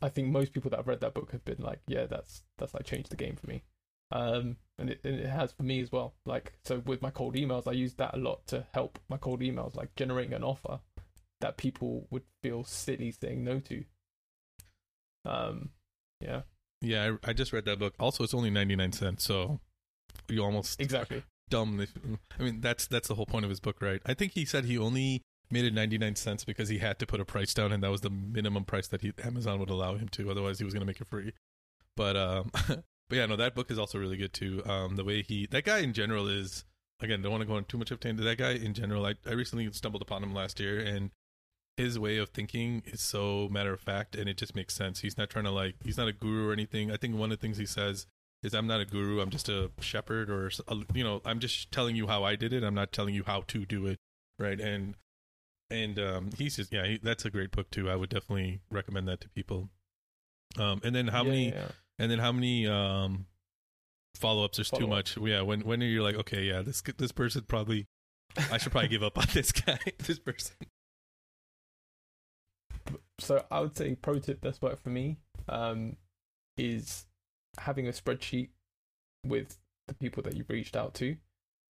I 0.00 0.08
think 0.08 0.28
most 0.28 0.52
people 0.52 0.70
that 0.70 0.76
have 0.76 0.88
read 0.88 1.00
that 1.00 1.14
book 1.14 1.32
have 1.32 1.44
been 1.44 1.60
like, 1.60 1.80
yeah, 1.86 2.06
that's 2.06 2.42
that's 2.58 2.74
like 2.74 2.84
changed 2.84 3.10
the 3.10 3.16
game 3.16 3.36
for 3.36 3.46
me. 3.46 3.62
Um, 4.10 4.56
and 4.78 4.90
it, 4.90 5.00
and 5.04 5.14
it 5.14 5.26
has 5.26 5.52
for 5.52 5.62
me 5.62 5.80
as 5.80 5.90
well. 5.90 6.14
Like, 6.26 6.52
so 6.64 6.82
with 6.84 7.02
my 7.02 7.10
cold 7.10 7.34
emails, 7.34 7.66
I 7.66 7.72
use 7.72 7.94
that 7.94 8.14
a 8.14 8.18
lot 8.18 8.46
to 8.48 8.66
help 8.74 8.98
my 9.08 9.16
cold 9.16 9.40
emails, 9.40 9.74
like 9.74 9.94
generating 9.96 10.34
an 10.34 10.44
offer 10.44 10.80
that 11.40 11.56
people 11.56 12.06
would 12.10 12.24
feel 12.42 12.62
silly 12.64 13.10
saying 13.10 13.42
no 13.42 13.58
to. 13.60 13.84
Um, 15.24 15.70
yeah. 16.20 16.42
Yeah, 16.82 17.16
I, 17.24 17.30
I 17.30 17.32
just 17.32 17.52
read 17.52 17.64
that 17.64 17.78
book. 17.78 17.94
Also, 17.98 18.24
it's 18.24 18.34
only 18.34 18.50
ninety 18.50 18.76
nine 18.76 18.92
cents, 18.92 19.24
so 19.24 19.60
you 20.28 20.42
almost 20.42 20.80
exactly 20.80 21.22
dumb. 21.52 21.86
I 22.38 22.42
mean, 22.42 22.60
that's 22.60 22.86
that's 22.86 23.08
the 23.08 23.14
whole 23.14 23.26
point 23.26 23.44
of 23.44 23.50
his 23.50 23.60
book, 23.60 23.80
right? 23.80 24.00
I 24.06 24.14
think 24.14 24.32
he 24.32 24.44
said 24.44 24.64
he 24.64 24.78
only 24.78 25.22
made 25.50 25.66
it 25.66 25.74
99 25.74 26.16
cents 26.16 26.44
because 26.44 26.70
he 26.70 26.78
had 26.78 26.98
to 26.98 27.06
put 27.06 27.20
a 27.20 27.26
price 27.26 27.52
down 27.52 27.72
and 27.72 27.82
that 27.82 27.90
was 27.90 28.00
the 28.00 28.08
minimum 28.08 28.64
price 28.64 28.88
that 28.88 29.02
he, 29.02 29.12
Amazon 29.22 29.60
would 29.60 29.68
allow 29.68 29.96
him 29.96 30.08
to 30.08 30.30
otherwise 30.30 30.58
he 30.58 30.64
was 30.64 30.72
going 30.72 30.80
to 30.80 30.86
make 30.86 31.00
it 31.00 31.06
free 31.06 31.34
but 31.94 32.16
um 32.16 32.50
but 32.68 32.82
yeah 33.10 33.26
no 33.26 33.36
that 33.36 33.54
book 33.54 33.70
is 33.70 33.78
also 33.78 33.98
really 33.98 34.16
good 34.16 34.32
too 34.32 34.62
um 34.64 34.96
the 34.96 35.04
way 35.04 35.20
he 35.20 35.46
that 35.50 35.64
guy 35.64 35.80
in 35.80 35.92
general 35.92 36.26
is 36.26 36.64
again 37.00 37.20
don't 37.20 37.30
want 37.30 37.42
to 37.42 37.46
go 37.46 37.56
on 37.56 37.64
too 37.64 37.76
much 37.76 37.90
of 37.90 38.00
tangent 38.00 38.24
that 38.24 38.38
guy 38.38 38.52
in 38.52 38.72
general 38.72 39.04
I, 39.04 39.14
I 39.26 39.32
recently 39.32 39.70
stumbled 39.72 40.00
upon 40.00 40.22
him 40.22 40.32
last 40.32 40.58
year 40.58 40.80
and 40.80 41.10
his 41.76 41.98
way 41.98 42.16
of 42.16 42.30
thinking 42.30 42.82
is 42.86 43.02
so 43.02 43.48
matter 43.50 43.74
of 43.74 43.80
fact 43.80 44.16
and 44.16 44.30
it 44.30 44.38
just 44.38 44.56
makes 44.56 44.74
sense 44.74 45.00
he's 45.00 45.18
not 45.18 45.28
trying 45.28 45.44
to 45.44 45.50
like 45.50 45.74
he's 45.84 45.98
not 45.98 46.08
a 46.08 46.12
guru 46.12 46.48
or 46.48 46.54
anything 46.54 46.90
i 46.90 46.96
think 46.96 47.14
one 47.14 47.30
of 47.30 47.38
the 47.38 47.42
things 47.42 47.58
he 47.58 47.66
says 47.66 48.06
is 48.42 48.54
i'm 48.54 48.66
not 48.66 48.80
a 48.80 48.84
guru 48.84 49.20
i'm 49.20 49.30
just 49.30 49.48
a 49.48 49.70
shepherd 49.80 50.28
or 50.30 50.50
you 50.94 51.04
know 51.04 51.20
i'm 51.24 51.38
just 51.38 51.70
telling 51.72 51.94
you 51.96 52.06
how 52.06 52.24
i 52.24 52.34
did 52.36 52.52
it 52.52 52.62
i'm 52.64 52.74
not 52.74 52.92
telling 52.92 53.14
you 53.14 53.22
how 53.26 53.42
to 53.46 53.64
do 53.64 53.86
it 53.86 53.98
right 54.38 54.60
and 54.60 54.94
and 55.70 55.98
um, 55.98 56.28
he's 56.36 56.56
just 56.56 56.70
yeah, 56.70 56.86
he, 56.86 56.98
that's 57.02 57.24
a 57.24 57.30
great 57.30 57.50
book 57.50 57.70
too. 57.70 57.88
I 57.88 57.96
would 57.96 58.10
definitely 58.10 58.60
recommend 58.70 59.08
that 59.08 59.22
to 59.22 59.30
people. 59.30 59.70
Um, 60.58 60.82
and 60.84 60.94
then 60.94 61.08
how 61.08 61.22
Yeah, 61.22 61.30
many? 61.30 61.48
yeah. 61.48 61.68
And 61.98 62.10
then 62.10 62.18
how 62.18 62.30
many 62.30 62.66
um, 62.66 63.24
follow 64.16 64.44
ups? 64.44 64.58
There's 64.58 64.70
too 64.70 64.86
much. 64.86 65.16
Yeah, 65.16 65.40
when 65.40 65.62
when 65.62 65.82
are 65.82 65.86
you 65.86 66.02
like, 66.02 66.16
okay, 66.16 66.42
yeah, 66.42 66.60
this 66.60 66.82
this 66.98 67.10
person 67.10 67.44
probably, 67.48 67.86
I 68.50 68.58
should 68.58 68.70
probably 68.70 68.88
give 68.88 69.02
up 69.02 69.16
on 69.16 69.24
this 69.32 69.50
guy, 69.52 69.78
this 69.98 70.18
person. 70.18 70.56
so 73.18 73.42
I 73.50 73.60
would 73.60 73.74
say 73.76 73.94
pro 73.94 74.18
tip 74.18 74.40
that's 74.42 74.60
worked 74.60 74.82
for 74.82 74.90
me 74.90 75.16
um, 75.48 75.96
is 76.58 77.06
having 77.58 77.86
a 77.86 77.92
spreadsheet 77.92 78.50
with 79.24 79.58
the 79.88 79.94
people 79.94 80.22
that 80.22 80.36
you've 80.36 80.50
reached 80.50 80.76
out 80.76 80.94
to. 80.94 81.16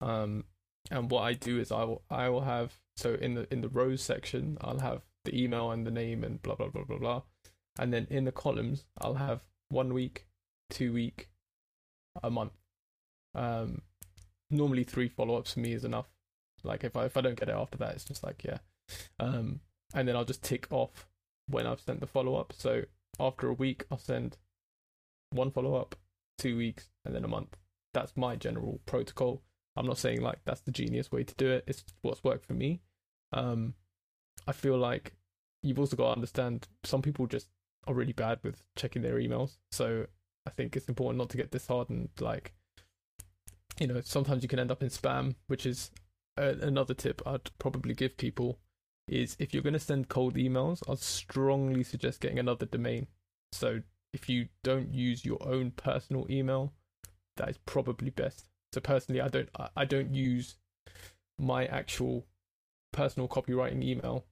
Um, 0.02 0.46
and 0.90 1.12
what 1.12 1.22
I 1.22 1.34
do 1.34 1.60
is 1.60 1.72
I 1.72 1.84
will 1.84 2.04
I 2.10 2.30
will 2.30 2.42
have 2.42 2.80
so 2.96 3.14
in 3.14 3.36
the 3.36 3.52
in 3.52 3.62
the 3.62 3.70
rows 3.70 4.02
section 4.02 4.58
I'll 4.62 4.80
have 4.80 5.04
the 5.26 5.40
email 5.40 5.72
and 5.72 5.86
the 5.86 5.92
name 5.92 6.24
and 6.24 6.42
blah 6.42 6.56
blah 6.56 6.70
blah 6.70 6.84
blah 6.84 6.98
blah, 6.98 7.22
and 7.80 7.94
then 7.94 8.08
in 8.10 8.26
the 8.26 8.32
columns 8.32 8.86
I'll 9.00 9.16
have 9.16 9.44
one 9.70 9.94
week, 9.94 10.26
two 10.70 10.92
week, 10.92 11.30
a 12.22 12.30
month. 12.30 12.54
Um, 13.36 13.84
normally 14.50 14.84
three 14.84 15.08
follow 15.08 15.36
ups 15.36 15.54
for 15.54 15.60
me 15.60 15.74
is 15.74 15.86
enough. 15.86 16.10
Like 16.64 16.84
if 16.84 16.96
I 16.96 17.06
if 17.06 17.16
I 17.16 17.22
don't 17.22 17.40
get 17.40 17.50
it 17.50 17.56
after 17.56 17.78
that, 17.78 17.96
it's 17.96 18.06
just 18.06 18.24
like 18.24 18.44
yeah. 18.44 18.58
Um, 19.20 19.62
and 19.94 20.08
then 20.08 20.16
I'll 20.16 20.26
just 20.26 20.44
tick 20.44 20.68
off 20.72 21.08
when 21.48 21.68
I've 21.68 21.82
sent 21.82 22.00
the 22.00 22.08
follow 22.08 22.36
up. 22.36 22.54
So 22.58 22.84
after 23.20 23.48
a 23.48 23.54
week, 23.54 23.86
I'll 23.92 23.98
send 23.98 24.38
one 25.32 25.52
follow 25.52 25.76
up, 25.76 25.96
two 26.38 26.58
weeks, 26.58 26.90
and 27.06 27.16
then 27.16 27.24
a 27.24 27.28
month. 27.28 27.58
That's 27.94 28.16
my 28.16 28.36
general 28.36 28.80
protocol. 28.86 29.42
I'm 29.76 29.88
not 29.88 29.98
saying 29.98 30.22
like 30.22 30.40
that's 30.46 30.62
the 30.62 30.72
genius 30.72 31.12
way 31.12 31.24
to 31.24 31.36
do 31.36 31.50
it. 31.50 31.64
It's 31.68 31.84
what's 32.02 32.24
worked 32.24 32.46
for 32.46 32.54
me. 32.54 32.82
Um, 33.34 33.74
I 34.48 34.52
feel 34.52 34.78
like 34.78 35.14
you've 35.64 35.80
also 35.80 35.96
got 35.96 36.06
to 36.06 36.16
understand 36.16 36.68
some 36.84 37.02
people 37.02 37.28
just 37.28 37.48
are 37.88 37.94
really 37.94 38.14
bad 38.14 38.40
with 38.44 38.64
checking 38.76 39.02
their 39.02 39.16
emails. 39.16 39.58
So 39.72 40.06
I 40.46 40.50
think 40.50 40.76
it's 40.76 40.90
important 40.90 41.20
not 41.20 41.30
to 41.30 41.38
get 41.38 41.52
disheartened. 41.52 42.10
Like, 42.20 42.54
you 43.80 43.88
know, 43.88 44.02
sometimes 44.04 44.44
you 44.44 44.50
can 44.50 44.60
end 44.60 44.72
up 44.72 44.84
in 44.84 44.90
spam, 44.90 45.36
which 45.48 45.66
is 45.66 45.92
uh, 46.38 46.56
another 46.62 46.94
tip 46.94 47.22
I'd 47.26 47.50
probably 47.60 47.94
give 47.94 48.18
people 48.18 48.60
is 49.08 49.36
if 49.40 49.54
you're 49.54 49.64
going 49.64 49.74
to 49.74 49.80
send 49.80 50.10
cold 50.10 50.36
emails, 50.36 50.82
I'd 50.90 51.00
strongly 51.00 51.84
suggest 51.84 52.22
getting 52.22 52.40
another 52.40 52.66
domain. 52.66 53.08
So 53.52 53.82
if 54.14 54.30
you 54.30 54.48
don't 54.64 54.94
use 54.94 55.26
your 55.26 55.40
own 55.42 55.72
personal 55.72 56.26
email, 56.30 56.74
that 57.38 57.50
is 57.50 57.58
probably 57.66 58.10
best. 58.10 58.46
So 58.74 58.82
personally, 58.82 59.22
I 59.22 59.28
don't 59.28 59.50
I 59.76 59.86
don't 59.86 60.14
use 60.14 60.56
my 61.38 61.66
actual 61.66 62.26
personal 62.94 63.28
copywriting 63.28 63.84
email 63.84 64.26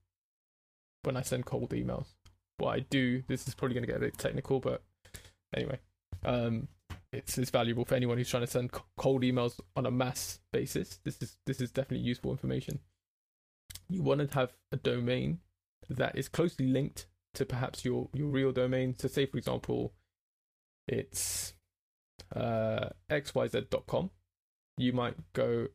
when 1.03 1.17
I 1.17 1.21
send 1.21 1.45
cold 1.45 1.71
emails. 1.71 2.07
What 2.57 2.75
I 2.75 2.79
do, 2.79 3.23
this 3.27 3.47
is 3.47 3.55
probably 3.55 3.75
going 3.75 3.85
to 3.85 3.87
get 3.87 3.97
a 3.97 4.01
bit 4.01 4.17
technical, 4.17 4.59
but 4.59 4.83
anyway, 5.55 5.79
um, 6.25 6.67
it's 7.11 7.37
it's 7.37 7.49
valuable 7.49 7.85
for 7.85 7.95
anyone 7.95 8.17
who's 8.17 8.29
trying 8.29 8.45
to 8.45 8.51
send 8.51 8.71
cold 8.97 9.23
emails 9.23 9.59
on 9.75 9.85
a 9.85 9.91
mass 9.91 10.39
basis. 10.51 10.99
This 11.03 11.17
is 11.21 11.37
this 11.45 11.61
is 11.61 11.71
definitely 11.71 12.05
useful 12.05 12.31
information. 12.31 12.79
You 13.89 14.03
want 14.03 14.29
to 14.29 14.37
have 14.37 14.53
a 14.71 14.77
domain 14.77 15.39
that 15.89 16.17
is 16.17 16.29
closely 16.29 16.67
linked 16.67 17.07
to 17.39 17.45
perhaps 17.45 17.83
your 17.83 18.09
your 18.13 18.27
real 18.27 18.51
domain. 18.51 18.95
So, 18.97 19.07
say 19.07 19.25
for 19.25 19.37
example, 19.37 19.93
it's 20.87 21.53
uh, 22.35 22.89
xyz.com. 23.09 24.11
You 24.77 24.93
might 24.93 25.15
go, 25.33 25.67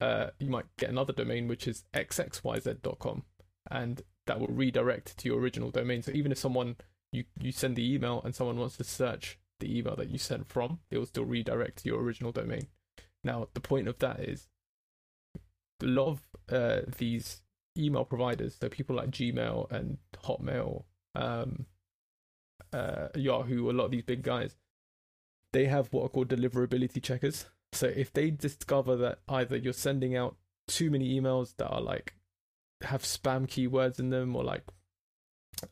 uh, 0.00 0.28
you 0.38 0.48
might 0.50 0.66
get 0.78 0.90
another 0.90 1.12
domain 1.12 1.48
which 1.48 1.66
is 1.66 1.84
xxyz.com, 1.94 3.22
and 3.70 4.02
that 4.26 4.38
will 4.38 4.48
redirect 4.48 5.16
to 5.18 5.28
your 5.28 5.40
original 5.40 5.70
domain. 5.70 6.02
So 6.02 6.12
even 6.12 6.32
if 6.32 6.38
someone 6.38 6.76
you 7.12 7.24
you 7.40 7.52
send 7.52 7.76
the 7.76 7.94
email 7.94 8.20
and 8.24 8.34
someone 8.34 8.58
wants 8.58 8.76
to 8.76 8.84
search 8.84 9.38
the 9.60 9.78
email 9.78 9.96
that 9.96 10.10
you 10.10 10.18
sent 10.18 10.48
from, 10.48 10.80
it 10.90 10.98
will 10.98 11.06
still 11.06 11.24
redirect 11.24 11.78
to 11.78 11.88
your 11.88 12.00
original 12.00 12.32
domain. 12.32 12.68
Now, 13.24 13.48
the 13.54 13.60
point 13.60 13.88
of 13.88 13.98
that 13.98 14.20
is 14.20 14.48
a 15.82 15.86
lot 15.86 16.08
of 16.08 16.20
uh, 16.50 16.80
these 16.98 17.42
email 17.78 18.04
providers, 18.04 18.56
so 18.60 18.68
people 18.68 18.96
like 18.96 19.10
Gmail 19.10 19.70
and 19.70 19.98
Hotmail, 20.24 20.84
um, 21.14 21.66
uh, 22.72 23.08
Yahoo, 23.14 23.70
a 23.70 23.72
lot 23.72 23.86
of 23.86 23.90
these 23.90 24.02
big 24.02 24.22
guys, 24.22 24.56
they 25.52 25.66
have 25.66 25.88
what 25.92 26.04
are 26.04 26.08
called 26.08 26.28
deliverability 26.28 27.02
checkers. 27.02 27.46
So 27.72 27.86
if 27.86 28.12
they 28.12 28.30
discover 28.30 28.96
that 28.96 29.20
either 29.28 29.56
you're 29.56 29.72
sending 29.72 30.16
out 30.16 30.36
too 30.66 30.90
many 30.90 31.18
emails 31.18 31.54
that 31.56 31.68
are 31.68 31.80
like 31.80 32.14
have 32.82 33.02
spam 33.02 33.46
keywords 33.46 33.98
in 33.98 34.10
them, 34.10 34.36
or 34.36 34.44
like 34.44 34.64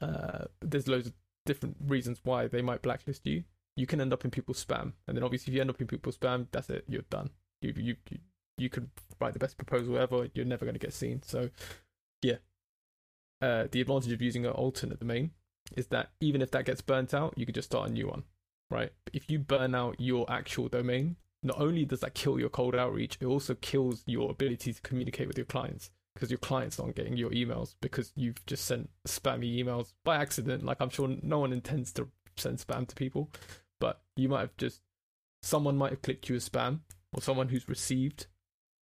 uh, 0.00 0.44
there's 0.60 0.88
loads 0.88 1.08
of 1.08 1.12
different 1.44 1.76
reasons 1.86 2.20
why 2.24 2.48
they 2.48 2.62
might 2.62 2.82
blacklist 2.82 3.26
you, 3.26 3.44
you 3.76 3.86
can 3.86 4.00
end 4.00 4.12
up 4.12 4.24
in 4.24 4.30
people's 4.30 4.64
spam. 4.64 4.92
And 5.06 5.16
then 5.16 5.22
obviously, 5.22 5.52
if 5.52 5.54
you 5.56 5.60
end 5.60 5.70
up 5.70 5.80
in 5.80 5.86
people's 5.86 6.16
spam, 6.16 6.46
that's 6.50 6.70
it. 6.70 6.84
You're 6.88 7.02
done. 7.10 7.30
You 7.60 7.72
you 7.76 7.96
you, 8.10 8.18
you 8.58 8.68
could 8.70 8.88
write 9.20 9.34
the 9.34 9.38
best 9.38 9.56
proposal 9.56 9.98
ever. 9.98 10.28
You're 10.34 10.44
never 10.44 10.64
going 10.64 10.74
to 10.74 10.80
get 10.80 10.92
seen. 10.92 11.22
So, 11.22 11.50
yeah. 12.22 12.36
Uh, 13.40 13.66
the 13.70 13.80
advantage 13.80 14.12
of 14.12 14.22
using 14.22 14.46
an 14.46 14.52
alternate 14.52 15.00
domain 15.00 15.30
is 15.76 15.88
that 15.88 16.10
even 16.20 16.42
if 16.42 16.50
that 16.52 16.64
gets 16.64 16.80
burnt 16.80 17.12
out, 17.12 17.34
you 17.36 17.44
could 17.44 17.54
just 17.54 17.70
start 17.70 17.88
a 17.88 17.92
new 17.92 18.06
one, 18.06 18.24
right? 18.70 18.92
But 19.04 19.14
if 19.14 19.30
you 19.30 19.38
burn 19.38 19.74
out 19.74 19.96
your 19.98 20.30
actual 20.30 20.68
domain, 20.68 21.16
not 21.42 21.60
only 21.60 21.84
does 21.84 22.00
that 22.00 22.14
kill 22.14 22.38
your 22.38 22.48
cold 22.48 22.74
outreach, 22.74 23.18
it 23.20 23.26
also 23.26 23.54
kills 23.54 24.02
your 24.06 24.30
ability 24.30 24.72
to 24.72 24.80
communicate 24.82 25.28
with 25.28 25.36
your 25.36 25.46
clients 25.46 25.90
because 26.14 26.30
your 26.30 26.38
clients 26.38 26.80
aren't 26.80 26.96
getting 26.96 27.16
your 27.16 27.30
emails 27.30 27.74
because 27.82 28.12
you've 28.16 28.44
just 28.46 28.64
sent 28.64 28.88
spammy 29.06 29.62
emails 29.62 29.92
by 30.02 30.16
accident. 30.16 30.64
Like 30.64 30.78
I'm 30.80 30.90
sure 30.90 31.08
no 31.22 31.40
one 31.40 31.52
intends 31.52 31.92
to 31.92 32.08
send 32.36 32.58
spam 32.58 32.86
to 32.88 32.94
people, 32.94 33.30
but 33.78 34.00
you 34.16 34.28
might 34.28 34.40
have 34.40 34.56
just 34.56 34.80
someone 35.42 35.76
might 35.76 35.90
have 35.90 36.02
clicked 36.02 36.28
you 36.28 36.36
as 36.36 36.48
spam, 36.48 36.80
or 37.12 37.20
someone 37.20 37.48
who's 37.48 37.68
received 37.68 38.26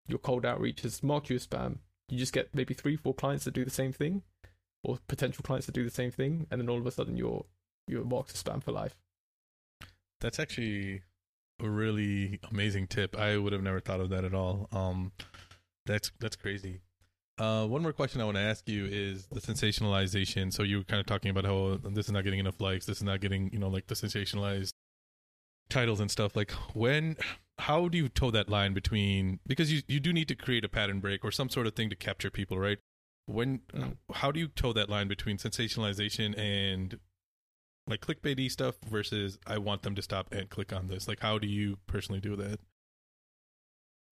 your 0.06 0.18
cold 0.18 0.46
outreach 0.46 0.82
has 0.82 1.02
marked 1.02 1.28
you 1.30 1.36
as 1.36 1.46
spam. 1.46 1.78
You 2.08 2.18
just 2.18 2.32
get 2.32 2.54
maybe 2.54 2.74
three, 2.74 2.96
four 2.96 3.14
clients 3.14 3.44
that 3.44 3.54
do 3.54 3.64
the 3.64 3.70
same 3.70 3.92
thing, 3.92 4.22
or 4.82 4.98
potential 5.08 5.42
clients 5.42 5.66
that 5.66 5.72
do 5.72 5.84
the 5.84 5.90
same 5.90 6.10
thing, 6.10 6.46
and 6.50 6.60
then 6.60 6.68
all 6.68 6.78
of 6.78 6.86
a 6.86 6.90
sudden 6.90 7.16
you're 7.16 7.44
you're 7.86 8.04
marked 8.04 8.30
as 8.30 8.42
spam 8.42 8.62
for 8.62 8.72
life. 8.72 8.96
That's 10.20 10.38
actually 10.38 11.02
a 11.60 11.68
really 11.68 12.40
amazing 12.50 12.86
tip. 12.86 13.16
I 13.16 13.36
would 13.36 13.52
have 13.52 13.62
never 13.62 13.80
thought 13.80 14.00
of 14.00 14.10
that 14.10 14.24
at 14.24 14.34
all. 14.34 14.68
Um, 14.72 15.12
that's 15.86 16.10
that's 16.20 16.36
crazy. 16.36 16.80
Uh, 17.36 17.66
one 17.66 17.82
more 17.82 17.92
question 17.92 18.20
I 18.20 18.24
want 18.24 18.36
to 18.36 18.42
ask 18.42 18.68
you 18.68 18.86
is 18.86 19.26
the 19.26 19.40
sensationalization. 19.40 20.52
So 20.52 20.62
you 20.62 20.78
were 20.78 20.84
kind 20.84 21.00
of 21.00 21.06
talking 21.06 21.30
about 21.30 21.44
how 21.44 21.78
this 21.82 22.06
is 22.06 22.12
not 22.12 22.22
getting 22.22 22.38
enough 22.38 22.60
likes. 22.60 22.86
This 22.86 22.98
is 22.98 23.02
not 23.02 23.20
getting, 23.20 23.50
you 23.52 23.58
know, 23.58 23.68
like 23.68 23.88
the 23.88 23.96
sensationalized 23.96 24.72
titles 25.68 25.98
and 25.98 26.10
stuff. 26.10 26.36
Like 26.36 26.52
when, 26.74 27.16
how 27.58 27.88
do 27.88 27.96
you 27.96 28.08
toe 28.08 28.30
that 28.30 28.48
line 28.48 28.74
between 28.74 29.38
because 29.46 29.72
you 29.72 29.82
you 29.86 30.00
do 30.00 30.12
need 30.12 30.28
to 30.28 30.34
create 30.34 30.64
a 30.64 30.68
pattern 30.68 31.00
break 31.00 31.24
or 31.24 31.30
some 31.30 31.48
sort 31.48 31.66
of 31.66 31.74
thing 31.74 31.90
to 31.90 31.96
capture 31.96 32.30
people, 32.30 32.58
right? 32.58 32.78
When, 33.26 33.60
mm. 33.72 33.96
how 34.12 34.32
do 34.32 34.40
you 34.40 34.48
toe 34.48 34.72
that 34.74 34.90
line 34.90 35.08
between 35.08 35.38
sensationalization 35.38 36.38
and 36.38 36.98
like 37.86 38.00
clickbaity 38.00 38.50
stuff 38.50 38.74
versus 38.86 39.38
I 39.46 39.58
want 39.58 39.82
them 39.82 39.94
to 39.94 40.02
stop 40.02 40.32
and 40.32 40.50
click 40.50 40.72
on 40.72 40.88
this? 40.88 41.08
Like, 41.08 41.20
how 41.20 41.38
do 41.38 41.46
you 41.46 41.78
personally 41.86 42.20
do 42.20 42.36
that? 42.36 42.60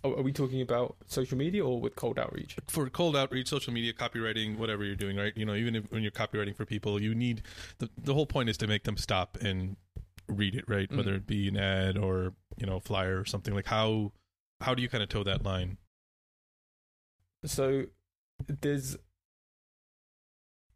Oh, 0.05 0.15
are 0.15 0.23
we 0.23 0.33
talking 0.33 0.61
about 0.61 0.97
social 1.07 1.39
media 1.39 1.65
or 1.65 1.81
with 1.81 1.95
cold 1.95 2.19
outreach? 2.19 2.57
For 2.69 2.89
cold 2.89 3.17
outreach, 3.17 3.49
social 3.49 3.73
media, 3.73 3.93
copywriting, 3.93 4.57
whatever 4.57 4.83
you're 4.83 4.97
doing, 4.97 5.17
right? 5.17 5.33
You 5.37 5.45
know, 5.45 5.55
even 5.55 5.77
if, 5.77 5.93
when 5.93 6.03
you're 6.03 6.11
copywriting 6.11 6.57
for 6.57 6.65
people, 6.65 7.01
you 7.01 7.15
need 7.15 7.43
the 7.79 7.89
the 7.97 8.15
whole 8.15 8.27
point 8.27 8.49
is 8.49 8.57
to 8.59 8.67
make 8.67 8.85
them 8.85 8.97
stop 8.97 9.39
and 9.41 9.77
read 10.29 10.55
it, 10.55 10.65
right? 10.69 10.91
Mm. 10.91 10.97
Whether 10.97 11.15
it 11.15 11.27
be 11.27 11.49
an 11.49 11.57
ad 11.57 11.97
or 11.97 12.35
you 12.57 12.67
know, 12.67 12.81
flyer 12.81 13.21
or 13.21 13.25
something. 13.25 13.55
Like 13.55 13.67
how 13.67 14.13
how 14.61 14.75
do 14.75 14.83
you 14.83 14.89
kind 14.89 15.03
of 15.03 15.09
toe 15.09 15.25
that 15.25 15.45
line? 15.45 15.79
So 17.45 17.85
there's 18.47 18.97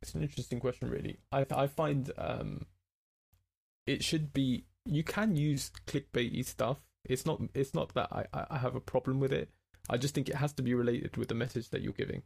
it's 0.02 0.14
an 0.14 0.22
interesting 0.22 0.60
question, 0.60 0.90
really. 0.90 1.18
I 1.32 1.46
I 1.50 1.66
find 1.66 2.10
um 2.18 2.66
it 3.86 4.02
should 4.02 4.32
be 4.32 4.64
you 4.84 5.02
can 5.02 5.36
use 5.36 5.70
clickbaity 5.86 6.44
stuff 6.44 6.80
it's 7.08 7.24
not 7.24 7.40
it's 7.54 7.74
not 7.74 7.94
that 7.94 8.08
I, 8.12 8.46
I 8.50 8.58
have 8.58 8.74
a 8.74 8.80
problem 8.80 9.20
with 9.20 9.32
it. 9.32 9.50
I 9.88 9.96
just 9.96 10.14
think 10.14 10.28
it 10.28 10.36
has 10.36 10.52
to 10.54 10.62
be 10.62 10.74
related 10.74 11.16
with 11.16 11.28
the 11.28 11.34
message 11.34 11.70
that 11.70 11.80
you're 11.80 11.92
giving. 11.92 12.22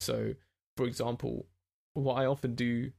So, 0.00 0.34
for 0.76 0.86
example, 0.86 1.46
what 1.94 2.14
I 2.14 2.26
often 2.26 2.54
do 2.54 2.92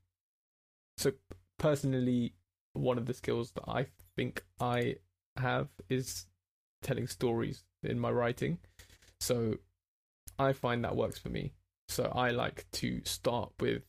so 0.98 1.12
personally 1.58 2.34
one 2.80 2.98
of 2.98 3.06
the 3.06 3.14
skills 3.14 3.52
that 3.52 3.66
I 3.68 3.88
think 4.16 4.44
I 4.60 4.96
have 5.38 5.70
is 5.90 6.26
telling 6.82 7.08
stories 7.08 7.64
in 7.84 8.00
my 8.00 8.12
writing. 8.12 8.60
So 9.20 9.56
I 10.38 10.54
find 10.54 10.84
that 10.84 10.96
works 10.96 11.20
for 11.20 11.30
me. 11.30 11.54
So 11.88 12.12
I 12.16 12.30
like 12.30 12.66
to 12.74 13.02
start 13.04 13.52
with 13.60 13.84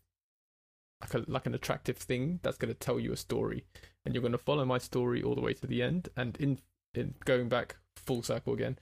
like 1.01 1.15
a 1.15 1.25
like 1.31 1.47
an 1.47 1.55
attractive 1.55 1.97
thing 1.97 2.41
that's 2.43 2.59
going 2.59 2.73
to 2.73 2.79
tell 2.79 3.01
you 3.01 3.13
a 3.13 3.17
story 3.17 3.65
and 4.05 4.15
you're 4.15 4.23
going 4.23 4.33
to 4.33 4.39
follow 4.39 4.65
my 4.65 4.79
story 4.79 5.23
all 5.23 5.35
the 5.35 5.41
way 5.41 5.55
to 5.55 5.67
the 5.67 5.83
end 5.83 6.09
and 6.17 6.37
in 6.39 6.59
in 6.95 7.15
going 7.25 7.49
back 7.49 7.77
full 7.97 8.23
circle 8.23 8.55
again, 8.55 8.79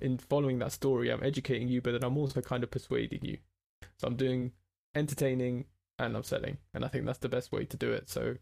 in 0.00 0.18
following 0.18 0.58
that 0.60 0.72
story, 0.72 1.10
I'm 1.10 1.22
educating 1.22 1.68
you, 1.68 1.80
but 1.80 1.92
then 1.92 2.04
I'm 2.04 2.16
also 2.16 2.40
kind 2.40 2.62
of 2.62 2.70
persuading 2.70 3.20
you. 3.22 3.38
So 3.98 4.06
I'm 4.06 4.16
doing 4.16 4.52
entertaining 4.94 5.64
and 5.98 6.16
I'm 6.16 6.22
selling, 6.22 6.58
and 6.74 6.84
I 6.84 6.88
think 6.88 7.04
that's 7.06 7.18
the 7.18 7.28
best 7.28 7.50
way 7.50 7.64
to 7.64 7.76
do 7.76 7.92
it. 7.92 8.08
So 8.08 8.36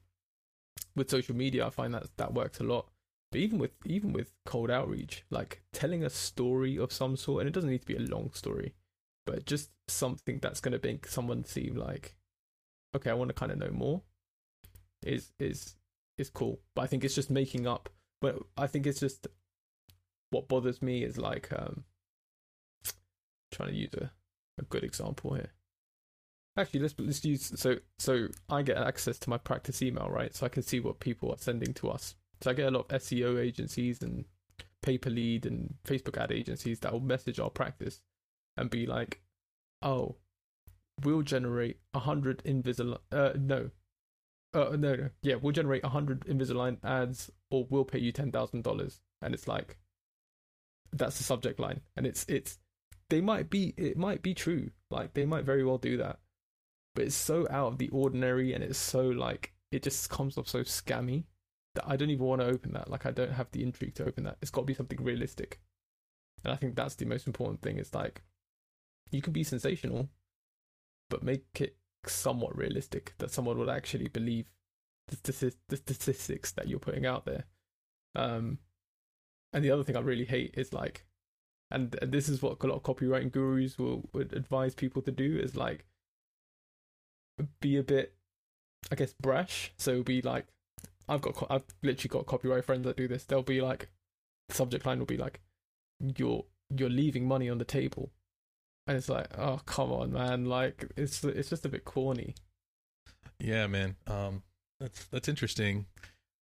with 0.96 1.10
social 1.10 1.36
media, 1.36 1.66
I 1.66 1.70
find 1.70 1.94
that 1.94 2.16
that 2.16 2.34
works 2.34 2.60
a 2.60 2.64
lot. 2.64 2.88
But 3.30 3.40
even 3.40 3.58
with 3.58 3.72
even 3.84 4.12
with 4.12 4.32
cold 4.44 4.70
outreach, 4.70 5.24
like 5.30 5.62
telling 5.72 6.04
a 6.04 6.10
story 6.10 6.78
of 6.78 6.92
some 6.92 7.16
sort, 7.16 7.40
and 7.40 7.48
it 7.48 7.52
doesn't 7.52 7.70
need 7.70 7.82
to 7.82 7.86
be 7.86 7.96
a 7.96 8.00
long 8.00 8.30
story, 8.32 8.74
but 9.26 9.46
just 9.46 9.70
something 9.88 10.38
that's 10.40 10.60
going 10.60 10.78
to 10.78 10.86
make 10.86 11.06
someone 11.06 11.44
seem 11.44 11.76
like, 11.76 12.16
okay, 12.94 13.10
I 13.10 13.14
want 13.14 13.28
to 13.28 13.34
kind 13.34 13.52
of 13.52 13.58
know 13.58 13.70
more, 13.70 14.02
is 15.04 15.32
is 15.38 15.76
is 16.18 16.30
cool. 16.30 16.60
But 16.74 16.82
I 16.82 16.86
think 16.86 17.04
it's 17.04 17.14
just 17.14 17.30
making 17.30 17.66
up 17.66 17.90
but 18.20 18.38
I 18.56 18.66
think 18.66 18.86
it's 18.86 19.00
just 19.00 19.26
what 20.30 20.48
bothers 20.48 20.82
me 20.82 21.04
is 21.04 21.18
like 21.18 21.48
um 21.52 21.84
trying 23.52 23.70
to 23.70 23.76
use 23.76 23.94
a, 23.94 24.10
a 24.58 24.64
good 24.64 24.84
example 24.84 25.34
here. 25.34 25.52
Actually, 26.56 26.80
let's 26.80 26.94
let's 26.98 27.24
use 27.24 27.52
so 27.56 27.76
so 27.98 28.28
I 28.48 28.62
get 28.62 28.78
access 28.78 29.18
to 29.20 29.30
my 29.30 29.38
practice 29.38 29.82
email, 29.82 30.08
right? 30.08 30.34
So 30.34 30.46
I 30.46 30.48
can 30.48 30.62
see 30.62 30.80
what 30.80 31.00
people 31.00 31.30
are 31.30 31.38
sending 31.38 31.74
to 31.74 31.90
us. 31.90 32.14
So 32.40 32.50
I 32.50 32.54
get 32.54 32.68
a 32.68 32.70
lot 32.70 32.90
of 32.90 33.02
SEO 33.02 33.38
agencies 33.38 34.02
and 34.02 34.24
paper 34.82 35.10
lead 35.10 35.44
and 35.46 35.74
Facebook 35.86 36.16
ad 36.16 36.32
agencies 36.32 36.80
that 36.80 36.92
will 36.92 37.00
message 37.00 37.40
our 37.40 37.50
practice 37.50 38.00
and 38.56 38.70
be 38.70 38.86
like, 38.86 39.20
"Oh, 39.82 40.16
we'll 41.02 41.22
generate 41.22 41.78
a 41.92 42.00
hundred 42.00 42.42
Invisalign. 42.44 42.98
Uh, 43.12 43.32
no, 43.38 43.70
uh, 44.54 44.76
no, 44.76 44.94
no, 44.96 45.10
yeah, 45.22 45.34
we'll 45.34 45.52
generate 45.52 45.84
a 45.84 45.90
hundred 45.90 46.24
Invisalign 46.26 46.78
ads 46.82 47.30
or 47.50 47.66
we'll 47.68 47.84
pay 47.84 47.98
you 47.98 48.12
ten 48.12 48.32
thousand 48.32 48.64
dollars, 48.64 49.00
and 49.20 49.34
it's 49.34 49.48
like 49.48 49.78
that's 50.92 51.18
the 51.18 51.24
subject 51.24 51.60
line, 51.60 51.80
and 51.96 52.06
it's 52.06 52.24
it's 52.28 52.58
they 53.10 53.20
might 53.20 53.50
be 53.50 53.74
it 53.76 53.96
might 53.96 54.22
be 54.22 54.34
true, 54.34 54.70
like 54.90 55.14
they 55.14 55.26
might 55.26 55.44
very 55.44 55.64
well 55.64 55.78
do 55.78 55.98
that, 55.98 56.18
but 56.96 57.04
it's 57.04 57.14
so 57.14 57.46
out 57.50 57.68
of 57.68 57.78
the 57.78 57.88
ordinary, 57.90 58.52
and 58.52 58.64
it's 58.64 58.78
so 58.78 59.02
like 59.02 59.52
it 59.70 59.84
just 59.84 60.10
comes 60.10 60.36
off 60.36 60.48
so 60.48 60.60
scammy 60.62 61.24
that 61.76 61.84
I 61.86 61.96
don't 61.96 62.10
even 62.10 62.26
want 62.26 62.40
to 62.40 62.48
open 62.48 62.72
that. 62.72 62.90
Like 62.90 63.06
I 63.06 63.12
don't 63.12 63.32
have 63.32 63.52
the 63.52 63.62
intrigue 63.62 63.94
to 63.96 64.06
open 64.06 64.24
that. 64.24 64.38
It's 64.42 64.50
got 64.50 64.62
to 64.62 64.66
be 64.66 64.74
something 64.74 65.04
realistic, 65.04 65.60
and 66.42 66.52
I 66.52 66.56
think 66.56 66.74
that's 66.74 66.96
the 66.96 67.04
most 67.04 67.28
important 67.28 67.62
thing. 67.62 67.78
Is 67.78 67.94
like 67.94 68.22
you 69.12 69.22
can 69.22 69.32
be 69.32 69.44
sensational, 69.44 70.08
but 71.08 71.22
make 71.22 71.44
it 71.60 71.76
somewhat 72.06 72.56
realistic 72.56 73.14
that 73.18 73.30
someone 73.30 73.58
would 73.58 73.68
actually 73.68 74.08
believe 74.08 74.50
the, 75.08 75.54
the 75.68 75.76
statistics 75.76 76.52
that 76.52 76.68
you're 76.68 76.78
putting 76.78 77.06
out 77.06 77.26
there. 77.26 77.44
Um, 78.14 78.58
and 79.52 79.64
the 79.64 79.70
other 79.70 79.84
thing 79.84 79.96
I 79.96 80.00
really 80.00 80.24
hate 80.24 80.54
is 80.56 80.72
like, 80.72 81.04
and, 81.70 81.96
and 82.00 82.12
this 82.12 82.28
is 82.28 82.42
what 82.42 82.62
a 82.62 82.66
lot 82.66 82.76
of 82.76 82.82
copywriting 82.82 83.32
gurus 83.32 83.78
will 83.78 84.08
would 84.12 84.32
advise 84.32 84.74
people 84.74 85.02
to 85.02 85.12
do 85.12 85.38
is 85.38 85.56
like, 85.56 85.84
be 87.60 87.76
a 87.76 87.82
bit, 87.82 88.14
I 88.90 88.94
guess, 88.94 89.14
brash. 89.20 89.72
So 89.76 90.02
be 90.02 90.22
like, 90.22 90.46
I've 91.08 91.20
got, 91.20 91.46
I've 91.50 91.64
literally 91.82 92.08
got 92.08 92.26
copyright 92.26 92.64
friends 92.64 92.84
that 92.84 92.96
do 92.96 93.08
this. 93.08 93.24
They'll 93.24 93.42
be 93.42 93.60
like, 93.60 93.88
the 94.48 94.54
subject 94.54 94.86
line 94.86 94.98
will 94.98 95.06
be 95.06 95.16
like, 95.16 95.40
you're 96.16 96.44
you're 96.76 96.90
leaving 96.90 97.26
money 97.26 97.48
on 97.48 97.58
the 97.58 97.64
table, 97.64 98.10
and 98.86 98.96
it's 98.96 99.08
like, 99.08 99.28
oh 99.38 99.60
come 99.66 99.92
on, 99.92 100.12
man, 100.12 100.46
like 100.46 100.86
it's 100.96 101.24
it's 101.24 101.50
just 101.50 101.64
a 101.64 101.68
bit 101.68 101.84
corny. 101.84 102.34
Yeah, 103.38 103.66
man. 103.66 103.96
Um, 104.06 104.42
that's 104.80 105.04
that's 105.06 105.28
interesting, 105.28 105.86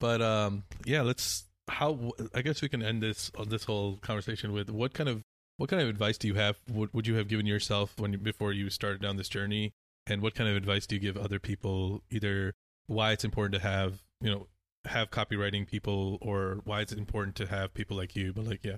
but 0.01 0.23
um, 0.23 0.65
yeah, 0.85 1.03
let's. 1.03 1.45
How 1.69 2.13
I 2.35 2.43
guess 2.43 2.61
we 2.61 2.69
can 2.69 2.83
end 2.83 3.03
this 3.03 3.31
this 3.47 3.65
whole 3.65 3.97
conversation 3.99 4.53
with 4.53 4.69
what 4.69 4.95
kind 4.95 5.09
of 5.09 5.23
what 5.59 5.71
kind 5.71 5.81
of 5.81 5.89
advice 5.89 6.19
do 6.19 6.27
you 6.27 6.35
have? 6.35 6.59
Would 6.71 6.93
would 6.93 7.07
you 7.07 7.15
have 7.15 7.29
given 7.29 7.47
yourself 7.47 7.95
when 7.99 8.13
before 8.19 8.53
you 8.53 8.69
started 8.69 9.01
down 9.01 9.17
this 9.17 9.29
journey? 9.29 9.73
And 10.07 10.21
what 10.21 10.35
kind 10.35 10.51
of 10.51 10.57
advice 10.57 10.87
do 10.87 10.97
you 10.97 11.01
give 11.01 11.17
other 11.17 11.39
people? 11.39 12.03
Either 12.11 12.55
why 12.87 13.13
it's 13.13 13.25
important 13.25 13.55
to 13.55 13.69
have 13.69 14.03
you 14.21 14.31
know 14.31 14.49
have 14.85 15.11
copywriting 15.11 15.67
people 15.67 16.19
or 16.21 16.59
why 16.65 16.81
it's 16.81 16.93
important 16.93 17.37
to 17.37 17.47
have 17.47 17.73
people 17.73 17.97
like 17.97 18.17
you? 18.17 18.33
But 18.33 18.47
like 18.47 18.65
yeah 18.65 18.77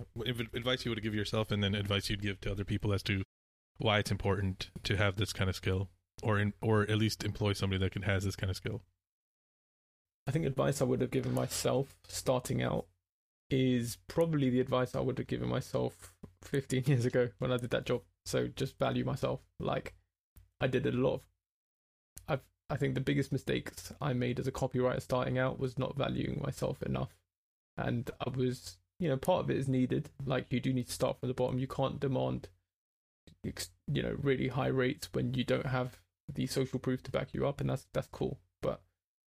advice 0.54 0.84
you 0.84 0.90
would 0.90 1.02
give 1.02 1.14
yourself 1.14 1.50
and 1.50 1.62
then 1.62 1.74
advice 1.74 2.10
you'd 2.10 2.22
give 2.22 2.40
to 2.42 2.50
other 2.50 2.64
people 2.64 2.92
as 2.92 3.02
to 3.04 3.22
why 3.78 3.98
it's 3.98 4.10
important 4.10 4.70
to 4.84 4.96
have 4.96 5.16
this 5.16 5.32
kind 5.32 5.50
of 5.50 5.56
skill 5.56 5.88
or 6.22 6.38
in, 6.38 6.52
or 6.60 6.82
at 6.82 6.98
least 6.98 7.24
employ 7.24 7.52
somebody 7.52 7.80
that 7.80 7.92
can 7.92 8.02
has 8.02 8.24
this 8.24 8.36
kind 8.36 8.50
of 8.50 8.56
skill. 8.56 8.82
I 10.26 10.30
think 10.30 10.46
advice 10.46 10.80
i 10.80 10.84
would 10.84 11.00
have 11.00 11.10
given 11.10 11.34
myself 11.34 11.96
starting 12.08 12.62
out 12.62 12.86
is 13.50 13.98
probably 14.08 14.48
the 14.48 14.60
advice 14.60 14.94
i 14.94 15.00
would 15.00 15.18
have 15.18 15.26
given 15.26 15.48
myself 15.48 16.14
15 16.42 16.84
years 16.86 17.04
ago 17.04 17.28
when 17.38 17.52
i 17.52 17.56
did 17.56 17.70
that 17.70 17.86
job. 17.86 18.02
So 18.24 18.48
just 18.48 18.78
value 18.78 19.04
myself. 19.04 19.40
Like 19.60 19.94
i 20.60 20.66
did 20.66 20.86
a 20.86 20.92
lot 20.92 21.14
of 21.14 21.20
i've 22.28 22.40
I 22.70 22.76
think 22.76 22.94
the 22.94 23.00
biggest 23.00 23.30
mistakes 23.30 23.92
I 24.00 24.12
made 24.14 24.38
as 24.38 24.46
a 24.46 24.52
copywriter 24.52 25.02
starting 25.02 25.38
out 25.38 25.60
was 25.60 25.78
not 25.78 25.96
valuing 25.96 26.40
myself 26.42 26.82
enough. 26.82 27.14
And 27.76 28.10
I 28.20 28.30
was, 28.30 28.78
you 28.98 29.08
know, 29.08 29.16
part 29.16 29.44
of 29.44 29.50
it 29.50 29.58
is 29.58 29.68
needed. 29.68 30.10
Like 30.24 30.46
you 30.50 30.60
do 30.60 30.72
need 30.72 30.86
to 30.86 30.92
start 30.92 31.20
from 31.20 31.28
the 31.28 31.34
bottom. 31.34 31.58
You 31.58 31.66
can't 31.66 32.00
demand, 32.00 32.48
you 33.42 34.02
know, 34.02 34.16
really 34.20 34.48
high 34.48 34.68
rates 34.68 35.10
when 35.12 35.34
you 35.34 35.44
don't 35.44 35.66
have 35.66 35.98
the 36.32 36.46
social 36.46 36.78
proof 36.78 37.02
to 37.02 37.10
back 37.10 37.34
you 37.34 37.46
up, 37.46 37.60
and 37.60 37.68
that's 37.68 37.86
that's 37.92 38.08
cool. 38.08 38.38
But 38.62 38.80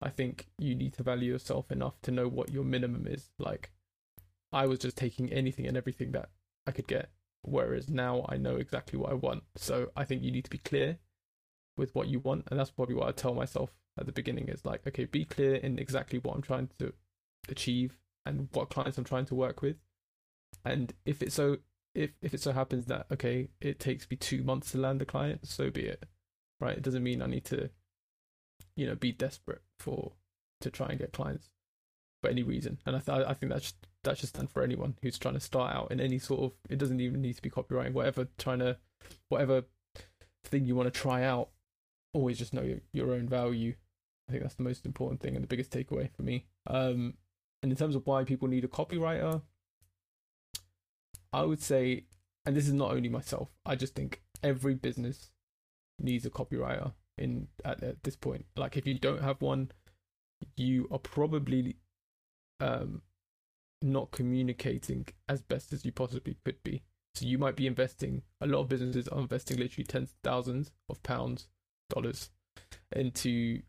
I 0.01 0.11
think 0.11 0.47
you 0.59 0.77
need 0.77 0.95
to 0.95 1.03
value 1.03 1.33
yourself 1.33 1.73
enough 1.73 2.01
to 2.03 2.13
know 2.13 2.29
what 2.29 2.53
your 2.53 2.65
minimum 2.65 3.07
is. 3.09 3.31
Like 3.39 3.73
I 4.53 4.67
was 4.67 4.79
just 4.79 4.97
taking 4.97 5.33
anything 5.33 5.67
and 5.67 5.77
everything 5.77 6.13
that 6.13 6.29
I 6.69 6.71
could 6.71 6.87
get, 6.87 7.11
whereas 7.43 7.91
now 7.91 8.27
I 8.29 8.37
know 8.37 8.57
exactly 8.57 8.97
what 8.97 9.11
I 9.11 9.15
want. 9.15 9.43
So 9.57 9.91
I 9.97 10.05
think 10.05 10.23
you 10.23 10.31
need 10.31 10.45
to 10.45 10.51
be 10.51 10.59
clear 10.59 10.99
with 11.77 11.95
what 11.95 12.09
you 12.09 12.19
want 12.21 12.45
and 12.51 12.59
that's 12.59 12.71
probably 12.71 12.95
what 12.95 13.09
i 13.09 13.13
tell 13.13 13.35
myself 13.35 13.71
at 13.99 14.07
the 14.07 14.13
beginning 14.13 14.49
is 14.49 14.65
like 14.65 14.87
okay 14.87 15.05
be 15.05 15.25
clear 15.25 15.57
in 15.57 15.79
exactly 15.79 16.19
what 16.19 16.35
i'm 16.35 16.43
trying 16.43 16.69
to 16.79 16.93
achieve 17.49 17.99
and 18.27 18.49
what 18.53 18.71
clients 18.71 18.99
i'm 18.99 19.05
trying 19.05 19.27
to 19.27 19.35
work 19.35 19.63
with. 19.63 19.77
And 20.65 20.95
if 21.05 21.23
it 21.23 21.33
so 21.33 21.59
if 21.95 22.11
if 22.23 22.35
it 22.35 22.41
so 22.41 22.53
happens 22.53 22.87
that 22.87 23.07
okay 23.13 23.49
it 23.61 23.79
takes 23.79 24.09
me 24.11 24.17
two 24.17 24.43
months 24.43 24.73
to 24.73 24.79
land 24.79 25.03
a 25.03 25.05
client 25.05 25.47
so 25.47 25.71
be 25.71 25.83
it 25.83 26.05
right? 26.61 26.77
It 26.77 26.83
doesn't 26.83 27.03
mean 27.03 27.23
i 27.23 27.27
need 27.27 27.45
to 27.47 27.71
you 28.77 28.87
know 28.87 28.95
be 28.95 29.13
desperate 29.13 29.63
for 29.79 30.13
to 30.61 30.71
try 30.71 30.87
and 30.89 30.99
get 30.99 31.13
clients 31.13 31.51
for 32.23 32.31
any 32.31 32.43
reason. 32.43 32.79
And 32.87 32.97
i, 32.97 32.99
th- 33.01 33.27
I 33.27 33.35
think 33.35 33.53
that's 33.53 33.75
that's 34.03 34.21
just 34.21 34.35
done 34.35 34.47
for 34.47 34.63
anyone 34.63 34.97
who's 35.03 35.19
trying 35.19 35.35
to 35.35 35.41
start 35.41 35.75
out 35.75 35.91
in 35.91 36.01
any 36.01 36.19
sort 36.19 36.41
of 36.43 36.53
it 36.69 36.79
doesn't 36.79 37.01
even 37.01 37.21
need 37.21 37.37
to 37.37 37.43
be 37.43 37.51
copywriting 37.51 37.93
whatever 37.93 38.29
trying 38.39 38.61
to 38.61 38.77
whatever 39.29 39.65
thing 40.45 40.67
you 40.67 40.77
want 40.77 40.93
to 40.93 41.01
try 41.01 41.25
out 41.25 41.49
always 42.15 42.39
just 42.39 42.55
know 42.55 42.79
your, 42.93 43.13
own 43.13 43.29
value. 43.29 43.75
I 44.29 44.33
think 44.33 44.43
that's 44.43 44.55
the 44.55 44.63
most 44.63 44.87
important 44.87 45.21
thing 45.21 45.35
and 45.35 45.43
the 45.43 45.49
biggest 45.49 45.71
takeaway 45.71 46.11
for 46.17 46.23
me. 46.23 46.47
Um, 46.67 47.15
and 47.63 47.71
in 47.71 47.77
terms 47.77 47.95
of 47.95 48.07
why 48.07 48.25
people 48.25 48.49
need 48.49 48.65
a 48.65 48.69
copywriter, 48.69 49.43
I 51.33 51.43
would 51.43 51.61
say, 51.61 52.05
and 52.47 52.57
this 52.57 52.67
is 52.67 52.73
not 52.73 52.93
only 52.93 53.09
myself, 53.09 53.51
I 53.67 53.75
just 53.75 53.95
think 53.95 54.23
every 54.43 54.75
business 54.75 55.31
needs 56.01 56.25
a 56.25 56.31
copywriter 56.31 56.93
in 57.19 57.49
at, 57.65 57.83
at 57.83 58.03
this 58.03 58.17
point. 58.17 58.47
Like 58.57 58.77
if 58.77 58.87
you 58.87 58.99
don't 58.99 59.23
have 59.23 59.43
one, 59.43 59.71
you 60.57 60.89
are 60.91 60.99
probably 60.99 61.77
um, 62.61 63.03
not 63.83 64.11
communicating 64.11 65.07
as 65.29 65.43
best 65.43 65.73
as 65.73 65.85
you 65.85 65.93
possibly 65.93 66.37
could 66.45 66.63
be. 66.63 66.83
So 67.15 67.27
you 67.27 67.39
might 67.39 67.57
be 67.57 67.67
investing. 67.67 68.23
A 68.41 68.47
lot 68.47 68.61
of 68.61 68.69
businesses 68.69 69.07
are 69.09 69.21
investing 69.21 69.59
literally 69.59 69.85
tens 69.85 70.11
of 70.11 70.17
thousands 70.23 70.73
of 70.89 71.03
pounds 71.03 71.49
dollars 71.89 72.31
into 72.93 73.63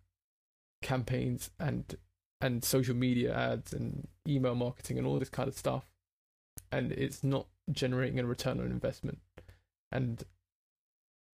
campaigns 0.81 1.49
and 1.59 1.95
and 2.41 2.63
social 2.63 2.95
media 2.95 3.33
ads 3.33 3.73
and 3.73 4.07
email 4.27 4.55
marketing 4.55 4.97
and 4.97 5.07
all 5.07 5.17
this 5.17 5.29
kind 5.29 5.47
of 5.47 5.57
stuff. 5.57 5.85
And 6.71 6.91
it's 6.91 7.23
not 7.23 7.47
generating 7.71 8.19
a 8.19 8.25
return 8.25 8.59
on 8.59 8.65
investment. 8.67 9.19
And 9.91 10.23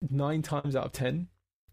nine 0.08 0.42
times 0.42 0.74
out 0.74 0.86
of 0.86 0.92
ten 0.92 1.28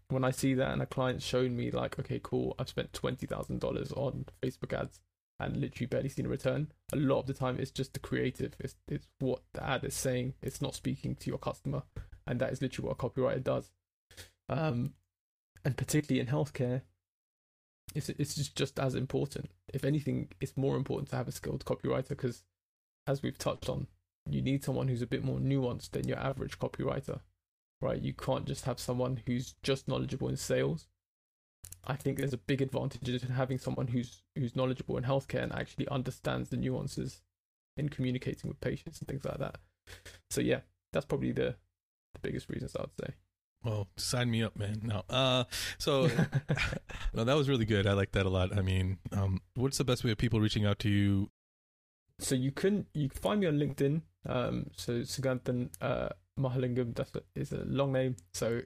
when 0.08 0.22
i 0.22 0.30
see 0.30 0.54
that 0.54 0.70
and 0.70 0.80
a 0.80 0.86
client's 0.86 1.26
showing 1.26 1.56
me 1.56 1.68
like 1.68 1.98
okay 1.98 2.20
cool 2.22 2.54
i've 2.60 2.68
spent 2.68 2.92
$20000 2.92 3.96
on 3.96 4.24
facebook 4.40 4.72
ads 4.72 5.00
and 5.40 5.56
literally 5.56 5.86
barely 5.86 6.08
seen 6.08 6.26
a 6.26 6.28
return 6.28 6.70
a 6.92 6.96
lot 6.96 7.20
of 7.20 7.26
the 7.26 7.34
time 7.34 7.58
it's 7.58 7.70
just 7.70 7.92
the 7.94 7.98
creative. 7.98 8.54
It's, 8.58 8.74
it's 8.88 9.06
what 9.18 9.40
the 9.54 9.66
ad 9.66 9.84
is 9.84 9.94
saying. 9.94 10.34
It's 10.42 10.60
not 10.60 10.74
speaking 10.74 11.14
to 11.16 11.30
your 11.30 11.38
customer. 11.38 11.82
And 12.26 12.40
that 12.40 12.52
is 12.52 12.60
literally 12.60 12.88
what 12.88 12.98
a 13.00 13.08
copywriter 13.08 13.42
does 13.42 13.70
um, 14.50 14.94
and 15.64 15.76
particularly 15.76 16.20
in 16.20 16.26
healthcare, 16.26 16.82
it's 17.94 18.08
it's 18.08 18.34
just, 18.34 18.56
just 18.56 18.78
as 18.78 18.94
important. 18.94 19.50
If 19.72 19.84
anything, 19.84 20.28
it's 20.40 20.56
more 20.56 20.76
important 20.76 21.08
to 21.10 21.16
have 21.16 21.28
a 21.28 21.32
skilled 21.32 21.64
copywriter 21.64 22.08
because, 22.10 22.42
as 23.06 23.22
we've 23.22 23.38
touched 23.38 23.68
on, 23.68 23.86
you 24.28 24.42
need 24.42 24.64
someone 24.64 24.88
who's 24.88 25.02
a 25.02 25.06
bit 25.06 25.24
more 25.24 25.38
nuanced 25.38 25.90
than 25.90 26.08
your 26.08 26.18
average 26.18 26.58
copywriter, 26.58 27.20
right? 27.80 28.00
You 28.00 28.12
can't 28.12 28.44
just 28.46 28.64
have 28.64 28.80
someone 28.80 29.22
who's 29.26 29.54
just 29.62 29.88
knowledgeable 29.88 30.28
in 30.28 30.36
sales. 30.36 30.88
I 31.86 31.94
think 31.96 32.18
there's 32.18 32.32
a 32.32 32.38
big 32.38 32.60
advantage 32.60 33.08
in 33.08 33.30
having 33.30 33.58
someone 33.58 33.88
who's 33.88 34.22
who's 34.36 34.56
knowledgeable 34.56 34.96
in 34.96 35.04
healthcare 35.04 35.42
and 35.42 35.52
actually 35.52 35.88
understands 35.88 36.50
the 36.50 36.56
nuances 36.56 37.22
in 37.76 37.88
communicating 37.88 38.48
with 38.48 38.60
patients 38.60 38.98
and 38.98 39.08
things 39.08 39.24
like 39.24 39.38
that. 39.38 39.58
So 40.30 40.40
yeah, 40.40 40.60
that's 40.92 41.06
probably 41.06 41.32
the 41.32 41.56
the 42.14 42.20
biggest 42.20 42.48
reasons 42.48 42.76
I 42.76 42.82
would 42.82 42.90
say. 43.00 43.14
Well, 43.62 43.88
sign 43.96 44.30
me 44.30 44.42
up, 44.42 44.56
man. 44.56 44.80
No. 44.82 45.02
Uh 45.08 45.44
so 45.78 46.08
no, 47.14 47.24
that 47.24 47.36
was 47.36 47.48
really 47.48 47.66
good. 47.66 47.86
I 47.86 47.92
like 47.92 48.12
that 48.12 48.26
a 48.26 48.30
lot. 48.30 48.56
I 48.56 48.62
mean, 48.62 48.98
um 49.12 49.40
what's 49.54 49.78
the 49.78 49.84
best 49.84 50.02
way 50.04 50.10
of 50.10 50.18
people 50.18 50.40
reaching 50.40 50.64
out 50.64 50.78
to 50.80 50.88
you? 50.88 51.30
So 52.18 52.34
you 52.34 52.52
can 52.52 52.86
you 52.94 53.08
can 53.08 53.20
find 53.20 53.40
me 53.40 53.46
on 53.46 53.58
LinkedIn. 53.58 54.02
Um 54.26 54.70
so 54.76 55.00
Suganthan 55.00 55.70
uh 55.80 56.08
Mahalingam 56.38 56.94
that's 56.94 57.14
a, 57.14 57.22
is 57.34 57.52
a 57.52 57.64
long 57.64 57.92
name. 57.92 58.16
So 58.32 58.62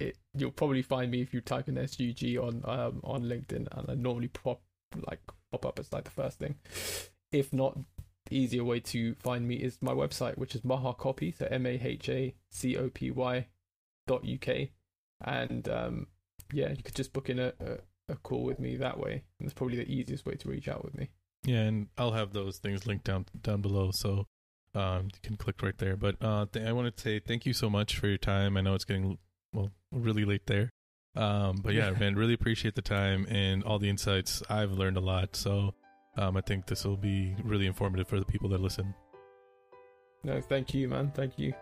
it 0.00 0.18
you'll 0.34 0.50
probably 0.50 0.82
find 0.82 1.10
me 1.10 1.20
if 1.22 1.32
you 1.32 1.40
type 1.40 1.68
in 1.68 1.76
SUG 1.76 2.36
on 2.36 2.62
um 2.64 3.00
on 3.04 3.22
LinkedIn 3.22 3.68
and 3.70 3.90
I 3.90 3.94
normally 3.94 4.28
pop 4.28 4.60
like 5.06 5.20
pop 5.52 5.64
up 5.66 5.78
as 5.78 5.92
like 5.92 6.04
the 6.04 6.10
first 6.10 6.40
thing. 6.40 6.56
If 7.30 7.52
not, 7.52 7.78
the 8.26 8.36
easier 8.36 8.64
way 8.64 8.80
to 8.80 9.14
find 9.14 9.46
me 9.46 9.54
is 9.56 9.78
my 9.80 9.92
website, 9.92 10.36
which 10.36 10.54
is 10.54 10.64
Maha 10.64 10.94
Copy, 10.94 11.32
so 11.32 11.46
M 11.50 11.64
A 11.64 11.80
H 11.82 12.08
A 12.08 12.34
C 12.50 12.76
O 12.76 12.90
P 12.90 13.12
Y 13.12 13.46
uk, 14.10 14.48
and 15.24 15.68
um, 15.68 16.06
yeah, 16.52 16.70
you 16.70 16.82
could 16.82 16.94
just 16.94 17.12
book 17.12 17.28
in 17.28 17.38
a, 17.38 17.52
a, 17.60 18.12
a 18.12 18.16
call 18.16 18.44
with 18.44 18.58
me 18.58 18.76
that 18.76 18.98
way, 18.98 19.24
and 19.38 19.46
it's 19.46 19.54
probably 19.54 19.76
the 19.76 19.90
easiest 19.90 20.26
way 20.26 20.34
to 20.34 20.48
reach 20.48 20.68
out 20.68 20.84
with 20.84 20.94
me. 20.94 21.10
Yeah, 21.44 21.62
and 21.62 21.88
I'll 21.98 22.12
have 22.12 22.32
those 22.32 22.58
things 22.58 22.86
linked 22.86 23.04
down 23.04 23.26
down 23.42 23.62
below, 23.62 23.90
so 23.92 24.26
um, 24.74 25.04
you 25.04 25.20
can 25.22 25.36
click 25.36 25.62
right 25.62 25.76
there. 25.78 25.96
But 25.96 26.16
uh, 26.20 26.46
th- 26.52 26.66
I 26.66 26.72
want 26.72 26.94
to 26.94 27.02
say 27.02 27.18
thank 27.18 27.46
you 27.46 27.52
so 27.52 27.68
much 27.68 27.98
for 27.98 28.06
your 28.06 28.18
time. 28.18 28.56
I 28.56 28.60
know 28.60 28.74
it's 28.74 28.84
getting 28.84 29.18
well 29.52 29.70
really 29.90 30.24
late 30.24 30.46
there, 30.46 30.70
um, 31.16 31.60
but 31.62 31.74
yeah, 31.74 31.90
man, 31.90 32.14
really 32.14 32.34
appreciate 32.34 32.74
the 32.74 32.82
time 32.82 33.26
and 33.28 33.64
all 33.64 33.78
the 33.78 33.88
insights. 33.88 34.42
I've 34.48 34.72
learned 34.72 34.96
a 34.96 35.00
lot, 35.00 35.36
so 35.36 35.74
um, 36.16 36.36
I 36.36 36.40
think 36.40 36.66
this 36.66 36.84
will 36.84 36.96
be 36.96 37.34
really 37.42 37.66
informative 37.66 38.08
for 38.08 38.18
the 38.18 38.26
people 38.26 38.48
that 38.50 38.60
listen. 38.60 38.94
No, 40.24 40.40
thank 40.40 40.72
you, 40.72 40.88
man. 40.88 41.10
Thank 41.14 41.38
you. 41.38 41.52